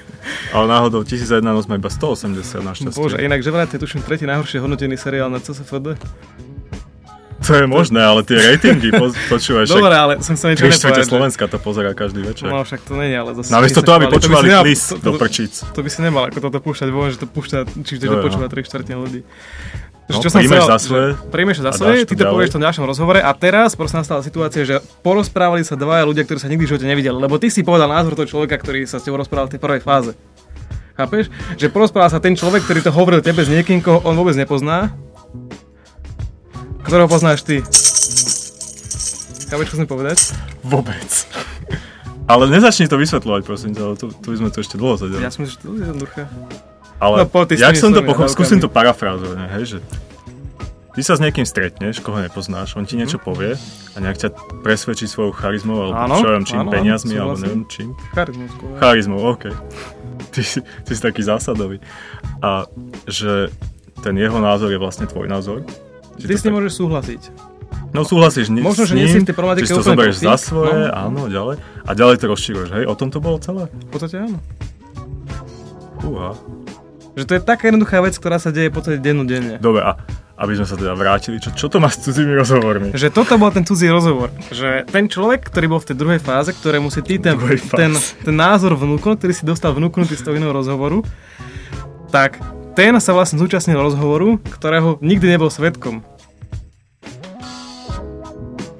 Ale 0.52 0.66
náhodou 0.68 1.08
1001 1.08 1.40
noc 1.42 1.66
má 1.72 1.80
iba 1.80 1.88
180 1.88 2.36
našťastie. 2.62 3.00
Bože, 3.00 3.18
inak 3.24 3.40
že 3.40 3.50
vraj 3.50 3.66
to 3.72 3.80
je 3.80 3.82
tuším 3.88 4.04
tretí 4.04 4.28
najhoršie 4.28 4.60
hodnotený 4.60 5.00
seriál 5.00 5.32
na 5.32 5.40
CSFD. 5.40 5.96
To 7.42 7.58
je 7.58 7.66
možné, 7.66 7.98
ale 7.98 8.22
tie 8.22 8.38
ratingy, 8.38 8.94
po, 8.94 9.10
počúvaj, 9.26 9.66
však 9.66 9.82
Dobre, 9.82 9.98
ale 9.98 10.14
som 10.22 10.38
sa 10.38 10.54
niečo 10.54 10.70
nepovedal. 10.70 11.10
Slovenska 11.10 11.50
to 11.50 11.58
pozerá 11.58 11.98
každý 11.98 12.22
večer. 12.22 12.54
No 12.54 12.62
však 12.62 12.86
to 12.86 12.94
nie 13.02 13.10
je, 13.10 13.18
ale 13.18 13.32
zase... 13.34 13.50
Namiesto 13.50 13.82
by 13.82 13.86
toho, 13.90 13.96
sa 13.96 13.98
aby 13.98 14.06
to 14.06 14.14
počúvali 14.14 14.48
nemal- 14.54 14.66
klis 14.70 14.82
to- 14.86 15.02
do 15.02 15.12
to- 15.18 15.20
prčíc. 15.20 15.54
To 15.74 15.80
by 15.82 15.90
si 15.90 16.00
nemal 16.06 16.24
ako 16.30 16.38
toto 16.38 16.60
púšťať 16.62 16.90
von, 16.94 17.10
že 17.10 17.18
to 17.18 17.26
púšťa, 17.26 17.58
či 17.82 17.98
to 17.98 18.22
počúva 18.22 18.46
tri 18.46 18.62
štvrtiny 18.62 18.94
ľudí. 18.94 19.22
No, 20.12 20.22
Že 20.22 20.30
príjmeš 20.32 20.64
za 20.68 20.78
že 20.78 20.86
svoje 20.86 21.08
Príjmeš 21.32 21.58
za 21.60 21.72
svoje, 21.72 21.98
to 22.04 22.10
ty 22.10 22.14
to 22.14 22.24
ďalej. 22.24 22.34
povieš 22.36 22.50
v 22.50 22.56
tom 22.56 22.64
ďalšom 22.68 22.86
rozhovore 22.86 23.20
a 23.20 23.32
teraz 23.32 23.70
proste 23.74 23.98
nastala 23.98 24.22
situácia, 24.22 24.62
že 24.62 24.76
porozprávali 25.02 25.64
sa 25.64 25.74
dvaja 25.74 26.04
ľudia, 26.04 26.28
ktorí 26.28 26.38
sa 26.38 26.52
nikdy 26.52 26.68
v 26.68 26.70
živote 26.76 26.86
nevideli, 26.86 27.16
lebo 27.16 27.40
ty 27.40 27.48
si 27.48 27.64
povedal 27.64 27.88
názor 27.88 28.14
toho 28.14 28.28
človeka, 28.28 28.60
ktorý 28.60 28.84
sa 28.84 29.00
s 29.00 29.06
tebou 29.06 29.18
rozprával 29.18 29.48
v 29.48 29.54
tej 29.56 29.62
prvej 29.64 29.82
fáze. 29.82 30.12
Chápeš? 30.92 31.32
Že 31.56 31.68
porozprával 31.72 32.12
sa 32.12 32.20
ten 32.20 32.36
človek, 32.36 32.68
ktorý 32.68 32.80
to 32.84 32.92
hovoril 32.92 33.24
tebe 33.24 33.42
s 33.42 33.50
niekým, 33.50 33.80
koho 33.80 34.04
on 34.04 34.14
vôbec 34.14 34.36
nepozná, 34.36 34.92
ktorého 36.84 37.08
poznáš 37.08 37.42
ty. 37.42 37.64
Chápeš, 39.48 39.68
čo 39.68 39.76
chcem 39.80 39.90
povedať? 39.90 40.18
Vôbec. 40.64 41.10
Ale 42.24 42.48
nezačni 42.48 42.88
to 42.88 42.96
vysvetľovať, 42.96 43.42
prosím 43.44 43.76
ťa, 43.76 44.00
tu, 44.00 44.08
tu 44.16 44.28
by 44.32 44.38
sme 44.40 44.50
to 44.50 44.64
ešte 44.64 44.80
dlho 44.80 44.96
sedeli. 44.96 45.20
Ja 45.20 45.28
myslím, 45.28 45.48
že 45.48 45.60
to 45.60 45.76
je 45.76 45.84
jednoduché. 45.84 46.22
Ale 47.02 47.16
No, 47.20 47.44
ty 47.44 47.58
jak 47.58 47.74
som 47.76 47.90
to 47.90 48.02
pochopil, 48.02 48.30
skúsim 48.30 48.58
to 48.58 48.70
parafrázovať, 48.70 49.38
hej, 49.52 49.64
že 49.66 49.78
ty 50.92 51.02
sa 51.02 51.16
s 51.16 51.20
niekým 51.20 51.44
stretneš, 51.44 51.98
koho 51.98 52.20
nepoznáš, 52.20 52.76
on 52.76 52.86
ti 52.86 52.94
niečo 52.94 53.18
povie 53.18 53.58
a 53.92 53.98
nejak 53.98 54.18
ťa 54.20 54.30
presvedčí 54.62 55.06
svojou 55.06 55.34
charizmou, 55.34 55.82
alebo. 55.82 55.98
Áno, 55.98 56.16
čo 56.16 56.28
viem, 56.30 56.44
čím, 56.44 56.58
áno, 56.58 56.64
áno, 56.64 56.72
peniazmi, 56.72 57.16
alebo 57.16 57.34
súhlasím. 57.34 57.44
neviem 57.44 57.64
čím. 57.68 57.90
Charizmus. 58.14 58.50
skôr. 58.52 58.70
Charizmou, 58.78 59.20
OK. 59.26 59.44
Ty, 60.30 60.42
si- 60.42 60.62
ty 60.62 60.92
si 60.94 61.02
taký 61.02 61.22
zásadový. 61.22 61.82
A 62.40 62.70
že 63.04 63.50
ten 64.00 64.14
jeho 64.16 64.38
názor 64.38 64.70
je 64.70 64.78
vlastne 64.78 65.04
tvoj 65.04 65.26
názor. 65.26 65.66
Ty 66.16 66.24
to 66.24 66.30
s 66.30 66.44
ním 66.44 66.54
tak- 66.54 66.58
môžeš 66.60 66.74
súhlasiť. 66.78 67.22
No 67.92 68.02
súhlasíš 68.02 68.48
ni- 68.48 68.62
Možno, 68.62 68.86
že 68.86 68.94
nie 68.94 69.04
si 69.06 69.18
v 69.18 69.26
tej 69.26 69.34
problematike 69.34 69.68
to 69.68 69.82
zoberieš 69.82 70.22
za 70.22 70.38
svoje, 70.38 70.86
no. 70.86 70.94
áno, 70.94 71.22
ďalej. 71.28 71.56
A 71.82 71.92
ďalej 71.92 72.16
to 72.16 72.26
rozšíruješ, 72.30 72.70
hej? 72.72 72.84
O 72.86 72.94
tom 72.94 73.10
to 73.10 73.18
bolo 73.18 73.36
celé? 73.38 73.68
V 73.68 73.90
podstate 73.90 74.22
áno. 74.22 74.38
Fúha. 75.98 76.32
Že 77.12 77.24
to 77.28 77.34
je 77.36 77.42
taká 77.44 77.64
jednoduchá 77.68 78.00
vec, 78.00 78.16
ktorá 78.16 78.40
sa 78.40 78.56
deje 78.56 78.72
v 78.72 78.76
podstate 78.80 78.98
dennodenne. 79.04 79.60
Dobre, 79.60 79.84
a 79.84 80.00
aby 80.42 80.58
sme 80.58 80.66
sa 80.66 80.80
teda 80.80 80.96
vrátili, 80.98 81.38
čo, 81.38 81.52
čo 81.54 81.68
to 81.68 81.78
má 81.78 81.92
s 81.92 82.02
cudzými 82.02 82.34
rozhovormi? 82.34 82.98
Že 82.98 83.14
toto 83.14 83.38
bol 83.38 83.52
ten 83.54 83.68
cudzí 83.68 83.92
rozhovor. 83.92 84.34
Že 84.50 84.90
ten 84.90 85.06
človek, 85.12 85.46
ktorý 85.46 85.76
bol 85.76 85.80
v 85.84 85.92
tej 85.92 85.98
druhej 86.00 86.20
fáze, 86.24 86.50
ktorému 86.56 86.90
si 86.90 87.04
ty 87.04 87.22
ten, 87.22 87.38
fáze. 87.38 87.68
ten, 87.68 87.92
ten 88.26 88.36
názor 88.36 88.74
vnúkol, 88.80 89.20
ktorý 89.20 89.38
si 89.38 89.46
dostal 89.46 89.76
vnúknutý 89.76 90.18
z 90.18 90.24
toho 90.24 90.40
iného 90.40 90.50
rozhovoru, 90.56 91.04
tak 92.10 92.42
ten 92.74 92.96
sa 93.04 93.12
vlastne 93.12 93.38
zúčastnil 93.38 93.78
rozhovoru, 93.78 94.40
ktorého 94.48 94.98
nikdy 95.04 95.36
nebol 95.36 95.52
svetkom. 95.52 96.02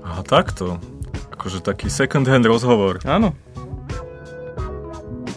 A 0.02 0.24
takto. 0.24 0.80
Akože 1.36 1.60
taký 1.60 1.92
second 1.92 2.26
hand 2.26 2.48
rozhovor. 2.48 3.04
Áno. 3.04 3.36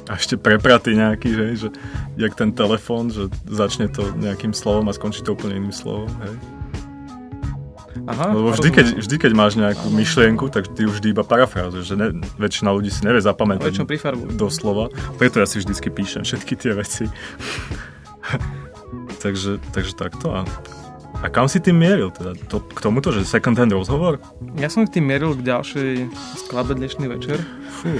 A 0.05 0.21
ešte 0.21 0.37
prepratý 0.37 0.95
nejaký, 0.95 1.29
že, 1.33 1.47
že 1.57 1.69
jak 2.17 2.33
ten 2.35 2.55
telefón, 2.55 3.11
že 3.11 3.31
začne 3.47 3.91
to 3.91 4.15
nejakým 4.15 4.55
slovom 4.55 4.87
a 4.91 4.93
skončí 4.95 5.23
to 5.27 5.35
úplne 5.35 5.59
iným 5.59 5.75
slovom, 5.75 6.11
hej? 6.23 6.35
Aha, 8.05 8.37
Lebo 8.37 8.53
vždy 8.53 8.69
keď, 8.69 8.87
vždy, 9.01 9.17
keď 9.17 9.33
máš 9.33 9.55
nejakú 9.57 9.89
myšlienku, 9.89 10.53
tak 10.53 10.69
ty 10.77 10.85
už 10.85 11.01
vždy 11.01 11.17
iba 11.17 11.25
parafrázuješ, 11.25 11.95
že 11.95 11.97
ne, 11.97 12.21
väčšina 12.37 12.69
ľudí 12.75 12.93
si 12.93 13.01
nevie 13.07 13.23
zapamätať 13.23 13.81
doslova. 14.37 14.93
Preto 15.17 15.41
ja 15.41 15.47
si 15.49 15.62
vždycky 15.62 15.89
píšem 15.89 16.27
všetky 16.27 16.53
tie 16.59 16.77
veci. 16.77 17.09
takže, 19.25 19.62
takže 19.73 19.95
takto. 19.97 20.37
A, 20.37 20.45
a 21.25 21.27
kam 21.33 21.49
si 21.49 21.62
tým 21.65 21.81
mieril? 21.81 22.12
Teda 22.12 22.37
to, 22.37 22.61
k 22.61 22.79
tomuto, 22.83 23.09
že 23.09 23.25
second 23.25 23.57
hand 23.57 23.73
rozhovor? 23.73 24.21
Ja 24.61 24.69
som 24.69 24.85
tým 24.85 25.09
mieril 25.09 25.33
k 25.39 25.47
ďalšej 25.47 25.91
skladbe 26.45 26.77
dnešný 26.77 27.09
večer. 27.09 27.41
Fú. 27.81 27.95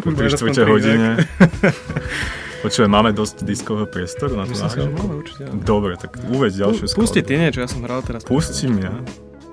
Po 0.00 0.08
Už 0.08 0.16
máš 0.16 0.40
3 0.40 0.40
aspoň 0.40 0.50
čtvrte 0.56 0.62
tri, 0.62 0.72
hodine. 0.72 1.08
Počujem, 2.60 2.88
máme 2.88 3.10
dosť 3.10 3.42
diskového 3.42 3.86
priestoru 3.86 4.36
na 4.36 4.44
tú 4.44 4.52
nahrávku? 4.52 4.92
máme 4.98 5.14
určite. 5.16 5.42
áno. 5.44 5.60
Dobre, 5.60 5.96
tak 5.96 6.20
uveď 6.22 6.52
ďalšiu 6.60 6.84
Pu- 6.86 6.96
Pusti 6.98 7.20
skladbu. 7.20 7.28
ty 7.30 7.34
niečo, 7.34 7.58
ja 7.58 7.68
som 7.68 7.80
hral 7.80 8.00
teraz. 8.00 8.20
Pustím 8.22 8.74
ja. 8.78 8.92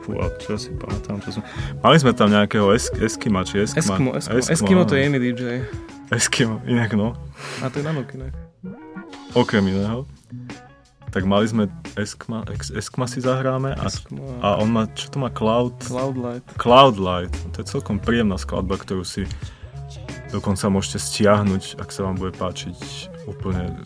Fú, 0.01 0.15
a 0.15 0.27
čo 0.35 0.55
si 0.55 0.71
pamätám, 0.73 1.19
čo 1.19 1.29
som... 1.31 1.41
Mali 1.79 1.97
sme 1.97 2.11
tam 2.11 2.27
nejakého 2.27 2.67
es- 2.69 2.91
Eskima, 2.93 3.41
či 3.41 3.61
Eskima? 3.61 3.95
Eskimo, 3.95 4.09
Eskimo, 4.13 4.39
Eskimo 4.49 4.81
to 4.83 4.93
je 4.93 5.01
iný 5.03 5.17
DJ. 5.21 5.43
Eskimo, 6.09 6.59
inak 6.65 6.91
no. 6.93 7.15
A 7.59 7.67
to 7.67 7.79
je 7.79 7.83
Nanuk 7.83 8.11
inak. 8.11 8.35
Okrem 9.31 9.63
iného. 9.65 10.03
Tak 11.07 11.23
mali 11.23 11.43
sme 11.45 11.63
Eskma, 11.95 12.43
Ex- 12.49 12.69
Eskma 12.69 13.05
si 13.05 13.19
zahráme 13.19 13.71
a, 13.71 13.83
Eskimo 13.83 14.35
a 14.39 14.47
a 14.49 14.59
on 14.59 14.67
má, 14.69 14.83
čo 14.89 15.07
to 15.07 15.17
má, 15.17 15.27
Cloud? 15.27 15.79
Cloudlight. 15.81 16.43
Cloudlight. 16.55 17.31
To 17.51 17.57
je 17.57 17.65
celkom 17.65 17.97
príjemná 17.97 18.35
skladba, 18.35 18.75
ktorú 18.75 19.01
si 19.01 19.23
dokonca 20.31 20.67
môžete 20.67 20.99
stiahnuť, 20.99 21.79
ak 21.79 21.89
sa 21.91 22.07
vám 22.07 22.15
bude 22.19 22.35
páčiť 22.35 22.77
úplne 23.27 23.79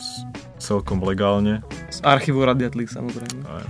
celkom 0.61 1.01
legálne. 1.01 1.65
Z 1.89 2.05
archívu 2.05 2.45
Radiatlík 2.45 2.89
samozrejme. 2.89 3.41
Aj, 3.45 3.65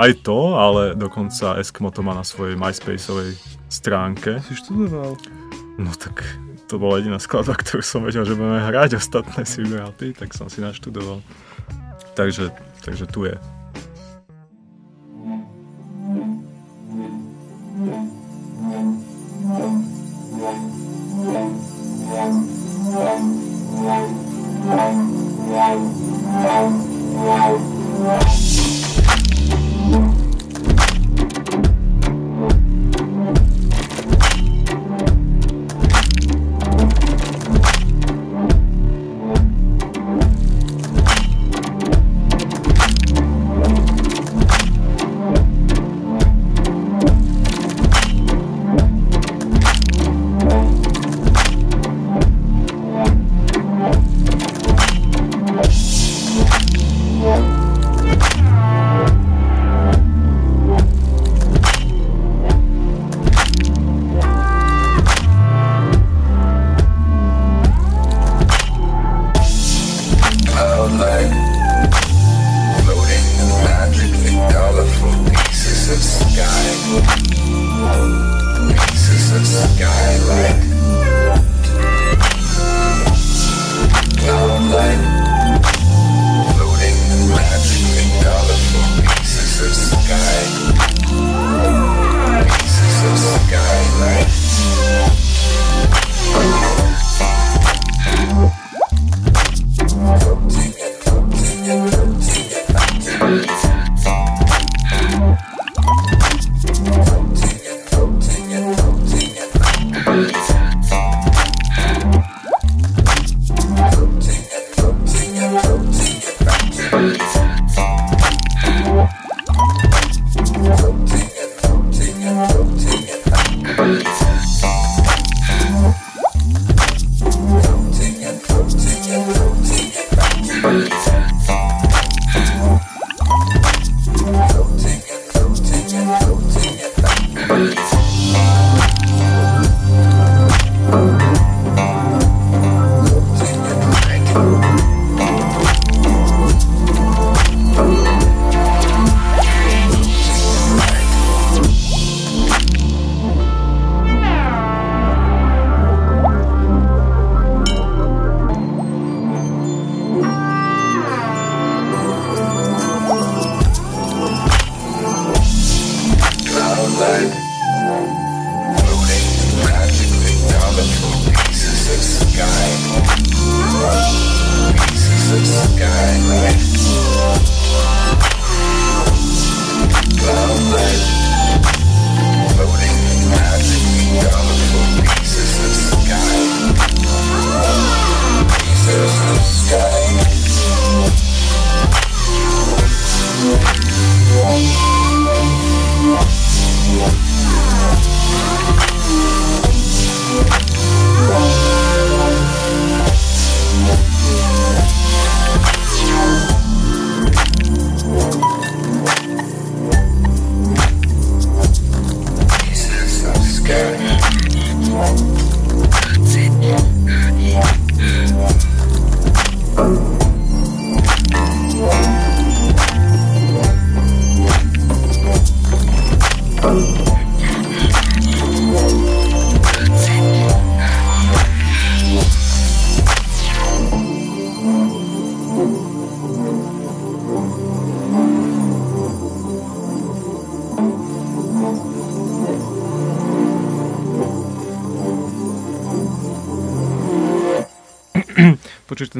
aj 0.00 0.12
to, 0.24 0.56
ale 0.56 0.96
dokonca 0.96 1.56
Eskimo 1.60 1.92
to 1.92 2.04
má 2.04 2.12
na 2.12 2.24
svojej 2.24 2.56
MySpaceovej 2.56 3.36
stránke. 3.68 4.40
Si 4.44 4.56
študoval. 4.56 5.16
No 5.80 5.90
tak 5.96 6.24
to 6.68 6.78
bola 6.78 7.00
jediná 7.02 7.18
skladba, 7.18 7.58
ktorú 7.58 7.82
som 7.82 8.06
vedel, 8.06 8.22
že 8.22 8.38
budeme 8.38 8.62
hrať, 8.62 9.00
ostatné 9.00 9.42
si 9.42 9.64
vybral 9.66 9.90
ty, 9.96 10.14
tak 10.14 10.30
som 10.36 10.46
si 10.46 10.62
naštudoval. 10.62 11.18
Takže, 12.14 12.54
takže 12.84 13.10
tu 13.10 13.26
je. 13.26 13.59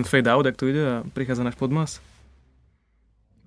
Ten 0.00 0.08
fade 0.08 0.28
out, 0.32 0.48
ak 0.48 0.56
tu 0.56 0.72
ide 0.72 0.80
a 0.80 0.96
prichádza 1.12 1.44
náš 1.44 1.60
podmas? 1.60 2.00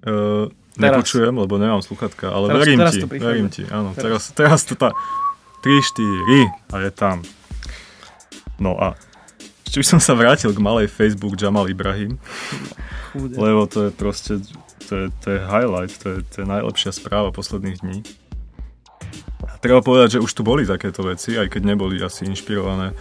Uh, 0.06 0.54
Teraz. 0.78 1.02
nepočujem, 1.02 1.34
lebo 1.34 1.58
nemám 1.58 1.82
sluchatka, 1.82 2.30
ale 2.30 2.54
Teraz- 2.54 2.62
verím 2.62 2.78
teraz 2.78 2.94
ti, 2.94 3.02
verím 3.10 3.48
ti, 3.50 3.64
áno. 3.74 3.98
Teraz. 3.98 4.30
Teraz, 4.30 4.62
teraz 4.62 4.70
to 4.70 4.78
tá 4.78 4.94
3, 5.66 5.82
4 5.82 6.76
a 6.76 6.76
je 6.86 6.92
tam. 6.94 7.18
No 8.62 8.78
a 8.78 8.94
ešte 9.66 9.82
by 9.82 9.86
som 9.90 10.00
sa 10.04 10.14
vrátil 10.14 10.54
k 10.54 10.60
malej 10.62 10.86
Facebook 10.86 11.34
Jamal 11.34 11.66
Ibrahim, 11.66 12.22
Chúde. 13.16 13.34
lebo 13.34 13.66
to 13.66 13.90
je 13.90 13.92
proste, 13.96 14.38
to 14.86 14.94
je, 14.94 15.06
to 15.26 15.28
je 15.34 15.40
highlight, 15.42 15.98
to 15.98 16.08
je, 16.14 16.18
to 16.30 16.36
je 16.44 16.46
najlepšia 16.46 16.94
správa 16.94 17.34
posledných 17.34 17.82
dní. 17.82 17.98
A 19.50 19.58
treba 19.58 19.82
povedať, 19.82 20.20
že 20.20 20.24
už 20.24 20.30
tu 20.36 20.46
boli 20.46 20.68
takéto 20.68 21.02
veci, 21.02 21.34
aj 21.40 21.48
keď 21.50 21.74
neboli 21.74 21.98
asi 22.04 22.28
inšpirované 22.28 22.94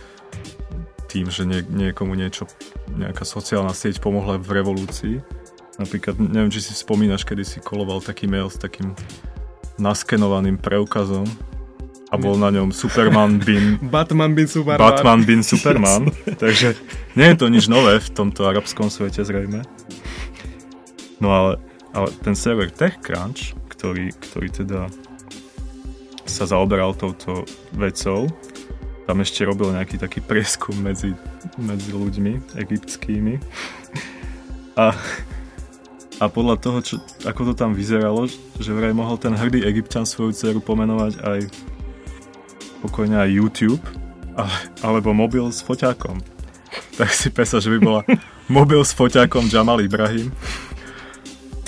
tým, 1.12 1.28
že 1.28 1.44
nie, 1.44 1.60
niekomu 1.60 2.16
niečo, 2.16 2.48
nejaká 2.96 3.28
sociálna 3.28 3.76
sieť 3.76 4.00
pomohla 4.00 4.40
v 4.40 4.48
revolúcii. 4.56 5.16
Napríklad, 5.76 6.16
neviem, 6.16 6.48
či 6.48 6.64
si 6.64 6.72
spomínaš, 6.72 7.28
kedy 7.28 7.44
si 7.44 7.58
koloval 7.60 8.00
taký 8.00 8.24
mail 8.24 8.48
s 8.48 8.56
takým 8.56 8.96
naskenovaným 9.76 10.56
preukazom 10.56 11.28
a 12.12 12.20
bol 12.20 12.36
na 12.36 12.52
ňom 12.52 12.72
Superman 12.72 13.40
bin 13.40 13.80
Batman 13.92 14.36
bin 14.36 14.48
Superman. 14.48 14.80
Batman 14.80 15.20
bin 15.24 15.40
Superman. 15.52 16.12
Takže 16.24 16.76
nie 17.16 17.28
je 17.32 17.36
to 17.36 17.46
nič 17.48 17.68
nové 17.68 18.00
v 18.00 18.08
tomto 18.12 18.48
arabskom 18.48 18.88
svete 18.92 19.24
zrejme. 19.24 19.64
No 21.20 21.28
ale, 21.32 21.52
ale 21.96 22.08
ten 22.20 22.36
server 22.36 22.68
TechCrunch, 22.68 23.56
ktorý, 23.72 24.12
ktorý 24.16 24.48
teda 24.52 24.80
sa 26.28 26.44
zaoberal 26.44 26.92
touto 26.96 27.48
vecou, 27.72 28.28
tam 29.06 29.18
ešte 29.18 29.42
robil 29.42 29.74
nejaký 29.74 29.98
taký 29.98 30.22
prieskum 30.22 30.78
medzi, 30.78 31.14
medzi 31.58 31.90
ľuďmi 31.90 32.54
egyptskými. 32.54 33.34
A, 34.78 34.94
a 36.22 36.24
podľa 36.30 36.56
toho, 36.62 36.78
čo, 36.80 36.94
ako 37.26 37.52
to 37.52 37.54
tam 37.58 37.74
vyzeralo, 37.74 38.30
že 38.56 38.70
vraj 38.72 38.94
mohol 38.94 39.18
ten 39.18 39.34
hrdý 39.34 39.66
egyptian 39.66 40.06
svoju 40.06 40.32
dceru 40.32 40.60
pomenovať 40.62 41.18
aj 41.18 41.40
pokojne 42.82 43.18
aj 43.18 43.30
YouTube, 43.30 43.82
ale, 44.34 44.54
alebo 44.82 45.14
mobil 45.14 45.44
s 45.50 45.62
foťákom. 45.62 46.18
Tak 46.96 47.12
si 47.12 47.28
pesa, 47.28 47.60
že 47.60 47.68
by 47.68 47.78
bola 47.78 48.02
mobil 48.48 48.80
s 48.80 48.96
foťákom 48.96 49.50
Jamal 49.52 49.82
Ibrahim. 49.84 50.32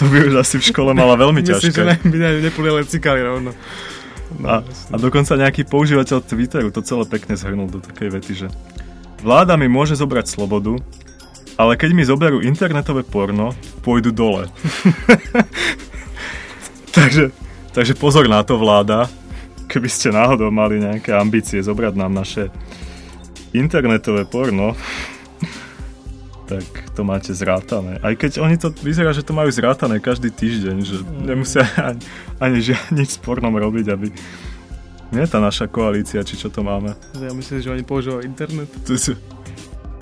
To 0.01 0.11
by 0.11 0.27
už 0.27 0.35
asi 0.43 0.59
v 0.59 0.65
škole 0.75 0.91
mala 0.91 1.15
veľmi 1.15 1.39
Myslím, 1.39 1.71
ťažké. 1.71 1.71
že 1.71 1.87
ne, 1.87 1.97
by 2.03 2.17
ne, 2.19 2.31
nepoliali 2.43 2.83
cikali 2.83 3.23
rovno. 3.23 3.55
No, 4.41 4.47
A, 4.49 4.57
a 4.65 4.97
dokonca 4.97 5.37
nejaký 5.39 5.69
používateľ 5.69 6.25
Twitteru 6.25 6.69
to 6.73 6.81
celé 6.81 7.05
pekne 7.07 7.37
zhrnul 7.39 7.71
do 7.71 7.79
takej 7.79 8.09
vety, 8.09 8.33
že 8.45 8.49
vláda 9.21 9.55
mi 9.55 9.69
môže 9.71 9.95
zobrať 9.97 10.27
slobodu, 10.27 10.81
ale 11.55 11.79
keď 11.79 11.91
mi 11.95 12.03
zoberú 12.03 12.43
internetové 12.43 13.07
porno, 13.07 13.55
pôjdu 13.87 14.11
dole. 14.11 14.51
takže, 16.97 17.31
takže 17.71 17.95
pozor 17.95 18.27
na 18.27 18.43
to 18.43 18.59
vláda, 18.59 19.07
keby 19.71 19.87
ste 19.87 20.11
náhodou 20.11 20.51
mali 20.51 20.83
nejaké 20.83 21.15
ambície 21.15 21.63
zobrať 21.63 21.95
nám 21.95 22.13
naše 22.15 22.51
internetové 23.55 24.27
porno, 24.27 24.75
tak 26.45 26.65
to 26.93 27.03
máte 27.03 27.33
zrátané. 27.33 27.97
Aj 28.05 28.13
keď 28.13 28.41
oni 28.41 28.57
to 28.57 28.69
vyzerá, 28.71 29.11
že 29.11 29.25
to 29.25 29.33
majú 29.33 29.49
zrátané 29.49 29.97
každý 29.99 30.29
týždeň, 30.29 30.77
že 30.85 30.97
nemusia 31.25 31.65
ani, 31.81 32.01
ani 32.39 32.59
nič 33.01 33.17
s 33.17 33.19
pornom 33.19 33.53
robiť, 33.53 33.87
aby... 33.91 34.13
Nie 35.13 35.31
tá 35.31 35.39
naša 35.39 35.71
koalícia, 35.71 36.27
či 36.27 36.35
čo 36.35 36.51
to 36.51 36.67
máme. 36.67 36.91
Ja 37.15 37.31
myslím, 37.31 37.63
že 37.63 37.71
oni 37.71 37.85
používajú 37.87 38.27
internet. 38.27 38.67
To 38.85 38.99
sú... 38.99 39.15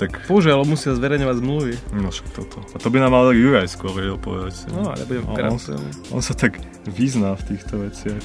Tak, 0.00 0.24
Používajú, 0.26 0.56
ale 0.56 0.66
musia 0.66 0.96
zverejňovať 0.98 1.36
zmluvy. 1.38 1.74
no 1.94 2.10
však 2.10 2.28
toto. 2.34 2.58
A 2.74 2.76
to 2.80 2.88
by 2.90 2.98
nám 2.98 3.12
mal 3.14 3.28
Juraj 3.30 3.70
skôr 3.70 3.92
vedel 3.94 4.18
povedať. 4.18 4.66
No, 4.72 4.88
ale 4.90 5.04
nebudem 5.04 5.22
On-. 5.30 6.18
On 6.18 6.22
sa 6.24 6.34
tak 6.34 6.58
vyzná 6.88 7.38
v 7.38 7.42
týchto 7.54 7.86
veciach. 7.86 8.18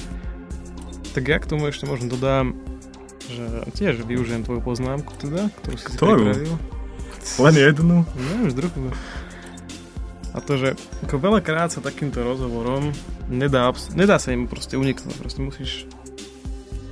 Tak 1.14 1.22
ja 1.22 1.38
k 1.38 1.46
tomu 1.46 1.68
ešte 1.70 1.86
možno 1.86 2.10
dodám, 2.10 2.56
že 3.28 3.44
tiež 3.76 4.02
využijem 4.02 4.42
tvoju 4.42 4.58
poznámku 4.64 5.12
teda, 5.20 5.52
ktorú 5.62 5.76
si 5.76 5.86
Ktorú? 5.94 6.24
si 6.24 6.24
pripravil. 6.34 6.54
Len 7.36 7.54
jednu? 7.54 7.96
No, 8.08 8.32
už 8.48 8.52
druhú. 8.56 8.88
A 10.32 10.40
to, 10.40 10.56
že 10.56 10.68
ako 11.04 11.16
veľakrát 11.18 11.68
sa 11.68 11.80
takýmto 11.80 12.20
rozhovorom 12.20 12.92
nedá, 13.28 13.68
nedá 13.92 14.16
sa 14.16 14.32
im 14.32 14.48
proste 14.48 14.76
uniknúť. 14.76 15.16
Proste 15.18 15.40
musíš 15.44 15.84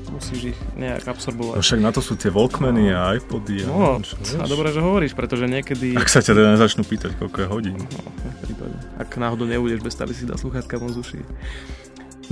musíš 0.06 0.56
ich 0.56 0.60
nejak 0.78 1.04
No 1.04 1.12
absorbovať. 1.12 1.60
však 1.60 1.80
na 1.82 1.92
to 1.92 2.00
sú 2.00 2.16
tie 2.16 2.32
Walkmany 2.32 2.88
a 2.88 3.12
iPody 3.20 3.66
a 3.66 3.68
No, 3.68 4.00
čo, 4.00 4.16
a 4.40 4.48
dobré, 4.48 4.72
že 4.72 4.80
hovoríš, 4.80 5.12
pretože 5.12 5.44
niekedy... 5.44 5.92
Ak 5.92 6.08
sa 6.08 6.24
ťa 6.24 6.32
teda 6.32 6.56
nezačnú 6.56 6.88
pýtať, 6.88 7.20
koľko 7.20 7.36
je 7.44 7.48
hodín. 7.52 7.76
No, 7.76 8.00
prípade. 8.40 8.76
Ak 8.96 9.12
náhodou 9.20 9.44
nebudeš 9.44 9.84
bez 9.84 9.92
aby 10.00 10.14
si 10.16 10.24
dal 10.24 10.40
sluchátka 10.40 10.80
von 10.80 10.88
z 10.88 11.04
uší. 11.04 11.20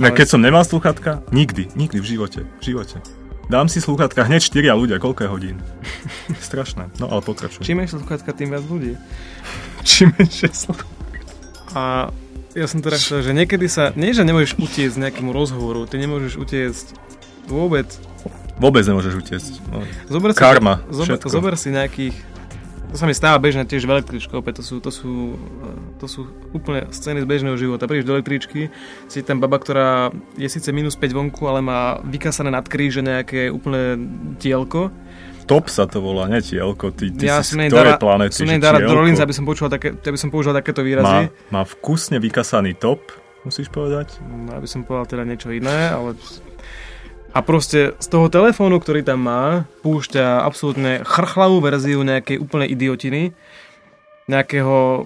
No, 0.01 0.09
Ale- 0.09 0.17
keď 0.17 0.27
som 0.33 0.41
nemal 0.41 0.65
slúchatka, 0.65 1.21
nikdy, 1.29 1.69
nikdy 1.77 2.01
v 2.01 2.07
živote, 2.09 2.41
v 2.47 2.63
živote. 2.63 2.97
Dám 3.45 3.69
si 3.69 3.77
slúchatka 3.77 4.25
hneď 4.25 4.41
4 4.41 4.73
ľudia, 4.73 4.97
koľko 4.97 5.21
je 5.25 5.29
hodín. 5.29 5.57
Strašné. 6.49 6.89
No 6.97 7.09
ale 7.13 7.21
pokračuj. 7.21 7.61
Čím 7.61 7.85
menšie 7.85 8.01
sluchátka, 8.01 8.33
tým 8.33 8.49
viac 8.49 8.65
ľudí. 8.65 8.97
Čím 9.85 10.17
menšie 10.17 10.49
slúchatka. 10.49 10.89
A 11.75 12.09
ja 12.55 12.65
som 12.71 12.79
teda 12.79 12.95
chcel, 12.95 13.19
že 13.21 13.35
niekedy 13.35 13.67
sa, 13.67 13.91
nie 13.99 14.15
že 14.15 14.23
nemôžeš 14.23 14.55
utiecť 14.55 14.95
nejakému 14.95 15.35
rozhovoru, 15.35 15.83
ty 15.85 15.99
nemôžeš 15.99 16.39
utiecť 16.39 16.85
vôbec. 17.51 17.85
Vôbec 18.55 18.81
nemôžeš 18.87 19.13
utiecť. 19.19 19.53
No. 19.69 19.83
Zober 20.07 20.31
si, 20.31 20.39
Karma, 20.39 20.79
zober, 20.87 21.19
všetko. 21.19 21.27
zober 21.27 21.53
si 21.59 21.69
nejakých, 21.75 22.15
to 22.95 23.03
sa 23.03 23.11
mi 23.11 23.11
stáva 23.11 23.35
bežne 23.43 23.67
tiež 23.67 23.83
v 23.83 23.99
električke, 23.99 24.31
opäť 24.39 24.63
to 24.63 24.63
sú, 24.63 24.75
to 24.79 24.87
sú, 24.87 25.35
eh, 25.35 25.99
to 25.99 26.07
sú 26.07 26.31
úplne 26.55 26.87
scény 26.95 27.19
z 27.19 27.27
bežného 27.27 27.59
života. 27.59 27.91
Prídeš 27.91 28.07
do 28.07 28.15
električky, 28.15 28.71
si 29.11 29.19
tam 29.19 29.43
baba, 29.43 29.59
ktorá 29.59 30.15
je 30.39 30.47
síce 30.47 30.71
minus 30.71 30.95
5 30.95 31.11
vonku, 31.11 31.43
ale 31.43 31.59
má 31.59 31.99
vykasané 32.07 32.55
nad 32.55 32.63
kríže 32.63 33.03
nejaké 33.03 33.51
úplné 33.51 33.99
dielko. 34.39 34.95
Top 35.43 35.67
sa 35.67 35.91
to 35.91 35.99
volá, 35.99 36.31
nie 36.31 36.39
tielko. 36.39 36.95
Ty, 36.95 37.11
ty 37.11 37.27
ja 37.27 37.43
si 37.43 37.59
z 37.59 37.67
ktorej 37.67 37.99
planety? 37.99 38.31
som 38.31 38.47
že 38.47 38.63
tielko? 38.63 38.95
Rollins, 38.95 39.19
aby 39.19 39.33
som 39.35 39.43
používal, 39.43 39.69
také, 39.75 39.91
aby 39.91 40.17
som 40.17 40.31
používal 40.31 40.55
takéto 40.63 40.79
má, 40.79 40.87
výrazy. 40.87 41.21
má 41.51 41.61
vkusne 41.67 42.17
vykasaný 42.23 42.79
top, 42.79 43.03
musíš 43.43 43.67
povedať. 43.75 44.23
No, 44.23 44.55
aby 44.55 44.71
som 44.71 44.87
povedal 44.87 45.19
teda 45.19 45.23
niečo 45.27 45.51
iné, 45.51 45.91
ale... 45.91 46.15
A 47.35 47.43
proste 47.43 47.91
z 47.99 48.07
toho 48.07 48.31
telefónu, 48.31 48.79
ktorý 48.79 49.03
tam 49.03 49.27
má, 49.27 49.67
púšťa 49.83 50.39
absolútne 50.47 51.03
chrchlavú 51.03 51.59
verziu 51.59 51.99
nejakej 51.99 52.39
úplnej 52.39 52.71
idiotiny, 52.71 53.35
nejakého 54.31 55.03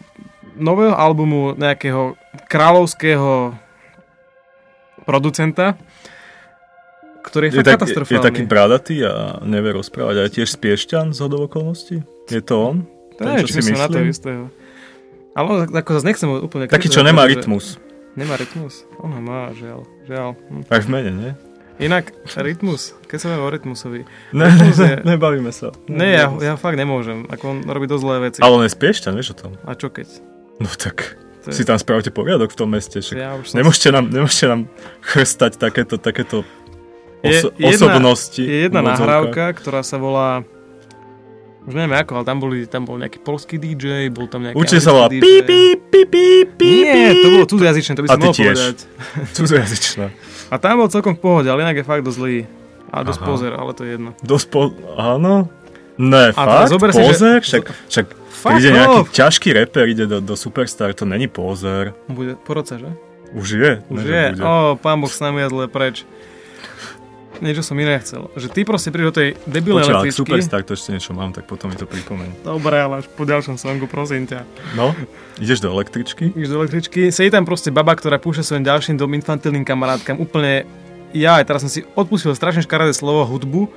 nového 0.59 0.93
albumu 0.93 1.57
nejakého 1.57 2.13
kráľovského 2.51 3.55
producenta, 5.07 5.73
ktorý 7.25 7.49
je, 7.49 7.51
Je, 7.51 7.57
fakt 7.57 7.65
tak, 7.65 7.73
je, 7.73 7.77
katastrofálny. 7.81 8.17
je 8.21 8.27
taký 8.29 8.43
bradatý 8.45 8.95
a 9.05 9.41
nevie 9.41 9.73
rozprávať. 9.73 10.15
A 10.19 10.21
je 10.29 10.31
tiež 10.41 10.49
spiešťan 10.53 11.15
z 11.15 11.19
hodov 11.25 11.49
okolností? 11.49 12.05
Je 12.29 12.41
to 12.45 12.55
on? 12.61 12.77
Ten, 13.17 13.41
čo 13.41 13.49
či 13.49 13.53
si 13.57 13.73
myslím 13.73 13.79
na 13.81 13.89
to 13.89 13.99
istého. 14.05 14.43
Ale 15.33 15.65
ako 15.65 15.89
zase 15.97 16.05
nechcem 16.05 16.29
úplne... 16.29 16.69
Taký, 16.69 16.93
čo 16.93 17.01
nemá 17.01 17.25
rytmus. 17.25 17.81
Nemá 18.13 18.37
rytmus? 18.37 18.85
On 19.01 19.11
ho 19.11 19.21
má, 19.21 19.49
žiaľ. 19.55 19.85
žiaľ. 20.05 20.29
Hm. 20.49 20.63
Aj 20.69 20.81
v 20.81 20.89
mene, 20.89 21.11
nie? 21.11 21.31
Inak, 21.79 22.11
rytmus, 22.35 22.91
keď 23.07 23.17
sa 23.17 23.27
o 23.33 23.47
rytmusovi. 23.47 24.03
Ne, 24.31 24.45
Rytmus 24.45 24.77
je... 24.77 24.99
ne, 24.99 25.15
nebavíme 25.15 25.47
sa. 25.49 25.71
Ne, 25.87 26.11
ja, 26.11 26.27
ja 26.27 26.53
fakt 26.53 26.75
nemôžem. 26.75 27.23
Ako 27.25 27.43
on 27.49 27.57
robí 27.63 27.85
dosť 27.85 28.03
zlé 28.03 28.15
veci. 28.21 28.39
Ale 28.39 28.53
on 28.53 28.63
je 28.63 28.71
spiešťan, 28.71 29.11
vieš 29.13 29.31
o 29.31 29.37
tom? 29.37 29.51
A 29.63 29.73
čo 29.73 29.87
keď? 29.87 30.07
No 30.59 30.67
tak, 30.69 31.15
To 31.39 31.47
je- 31.47 31.55
si 31.55 31.63
tam 31.63 31.75
spravte 31.75 32.11
poriadok 32.11 32.51
v 32.51 32.57
tom 32.57 32.69
meste. 32.69 32.99
Však 32.99 33.15
Ja 33.15 33.31
už 33.33 33.47
som... 33.47 33.55
nemôžete, 33.57 33.87
nám, 33.89 34.05
nemôžete 34.05 34.45
nám 34.45 34.67
chrstať 35.01 35.55
takéto, 35.55 35.95
takéto 35.95 36.43
Je 37.21 37.31
oso- 37.39 37.51
jedna- 37.55 37.71
osobnosti. 37.87 38.43
Je 38.43 38.59
jedna 38.61 38.81
nahrávka, 38.83 39.55
ktorá 39.55 39.79
sa 39.79 39.95
volá... 39.95 40.43
Už 41.61 41.75
neviem 41.75 41.91
ako, 41.93 42.11
ale 42.13 42.25
tam, 42.25 42.37
boli, 42.39 42.57
tam 42.65 42.83
bol 42.83 42.97
nejaký 42.97 43.19
polský 43.19 43.55
DJ, 43.55 44.09
bol 44.09 44.25
tam 44.25 44.41
nejaký... 44.41 44.57
Určite 44.57 44.81
sa 44.81 44.91
volá 44.91 45.07
pí, 45.07 45.19
DJ. 45.19 45.43
pí, 45.43 45.59
pí, 45.77 46.01
pí, 46.03 46.25
pí, 46.49 46.71
Nie, 46.81 47.13
to 47.15 47.27
bolo 47.29 47.45
cudzojazyčné, 47.45 47.93
to 47.93 48.01
by 48.01 48.07
A 48.07 48.11
som 48.11 48.17
ty 48.17 48.25
mohol 48.25 48.35
tiež. 48.35 48.51
povedať. 48.51 48.77
Cudzojazyčná. 49.31 50.07
A 50.49 50.55
tam 50.55 50.77
bol 50.77 50.87
celkom 50.87 51.13
v 51.13 51.21
pohode, 51.21 51.45
ale 51.45 51.61
inak 51.61 51.77
je 51.77 51.85
fakt 51.85 52.01
dosť 52.01 52.17
zlý. 52.17 52.37
A 52.89 53.01
dosť 53.01 53.21
Aha. 53.21 53.27
pozer, 53.27 53.51
ale 53.53 53.71
to 53.71 53.81
je 53.83 53.91
jedno. 53.91 54.11
Dosť 54.19 54.45
po... 54.49 54.73
Áno? 54.95 55.45
Ne, 55.95 56.31
A 56.31 56.41
fakt? 56.65 56.69
zober 56.69 56.89
si, 56.89 56.97
že- 56.97 57.07
Pozer? 57.07 57.37
Však, 57.39 57.63
však 57.85 58.05
Fuck 58.31 58.55
ide 58.55 58.69
nejaký 58.71 58.99
off! 58.99 59.11
ťažký 59.11 59.49
reper, 59.53 59.85
ide 59.85 60.05
do, 60.05 60.17
do 60.17 60.33
Superstar, 60.33 60.89
to 60.91 61.03
není 61.03 61.27
pozer. 61.27 61.93
Bude 62.07 62.33
po 62.35 62.55
roce, 62.55 62.79
že? 62.79 62.89
Už 63.29 63.47
je. 63.51 63.71
Už 63.87 63.99
ne, 63.99 64.03
že 64.03 64.13
je. 64.15 64.27
bude. 64.33 64.79
Pán 64.79 64.97
Boh 64.97 65.11
s 65.11 65.19
nami 65.19 65.43
je 65.43 65.49
zle 65.49 65.65
preč. 65.67 66.01
Niečo 67.39 67.63
som 67.63 67.79
iné 67.79 67.95
chcel. 68.03 68.27
Že 68.35 68.47
ty 68.51 68.61
proste 68.67 68.91
prídeš 68.91 69.07
do 69.11 69.15
tej 69.15 69.29
debilnej 69.47 69.87
Počúva, 69.87 70.03
ak 70.03 70.11
električky. 70.11 70.19
Superstar 70.27 70.59
to 70.67 70.75
ešte 70.75 70.89
niečo 70.91 71.11
mám, 71.15 71.31
tak 71.31 71.47
potom 71.47 71.71
mi 71.71 71.79
to 71.79 71.87
pripomeň. 71.87 72.43
Dobre, 72.43 72.75
ale 72.75 72.99
až 72.99 73.07
po 73.07 73.23
ďalšom 73.23 73.55
songu, 73.55 73.87
prosím 73.87 74.27
ťa. 74.27 74.43
No, 74.75 74.91
ideš 75.39 75.63
do 75.63 75.71
električky? 75.71 76.35
Ideš 76.35 76.51
do 76.51 76.57
električky, 76.59 77.01
sedí 77.15 77.31
tam 77.31 77.47
proste 77.47 77.71
baba, 77.71 77.95
ktorá 77.95 78.19
púšťa 78.19 78.43
svojim 78.43 78.67
ďalším 78.67 78.99
dom 78.99 79.15
infantilným 79.15 79.63
kamarátkam 79.63 80.19
úplne... 80.19 80.67
Ja 81.15 81.41
aj 81.41 81.47
teraz 81.47 81.65
som 81.65 81.71
si 81.71 81.87
odpustil 81.95 82.35
strašne 82.35 82.61
škaredé 82.61 82.91
slovo 82.91 83.23
hudbu, 83.25 83.71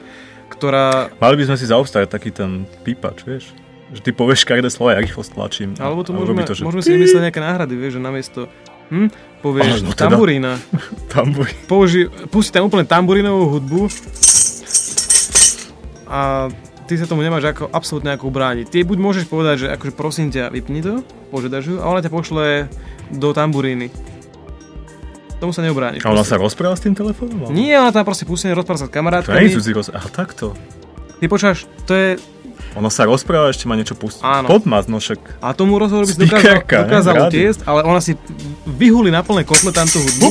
ktorá... 0.52 1.08
Mali 1.16 1.38
by 1.40 1.54
sme 1.54 1.56
si 1.56 1.70
zaobstarať 1.70 2.10
taký 2.10 2.34
ten 2.34 2.68
pípač, 2.82 3.24
vieš? 3.24 3.54
Že 3.94 4.00
ty 4.04 4.10
povieš 4.12 4.44
každé 4.44 4.68
slovo, 4.68 4.92
ja 4.92 5.00
rýchlo 5.00 5.22
stlačím. 5.24 5.72
Alebo 5.80 6.04
to 6.04 6.12
môžeme, 6.12 6.44
to, 6.44 6.52
že 6.52 6.66
môžeme 6.66 6.82
si 6.84 6.92
vymyslieť 6.92 7.30
nejaké 7.30 7.40
náhrady, 7.40 7.74
vieš, 7.78 7.96
že 7.96 8.00
namiesto... 8.02 8.40
Hm? 8.93 9.09
Povieš 9.40 9.80
Áno, 9.80 9.97
teda. 9.97 10.01
tamburína. 10.12 10.53
tambuj. 11.09 11.49
Použi, 11.64 12.12
pusti 12.28 12.53
tam 12.53 12.68
úplne 12.68 12.84
tamburínovú 12.84 13.57
hudbu 13.59 13.88
a 16.12 16.53
ty 16.84 17.01
sa 17.01 17.09
tomu 17.09 17.24
nemáš 17.24 17.49
ako 17.49 17.72
absolútne 17.72 18.12
ako 18.12 18.28
brániť. 18.28 18.68
Ty 18.68 18.78
buď 18.84 18.99
môžeš 19.01 19.24
povedať, 19.26 19.57
že 19.64 19.66
akože 19.72 19.93
prosím 19.97 20.28
ťa, 20.28 20.53
vypni 20.53 20.84
to, 20.84 21.01
požiadaš 21.32 21.72
ju, 21.72 21.76
a 21.80 21.88
ona 21.88 22.05
ťa 22.05 22.12
pošle 22.12 22.68
do 23.09 23.32
tamburíny. 23.32 23.88
Tomu 25.40 25.51
sa 25.51 25.64
neobrániš. 25.64 26.07
A 26.07 26.12
ona 26.12 26.22
proste. 26.22 26.36
sa 26.36 26.36
rozpráva 26.38 26.76
s 26.78 26.82
tým 26.86 26.95
telefónom? 26.95 27.51
Nie, 27.51 27.80
ona 27.80 27.90
tam 27.90 28.07
proste 28.07 28.28
pustí 28.28 28.47
rozpráva 28.53 28.78
sa 28.78 28.86
s 28.86 28.93
To 28.93 28.95
nie 28.95 28.95
je 28.95 29.01
kamarátkami. 29.01 29.51
cudzí 29.51 29.72
roz... 29.74 29.88
Aha, 29.90 30.07
takto. 30.07 30.55
Ty 31.18 31.26
počáš, 31.26 31.66
to 31.88 31.97
je... 31.97 32.09
Ona 32.73 32.89
sa 32.89 33.05
rozpráva, 33.05 33.53
ešte 33.53 33.68
má 33.68 33.77
niečo 33.77 33.93
pustiť. 33.93 34.25
Áno. 34.25 34.49
Pop 34.49 34.64
má, 34.64 34.81
no 34.89 34.97
však. 34.97 35.45
A 35.45 35.53
tomu 35.53 35.77
rozhovoru 35.77 36.09
by 36.09 36.12
si 36.16 36.25
dokázal, 36.25 37.29
utiesť, 37.29 37.61
ale 37.68 37.85
ona 37.85 38.01
si 38.01 38.16
vyhuli 38.64 39.12
na 39.12 39.20
plné 39.20 39.45
kotle 39.45 39.73
tam 39.77 39.85
tú 39.85 40.01
hudbu. 40.01 40.29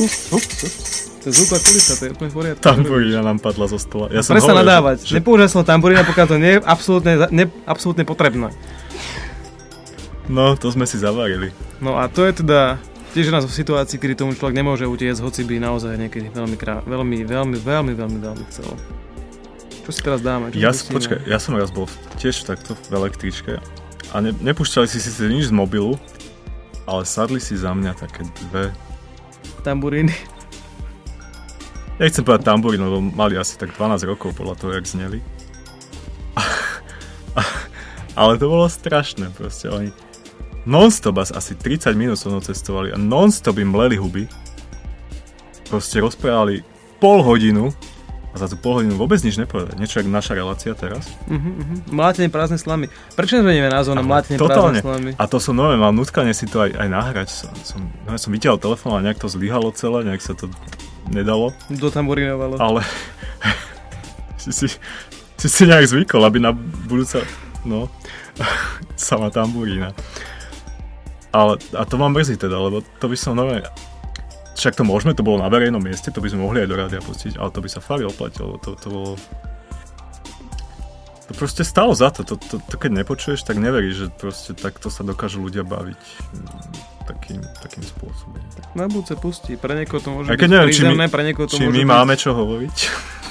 To 1.22 1.30
je 1.30 1.38
zvuková 1.38 1.62
kulisa, 1.62 1.94
to 1.94 2.02
je 2.02 2.10
úplne 2.18 2.30
v 2.30 2.34
poriadku. 2.34 2.62
Tamburína 2.66 3.22
nám 3.22 3.38
padla 3.38 3.70
zo 3.70 3.78
stola. 3.78 4.10
Ja 4.10 4.26
som 4.26 4.34
hovoril, 4.34 4.58
nadávať. 4.58 5.06
Že, 5.06 5.22
Nepoužívaj 5.22 5.50
slovo 5.54 5.66
tamburína, 5.70 6.02
pokiaľ 6.02 6.26
to 6.26 6.36
nie 6.42 6.52
je 6.54 6.60
absolútne, 6.66 7.12
ne, 7.30 7.44
absolútne 7.62 8.02
potrebné. 8.02 8.50
no, 10.26 10.58
to 10.58 10.66
sme 10.74 10.82
si 10.82 10.98
zavarili. 10.98 11.54
No 11.78 11.94
a 11.94 12.10
to 12.10 12.26
je 12.26 12.42
teda 12.42 12.82
tiež 13.14 13.30
nás 13.30 13.46
v 13.46 13.54
situácii, 13.54 14.02
kedy 14.02 14.18
tomu 14.18 14.34
človek 14.34 14.56
nemôže 14.56 14.82
utiecť, 14.82 15.22
hoci 15.22 15.46
by 15.46 15.62
naozaj 15.62 15.94
niekedy 15.94 16.34
veľmi, 16.34 16.56
krá, 16.58 16.82
veľmi, 16.82 17.22
veľmi, 17.22 17.58
veľmi, 17.60 17.92
veľmi, 17.94 18.18
veľmi 18.18 18.44
chcel. 18.50 18.66
Čo 19.82 19.90
si 19.90 20.00
teraz 20.00 20.20
dáme? 20.20 20.50
Čo 20.50 20.58
Ja, 20.58 20.70
si 20.70 20.86
počkaj, 20.88 21.26
ja 21.26 21.38
som 21.38 21.54
raz 21.54 21.68
bol 21.68 21.90
tiež 22.16 22.46
takto 22.46 22.78
v 22.86 22.92
električke 22.94 23.58
a 24.10 24.16
ne, 24.18 24.30
nepúšťali 24.32 24.86
si 24.86 24.98
síce 24.98 25.26
nič 25.26 25.50
z 25.50 25.54
mobilu, 25.54 25.98
ale 26.84 27.02
sadli 27.02 27.38
si 27.38 27.54
za 27.54 27.72
mňa 27.72 27.92
také 27.96 28.22
dve, 28.46 28.70
Tamburíny. 29.62 30.14
nechcem 31.96 32.22
povedať 32.22 32.42
tamburín, 32.44 32.82
lebo 32.82 32.98
mali 32.98 33.34
asi 33.34 33.54
tak 33.54 33.74
12 33.74 34.02
rokov 34.04 34.34
podľa 34.34 34.54
toho, 34.58 34.70
jak 34.74 34.86
zneli. 34.86 35.18
ale 38.14 38.36
to 38.36 38.46
bolo 38.46 38.66
strašné, 38.66 39.30
proste 39.32 39.66
oni 39.66 39.88
non-stop 40.62 41.18
as- 41.18 41.32
asi 41.32 41.54
30 41.54 41.94
minút 41.94 42.18
so 42.18 42.28
mnou 42.28 42.38
cestovali 42.40 42.92
a 42.92 42.98
non-stop 42.98 43.58
im 43.58 43.70
mleli 43.70 43.96
huby. 43.96 44.24
Proste 45.66 45.98
rozprávali 45.98 46.62
pol 47.00 47.24
hodinu 47.24 47.72
a 48.32 48.36
za 48.40 48.48
tú 48.48 48.56
pol 48.56 48.80
hodinu 48.80 48.96
vôbec 48.96 49.20
nič 49.20 49.36
nepovedali. 49.36 49.76
Niečo 49.76 50.00
jak 50.00 50.08
naša 50.08 50.32
relácia 50.32 50.72
teraz. 50.72 51.04
Uh-huh, 51.28 51.36
uh-huh. 51.36 51.78
Mlátenie 51.92 52.32
prázdnej 52.32 52.56
slamy. 52.56 52.88
Prečo 53.12 53.36
nezmenieme 53.36 53.68
názov 53.68 53.92
na 53.92 54.00
mlátenie 54.00 54.40
Totálne. 54.40 54.80
prázdnej 54.80 54.84
slamy? 54.84 55.10
A 55.20 55.24
to 55.28 55.36
som 55.36 55.52
nové, 55.52 55.76
mal 55.76 55.92
nutkanie 55.92 56.32
si 56.32 56.48
to 56.48 56.64
aj, 56.64 56.72
aj 56.72 56.88
nahrať. 56.88 57.28
Som, 57.28 57.52
som, 57.60 57.80
no, 58.08 58.16
som 58.16 58.32
vytiahol 58.32 58.56
telefón 58.56 58.96
a 58.96 59.04
nejak 59.04 59.20
to 59.20 59.28
zlyhalo 59.28 59.68
celé, 59.76 60.08
nejak 60.08 60.24
sa 60.24 60.32
to 60.32 60.48
nedalo. 61.12 61.52
Do 61.68 61.92
tamburínovalo. 61.92 62.56
Ale 62.56 62.80
si, 64.42 64.50
si, 64.56 64.66
si 65.36 65.48
si 65.52 65.62
nejak 65.68 65.92
zvykol, 65.92 66.24
aby 66.24 66.40
na 66.40 66.56
budúca, 66.88 67.20
no, 67.68 67.92
sama 68.96 69.28
tamburína. 69.28 69.92
Ale, 71.32 71.60
a 71.76 71.84
to 71.84 72.00
mám 72.00 72.16
mrzí 72.16 72.40
teda, 72.40 72.56
lebo 72.56 72.80
to 73.00 73.08
by 73.08 73.16
som 73.16 73.36
nové, 73.36 73.64
však 74.56 74.76
to 74.76 74.84
môžeme, 74.84 75.16
to 75.16 75.24
bolo 75.24 75.40
na 75.40 75.48
verejnom 75.48 75.80
mieste, 75.80 76.12
to 76.12 76.20
by 76.20 76.28
sme 76.28 76.44
mohli 76.44 76.64
aj 76.64 76.68
do 76.68 76.76
rádia 76.76 77.00
pustiť, 77.00 77.40
ale 77.40 77.50
to 77.50 77.60
by 77.64 77.68
sa 77.68 77.80
fakt 77.80 78.04
oplatilo, 78.04 78.60
to, 78.60 78.76
to 78.76 78.88
bolo... 78.88 79.12
To 81.30 81.32
proste 81.38 81.64
stalo 81.64 81.94
za 81.96 82.12
to, 82.12 82.26
to, 82.26 82.36
to, 82.36 82.60
to 82.60 82.76
keď 82.76 83.02
nepočuješ, 83.02 83.46
tak 83.46 83.56
neveríš, 83.56 83.94
že 83.94 84.06
proste 84.12 84.52
takto 84.52 84.92
sa 84.92 85.06
dokážu 85.06 85.40
ľudia 85.40 85.64
baviť 85.64 86.00
mm, 86.34 87.06
takým, 87.08 87.40
takým 87.62 87.84
spôsobom. 87.86 88.36
Na 88.74 88.90
budúce 88.90 89.14
pustí. 89.16 89.54
Pre 89.56 89.72
niekoho 89.72 90.02
to 90.02 90.10
môže 90.12 90.28
byť 90.28 90.50
neviem, 90.50 90.68
či 90.74 90.82
my- 90.84 90.92
prízemné, 90.92 91.06
pre 91.08 91.22
niekoho 91.24 91.46
to 91.48 91.56
Či 91.56 91.64
môže 91.64 91.72
my 91.72 91.84
byť... 91.86 91.92
máme 91.94 92.14
čo 92.18 92.30
hovoriť 92.36 92.76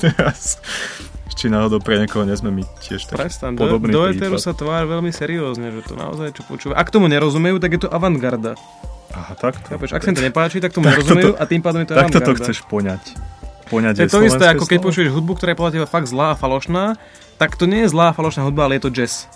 teraz? 0.02 0.42
Či 1.42 1.48
náhodou 1.48 1.80
pre 1.82 1.98
niekoho 1.98 2.28
nie 2.28 2.36
sme 2.38 2.52
my 2.54 2.64
tiež 2.84 3.08
tak 3.08 3.18
Prestan, 3.18 3.58
do, 3.58 3.66
podobný 3.66 3.90
do 3.90 4.06
eteru 4.06 4.38
sa 4.38 4.54
tvár 4.54 4.86
veľmi 4.86 5.10
seriózne, 5.10 5.74
že 5.74 5.82
to 5.90 5.98
naozaj 5.98 6.38
čo 6.38 6.46
počúva. 6.46 6.78
Ak 6.78 6.94
tomu 6.94 7.10
nerozumejú, 7.10 7.58
tak 7.58 7.74
je 7.74 7.88
to 7.88 7.90
avantgarda. 7.90 8.60
Aha, 9.12 9.34
takto. 9.36 9.68
Chápeš? 9.68 9.90
Ak 9.96 10.02
sa 10.04 10.10
im 10.12 10.18
to 10.18 10.24
nepáči, 10.24 10.58
tak 10.64 10.72
tomu 10.72 10.88
Tak 10.90 11.04
nerozumejú 11.04 11.34
a 11.36 11.44
tým 11.48 11.62
pádom 11.62 11.80
je 11.84 11.88
to 11.92 11.94
Takto 11.96 12.20
to 12.24 12.32
chceš 12.40 12.58
poňať. 12.68 13.04
Poňať 13.68 13.94
To 14.00 14.04
je 14.04 14.12
to 14.12 14.22
isté, 14.28 14.46
ako 14.48 14.66
keď 14.68 14.78
počuješ 14.84 15.10
hudbu, 15.12 15.32
ktorá 15.40 15.56
je 15.56 15.58
podľa 15.60 15.88
fakt 15.88 16.08
zlá 16.12 16.34
a 16.34 16.36
falošná, 16.36 17.00
tak 17.40 17.56
to 17.56 17.68
nie 17.68 17.88
je 17.88 17.90
zlá 17.92 18.12
a 18.12 18.14
falošná 18.16 18.44
hudba, 18.44 18.68
ale 18.68 18.80
je 18.80 18.84
to 18.88 18.92
jazz. 18.92 19.28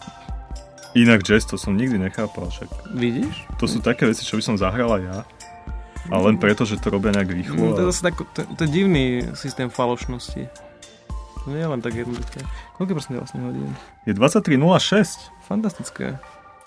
Inak 0.95 1.27
jazz, 1.27 1.43
to 1.43 1.59
som 1.59 1.75
nikdy 1.75 1.99
nechápal 1.99 2.47
však. 2.47 2.71
Vidíš? 2.95 3.47
To 3.59 3.67
sú 3.67 3.83
také 3.83 4.07
veci, 4.07 4.23
čo 4.23 4.39
by 4.39 4.43
som 4.43 4.55
zahral 4.55 4.95
aj 4.95 5.03
ja. 5.03 5.17
A 6.13 6.15
len 6.21 6.37
preto, 6.37 6.63
že 6.63 6.77
to 6.77 6.93
robia 6.93 7.11
nejak 7.11 7.31
rýchlo. 7.33 7.57
No, 7.57 7.73
to 7.73 7.81
je 7.83 7.89
zase 7.89 8.01
tak, 8.05 8.15
to, 8.31 8.45
to 8.45 8.61
je 8.63 8.69
divný 8.69 9.25
systém 9.33 9.73
falošnosti. 9.73 10.47
To 11.43 11.53
nie 11.53 11.61
je 11.61 11.69
len 11.69 11.81
tak 11.81 11.97
jednoduché. 11.97 12.41
Koľko 12.77 12.89
je 12.89 12.95
prosím 12.95 13.13
vlastne 13.21 13.39
hodín? 13.41 13.69
Je 14.05 14.13
23.06. 14.13 15.33
Fantastické. 15.45 16.17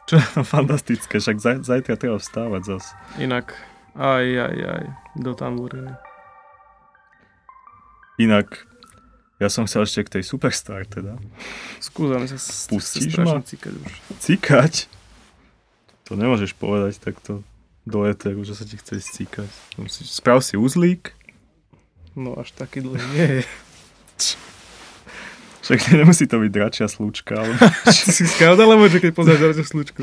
Čo 0.09 0.17
je 0.17 0.25
fantastické, 0.57 1.21
však 1.21 1.37
zaj, 1.37 1.57
zajtra 1.69 1.95
treba 2.01 2.17
vstávať 2.17 2.63
zas. 2.65 2.85
Inak, 3.21 3.53
aj, 3.95 4.25
aj, 4.25 4.57
aj, 4.57 4.85
do 5.21 5.33
tamburíny. 5.37 5.93
Inak, 8.19 8.67
ja 9.39 9.47
som 9.47 9.69
chcel 9.69 9.87
ešte 9.87 10.03
k 10.09 10.13
tej 10.19 10.23
Superstar 10.27 10.89
teda. 10.89 11.15
Skúsame 11.79 12.27
sa, 12.27 12.41
Pustíš 12.73 13.15
ma? 13.23 13.39
cíkať 13.39 13.73
už. 13.79 13.93
Cíkať? 14.19 14.75
To 16.11 16.17
nemôžeš 16.17 16.57
povedať 16.57 16.99
takto 16.99 17.45
do 17.87 18.03
eteru, 18.09 18.43
že 18.43 18.57
sa 18.59 18.65
ti 18.67 18.75
chce 18.81 18.99
cíkať. 18.99 19.49
Sprav 19.87 20.43
si 20.43 20.59
uzlík, 20.59 21.15
No 22.19 22.35
až 22.35 22.51
taký 22.51 22.83
dlhý 22.83 23.05
nie 23.15 23.29
je. 23.31 23.43
však 25.69 25.95
nemusí 25.95 26.25
to 26.25 26.37
byť 26.39 26.51
dračia 26.51 26.87
slúčka, 26.87 27.37
ale 27.37 27.53
si 27.93 28.25
scout, 28.25 28.57
alebo 28.57 28.85
že 28.85 28.99
keď 28.99 29.13
poznáš 29.13 29.39
ďalšiu 29.39 29.65
slučku? 29.67 30.03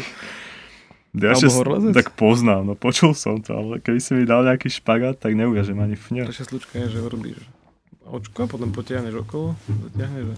dračia, 1.12 1.48
Alebo 1.48 1.58
horlezec? 1.58 1.94
tak 1.94 2.08
poznám, 2.14 2.62
no 2.64 2.74
počul 2.74 3.12
som 3.12 3.40
to, 3.40 3.52
ale 3.52 3.80
keby 3.80 3.98
si 3.98 4.12
mi 4.12 4.24
dal 4.24 4.44
nejaký 4.44 4.70
špagát, 4.70 5.16
tak 5.16 5.32
neuviažem 5.32 5.76
ani 5.76 5.96
fňa. 5.96 6.28
Ďalšia 6.28 6.46
slučka 6.46 6.76
je, 6.78 6.88
že 6.90 7.00
urobíš 7.00 7.40
očko 8.06 8.38
a 8.38 8.48
potom 8.48 8.70
potiahneš 8.70 9.18
okolo, 9.20 9.58
dotiahneš 9.66 10.30
a 10.30 10.38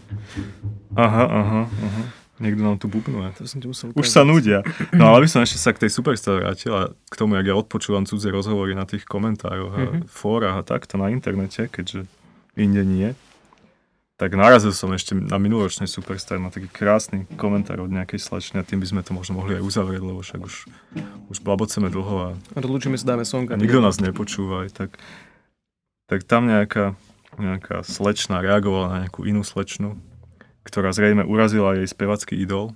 Aha, 0.96 1.24
aha, 1.26 1.62
aha. 1.68 2.04
Niekto 2.38 2.62
nám 2.62 2.78
tu 2.78 2.86
bubnuje. 2.86 3.34
to 3.34 3.44
som 3.44 3.58
ti 3.58 3.66
musel 3.66 3.90
Už 3.92 4.06
sa 4.06 4.22
nudia. 4.22 4.62
No 4.94 5.10
ale 5.10 5.26
by 5.26 5.28
som 5.28 5.42
ešte 5.42 5.58
sa 5.58 5.74
k 5.74 5.82
tej 5.82 5.92
Superstar 5.92 6.38
vrátil 6.38 6.70
a 6.70 6.88
k 6.88 7.14
tomu, 7.14 7.34
jak 7.34 7.44
ja 7.44 7.58
odpočúvam 7.58 8.06
cudzie 8.06 8.30
rozhovory 8.30 8.72
na 8.72 8.86
tých 8.86 9.04
komentároch 9.04 9.74
a 9.74 9.82
Mhm. 9.84 10.06
fórach 10.06 10.54
a 10.54 10.64
takto 10.64 10.96
na 10.96 11.10
internete, 11.10 11.66
keďže 11.66 12.06
inde 12.54 12.84
nie. 12.84 13.10
Tak 14.18 14.34
narazil 14.34 14.74
som 14.74 14.90
ešte 14.90 15.14
na 15.14 15.38
minuloročnej 15.38 15.86
Superstar 15.86 16.38
na 16.38 16.50
taký 16.50 16.66
krásny 16.66 17.30
komentár 17.38 17.78
od 17.80 17.92
nejakej 17.92 18.18
slečny 18.18 18.58
a 18.58 18.66
tým 18.66 18.82
by 18.82 18.88
sme 18.88 19.02
to 19.02 19.14
možno 19.14 19.38
mohli 19.38 19.54
aj 19.54 19.64
uzavrieť, 19.64 20.02
lebo 20.02 20.20
však 20.20 20.42
už, 20.42 20.56
už 21.30 21.38
blaboceme 21.40 21.86
dlho 21.88 22.16
a, 22.18 22.28
Rozlúčime 22.52 22.98
sa, 22.98 23.14
dáme 23.14 23.22
song. 23.24 23.46
a 23.46 23.54
nikto 23.54 23.78
nás 23.78 23.98
nepočúva. 23.98 24.66
aj 24.66 24.74
Tak, 24.76 24.90
tak 26.08 26.20
tam 26.26 26.50
nejaká, 26.50 26.98
nejaká 27.38 27.86
slečna 27.86 28.42
reagovala 28.42 28.88
na 28.90 28.98
nejakú 29.06 29.22
inú 29.22 29.46
slečnu, 29.46 30.02
ktorá 30.66 30.90
zrejme 30.90 31.22
urazila 31.22 31.78
jej 31.78 31.86
spevacký 31.86 32.34
idol 32.36 32.74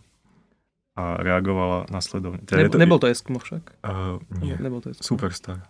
a 0.94 1.18
reagovala 1.18 1.90
nasledovne. 1.90 2.46
Teda 2.46 2.62
Ne, 2.62 2.70
to- 2.70 2.78
nebol 2.78 3.02
to 3.02 3.10
Eskimo 3.10 3.42
však? 3.42 3.82
Uh, 3.82 4.22
nie. 4.38 4.54
Nebol 4.56 4.78
to 4.78 4.94
Eskimo. 4.94 5.10
Superstar. 5.10 5.66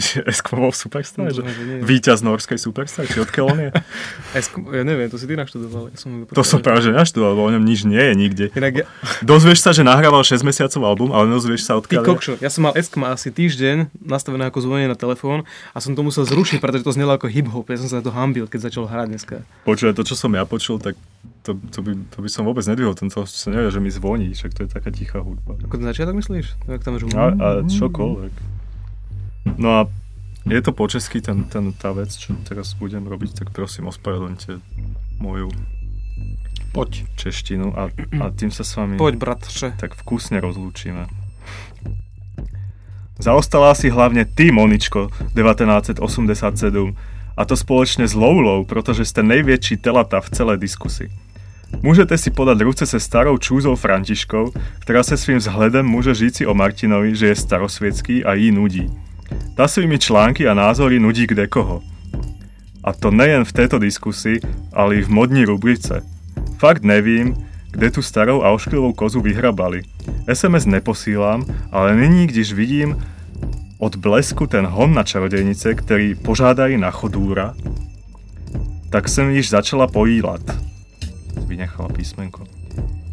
Eskimo 0.00 0.64
bol 0.64 0.72
Superstar? 0.72 1.28
Že... 1.28 1.44
Že 1.44 1.64
nie. 1.68 1.76
Víťaz 1.84 2.24
norskej 2.24 2.56
Superstar? 2.56 3.04
Či 3.04 3.28
odkiaľ 3.28 3.44
on 3.52 3.58
je? 3.60 3.70
Eskimo, 4.40 4.72
ja 4.72 4.88
neviem, 4.88 5.04
to 5.12 5.20
si 5.20 5.28
ty 5.28 5.36
naštudoval. 5.36 5.92
Ja 5.92 5.98
som 6.00 6.24
To 6.32 6.40
som 6.40 6.64
práve 6.64 6.80
že 6.80 6.96
naštudoval, 6.96 7.36
lebo 7.36 7.42
o 7.44 7.50
ňom 7.52 7.60
nič 7.60 7.84
nie 7.84 8.00
je 8.00 8.14
nikde. 8.16 8.46
Inak 8.56 8.72
ja, 8.72 8.84
Dozvieš 9.20 9.60
sa, 9.60 9.76
že 9.76 9.84
nahrával 9.84 10.24
6 10.24 10.40
mesiacov 10.48 10.80
album, 10.88 11.12
ale 11.12 11.28
dozvieš 11.28 11.68
sa 11.68 11.76
ty 11.76 11.92
odkiaľ 11.92 12.02
je. 12.02 12.08
kokšo, 12.08 12.32
ja 12.40 12.48
som 12.48 12.64
mal 12.64 12.72
Eskimo 12.72 13.04
asi 13.04 13.28
týždeň 13.28 13.92
nastavené 14.00 14.48
ako 14.48 14.64
zvonenie 14.64 14.88
na 14.88 14.96
telefón 14.96 15.44
a 15.76 15.78
som 15.84 15.92
to 15.92 16.00
musel 16.00 16.24
zrušiť, 16.24 16.56
pretože 16.64 16.88
to 16.88 16.96
znelo 16.96 17.12
ako 17.12 17.28
hip-hop. 17.28 17.68
Ja 17.68 17.76
som 17.84 17.92
sa 17.92 18.00
na 18.00 18.04
to 18.08 18.16
hambil, 18.16 18.48
keď 18.48 18.72
začal 18.72 18.88
hrať 18.88 19.12
dneska. 19.12 19.44
Počúvaj, 19.68 19.92
to, 19.92 20.08
čo 20.08 20.16
som 20.16 20.32
ja 20.32 20.48
počul, 20.48 20.80
tak 20.80 20.96
to, 21.44 21.52
to, 21.68 21.84
by, 21.84 21.92
to 22.08 22.18
by 22.24 22.28
som 22.32 22.48
vôbec 22.48 22.64
nedvihol. 22.64 22.96
Tento 22.96 23.28
sa 23.28 23.48
nevie, 23.52 23.68
že 23.68 23.76
mi 23.76 23.92
zvoní, 23.92 24.32
však 24.32 24.56
to 24.56 24.60
je 24.64 24.68
taká 24.72 24.88
tichá 24.88 25.20
hudba. 25.20 25.60
Ako 25.68 25.76
ten 25.76 25.84
začiatok 25.84 26.16
myslíš? 26.16 26.64
Tak 26.64 26.80
tam, 26.80 26.96
že... 26.96 27.12
A, 27.12 27.36
a 27.36 27.48
čokoľvek. 27.68 28.61
No 29.44 29.68
a 29.70 29.80
je 30.46 30.62
to 30.62 30.72
po 30.72 30.88
česky 30.88 31.22
ten, 31.22 31.44
ten, 31.46 31.72
tá 31.72 31.94
vec, 31.94 32.10
čo 32.18 32.34
teraz 32.42 32.74
budem 32.74 33.06
robiť, 33.06 33.42
tak 33.42 33.48
prosím 33.54 33.86
ospravedlňte 33.86 34.58
moju 35.22 35.50
Poď. 36.72 37.04
češtinu 37.14 37.78
a, 37.78 37.92
a 37.94 38.24
tým 38.34 38.50
sa 38.50 38.66
s 38.66 38.74
vami 38.74 38.98
Poď, 38.98 39.14
bratře. 39.14 39.78
tak 39.78 39.94
vkusne 39.94 40.40
rozlúčime. 40.42 41.06
Zaostala 43.22 43.70
si 43.78 43.86
hlavne 43.86 44.26
ty, 44.26 44.50
Moničko, 44.50 45.14
1987. 45.36 46.96
A 47.32 47.42
to 47.48 47.56
spoločne 47.56 48.04
s 48.04 48.12
Loulou, 48.18 48.66
pretože 48.66 49.06
ste 49.08 49.22
největší 49.22 49.76
telata 49.78 50.20
v 50.20 50.30
celé 50.30 50.58
diskusi. 50.58 51.08
Můžete 51.82 52.18
si 52.18 52.30
podat 52.30 52.60
ruce 52.60 52.86
se 52.86 53.00
starou 53.00 53.38
čúzou 53.38 53.76
Františkou, 53.76 54.52
která 54.78 55.02
se 55.02 55.16
svým 55.16 55.38
vzhledem 55.38 55.86
může 55.86 56.14
říci 56.14 56.46
o 56.46 56.54
Martinovi, 56.54 57.16
že 57.16 57.26
je 57.26 57.36
starosvětský 57.36 58.24
a 58.24 58.34
jí 58.34 58.50
nudí. 58.50 58.90
Ta 59.54 59.68
svými 59.68 59.98
články 59.98 60.48
a 60.48 60.54
názory 60.54 61.00
nudí 61.00 61.26
kdekoho. 61.26 61.80
A 62.84 62.92
to 62.92 63.10
nejen 63.10 63.44
v 63.44 63.52
této 63.52 63.78
diskusi, 63.78 64.40
ale 64.72 64.96
i 64.96 65.02
v 65.02 65.08
modní 65.08 65.44
rubrice. 65.44 66.02
Fakt 66.58 66.82
nevím, 66.82 67.36
kde 67.70 67.90
tu 67.90 68.02
starou 68.02 68.42
a 68.42 68.50
ošklivou 68.50 68.92
kozu 68.92 69.20
vyhrabali. 69.20 69.82
SMS 70.32 70.66
neposílám, 70.66 71.44
ale 71.72 71.96
nyní, 71.96 72.26
když 72.26 72.52
vidím 72.52 72.96
od 73.78 73.96
blesku 73.96 74.46
ten 74.46 74.66
hon 74.66 74.94
na 74.94 75.02
čarodejnice, 75.02 75.74
který 75.74 76.14
požádají 76.14 76.78
na 76.78 76.90
chodúra, 76.90 77.54
tak 78.90 79.08
jsem 79.08 79.30
již 79.30 79.50
začala 79.50 79.86
pojílat. 79.86 80.40
Vynechala 81.46 81.88
písmenko. 81.88 82.44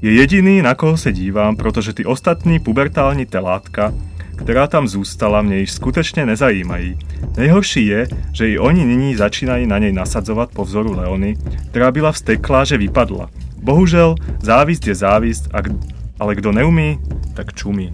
Je 0.01 0.13
jediný, 0.13 0.61
na 0.61 0.75
koho 0.75 0.97
se 0.97 1.11
dívám, 1.11 1.55
protože 1.55 1.93
ty 1.93 2.05
ostatní 2.05 2.59
pubertální 2.59 3.25
telátka, 3.25 3.93
která 4.39 4.67
tam 4.67 4.87
zůstala, 4.87 5.41
mě 5.41 5.57
již 5.57 5.71
skutečně 5.71 6.25
nezajímají. 6.25 6.99
Nejhorší 7.37 7.85
je, 7.85 8.07
že 8.31 8.49
i 8.49 8.59
oni 8.59 8.85
nyní 8.85 9.15
začínají 9.15 9.67
na 9.67 9.77
něj 9.77 9.91
nasadzovat 9.91 10.49
po 10.53 10.65
vzoru 10.65 10.93
Leony, 10.93 11.35
která 11.69 11.91
byla 11.91 12.11
vsteklá, 12.11 12.63
že 12.63 12.77
vypadla. 12.77 13.29
Bohužel, 13.61 14.15
závisť 14.41 14.87
je 14.87 14.95
závisť, 14.95 15.43
a 15.53 15.59
ale 16.19 16.35
kdo 16.35 16.51
neumí, 16.51 16.99
tak 17.33 17.53
čumí. 17.53 17.91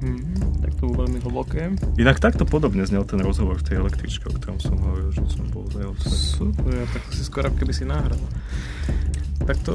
Mhm, 0.00 0.64
tak 0.64 0.72
to 0.80 0.88
bolo 0.88 1.04
veľmi 1.04 1.20
hlboké. 1.20 1.76
Inak 2.00 2.20
takto 2.20 2.48
podobne 2.48 2.88
znel 2.88 3.04
ten 3.04 3.20
rozhovor 3.20 3.60
v 3.60 3.68
tej 3.68 3.76
električke, 3.84 4.32
o 4.32 4.36
ktorom 4.36 4.56
som 4.56 4.80
hovoril, 4.80 5.12
že 5.12 5.20
som 5.28 5.44
bol 5.52 5.68
za 5.68 5.84
jeho 5.84 5.94
svet. 6.00 6.40
Super, 6.40 6.80
tak 6.88 7.02
si 7.12 7.20
skoro 7.20 7.52
keby 7.52 7.72
si 7.76 7.84
nahral. 7.84 8.20
Tak 9.50 9.58
to, 9.60 9.74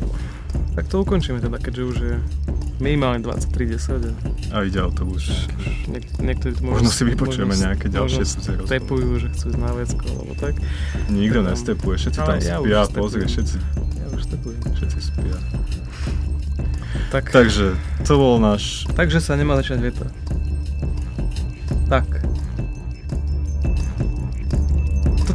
tak 0.72 0.88
to 0.88 0.96
ukončíme 0.98 1.38
teda, 1.38 1.60
keďže 1.60 1.84
už 1.84 1.98
je 2.00 2.16
minimálne 2.78 3.20
23.10 3.20 4.08
a 4.08 4.12
A 4.54 4.64
ide 4.64 4.80
autobus. 4.80 5.28
niek- 5.86 6.16
niektorí 6.18 6.56
tu 6.56 6.64
Možno 6.64 6.88
si 6.88 7.04
vypočujeme 7.04 7.52
možno- 7.52 7.66
nejaké 7.66 7.88
ďalšie 7.90 8.24
možno 8.24 8.36
cudzie 8.38 8.56
stepujú, 8.66 9.10
že 9.18 9.28
chcú 9.30 9.46
ísť 9.50 9.60
na 9.60 9.72
vecko, 9.74 10.06
alebo 10.08 10.32
tak. 10.34 10.56
Nikto 11.10 11.40
Tam- 11.42 11.48
nestepuje, 11.50 11.96
všetci 11.98 12.18
Ale 12.18 12.28
tam 12.30 12.40
ja 12.42 12.56
už 12.58 12.68
spia, 12.68 12.82
pozri, 12.90 13.24
všetci, 13.26 13.56
Ja 13.98 14.08
už 14.10 14.22
stepujem. 14.24 14.62
všetci 14.64 15.00
spia. 15.02 15.38
Tak, 17.08 17.24
Takže, 17.30 17.68
to 18.02 18.14
bol 18.16 18.36
náš... 18.38 18.88
takže 18.90 19.20
sa 19.20 19.36
nemá 19.36 19.56
začať 19.56 19.80
veta. 19.82 20.08
Tak. 21.86 22.08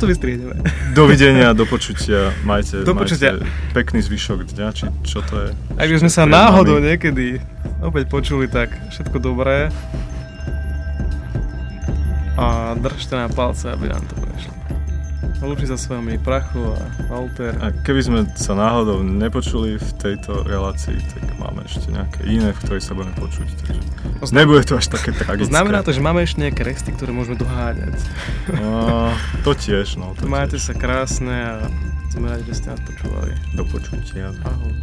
Toto 0.00 0.16
vystriedeme. 0.16 0.56
Dovidenia, 0.96 1.52
do 1.52 1.68
počutia, 1.68 2.32
majte, 2.40 2.88
Do 2.88 2.96
počutia. 2.96 3.36
majte 3.36 3.44
pekný 3.76 4.00
zvyšok 4.00 4.48
dňa, 4.48 4.66
či 4.72 4.88
čo 5.04 5.20
to 5.20 5.44
je? 5.44 5.48
Ak 5.76 5.92
by 5.92 5.96
sme 6.00 6.08
sa 6.08 6.24
náhodou 6.24 6.80
nami. 6.80 6.96
niekedy 6.96 7.36
opäť 7.84 8.08
počuli, 8.08 8.48
tak 8.48 8.72
všetko 8.88 9.20
dobré. 9.20 9.68
A 12.32 12.72
držte 12.80 13.12
nám 13.12 13.36
palce, 13.36 13.68
aby 13.68 13.92
nám 13.92 14.00
to 14.08 14.16
prešlo. 14.16 14.56
Lúči 15.40 15.64
sa 15.64 15.80
s 15.80 15.88
vami 15.88 16.20
Prachu 16.20 16.60
a 16.60 16.84
Walter. 17.08 17.56
A 17.64 17.72
keby 17.72 18.00
sme 18.04 18.18
sa 18.36 18.52
náhodou 18.52 19.00
nepočuli 19.00 19.80
v 19.80 19.90
tejto 19.96 20.44
relácii, 20.44 21.00
tak 21.00 21.24
máme 21.40 21.64
ešte 21.64 21.88
nejaké 21.88 22.28
iné, 22.28 22.52
v 22.52 22.60
ktorej 22.60 22.82
sa 22.84 22.92
budeme 22.92 23.16
počuť. 23.16 23.48
Takže 24.20 24.36
nebude 24.36 24.68
to 24.68 24.76
až 24.76 24.92
také 24.92 25.16
tragické. 25.24 25.48
znamená 25.48 25.80
to, 25.80 25.96
že 25.96 26.04
máme 26.04 26.20
ešte 26.20 26.44
nejaké 26.44 26.60
resty, 26.60 26.92
ktoré 26.92 27.16
môžeme 27.16 27.40
doháňať. 27.40 27.96
No, 28.60 29.08
to 29.40 29.56
tiež, 29.56 29.96
no. 29.96 30.12
To 30.20 30.28
Majte 30.28 30.60
tiež. 30.60 30.70
sa 30.70 30.74
krásne 30.76 31.32
a 31.32 31.54
sme 32.12 32.28
radi, 32.28 32.44
že 32.44 32.54
ste 32.60 32.66
nás 32.70 32.80
počúvali. 32.84 33.32
Do 33.56 33.64
počutia. 33.64 34.28
Ahoj. 34.44 34.76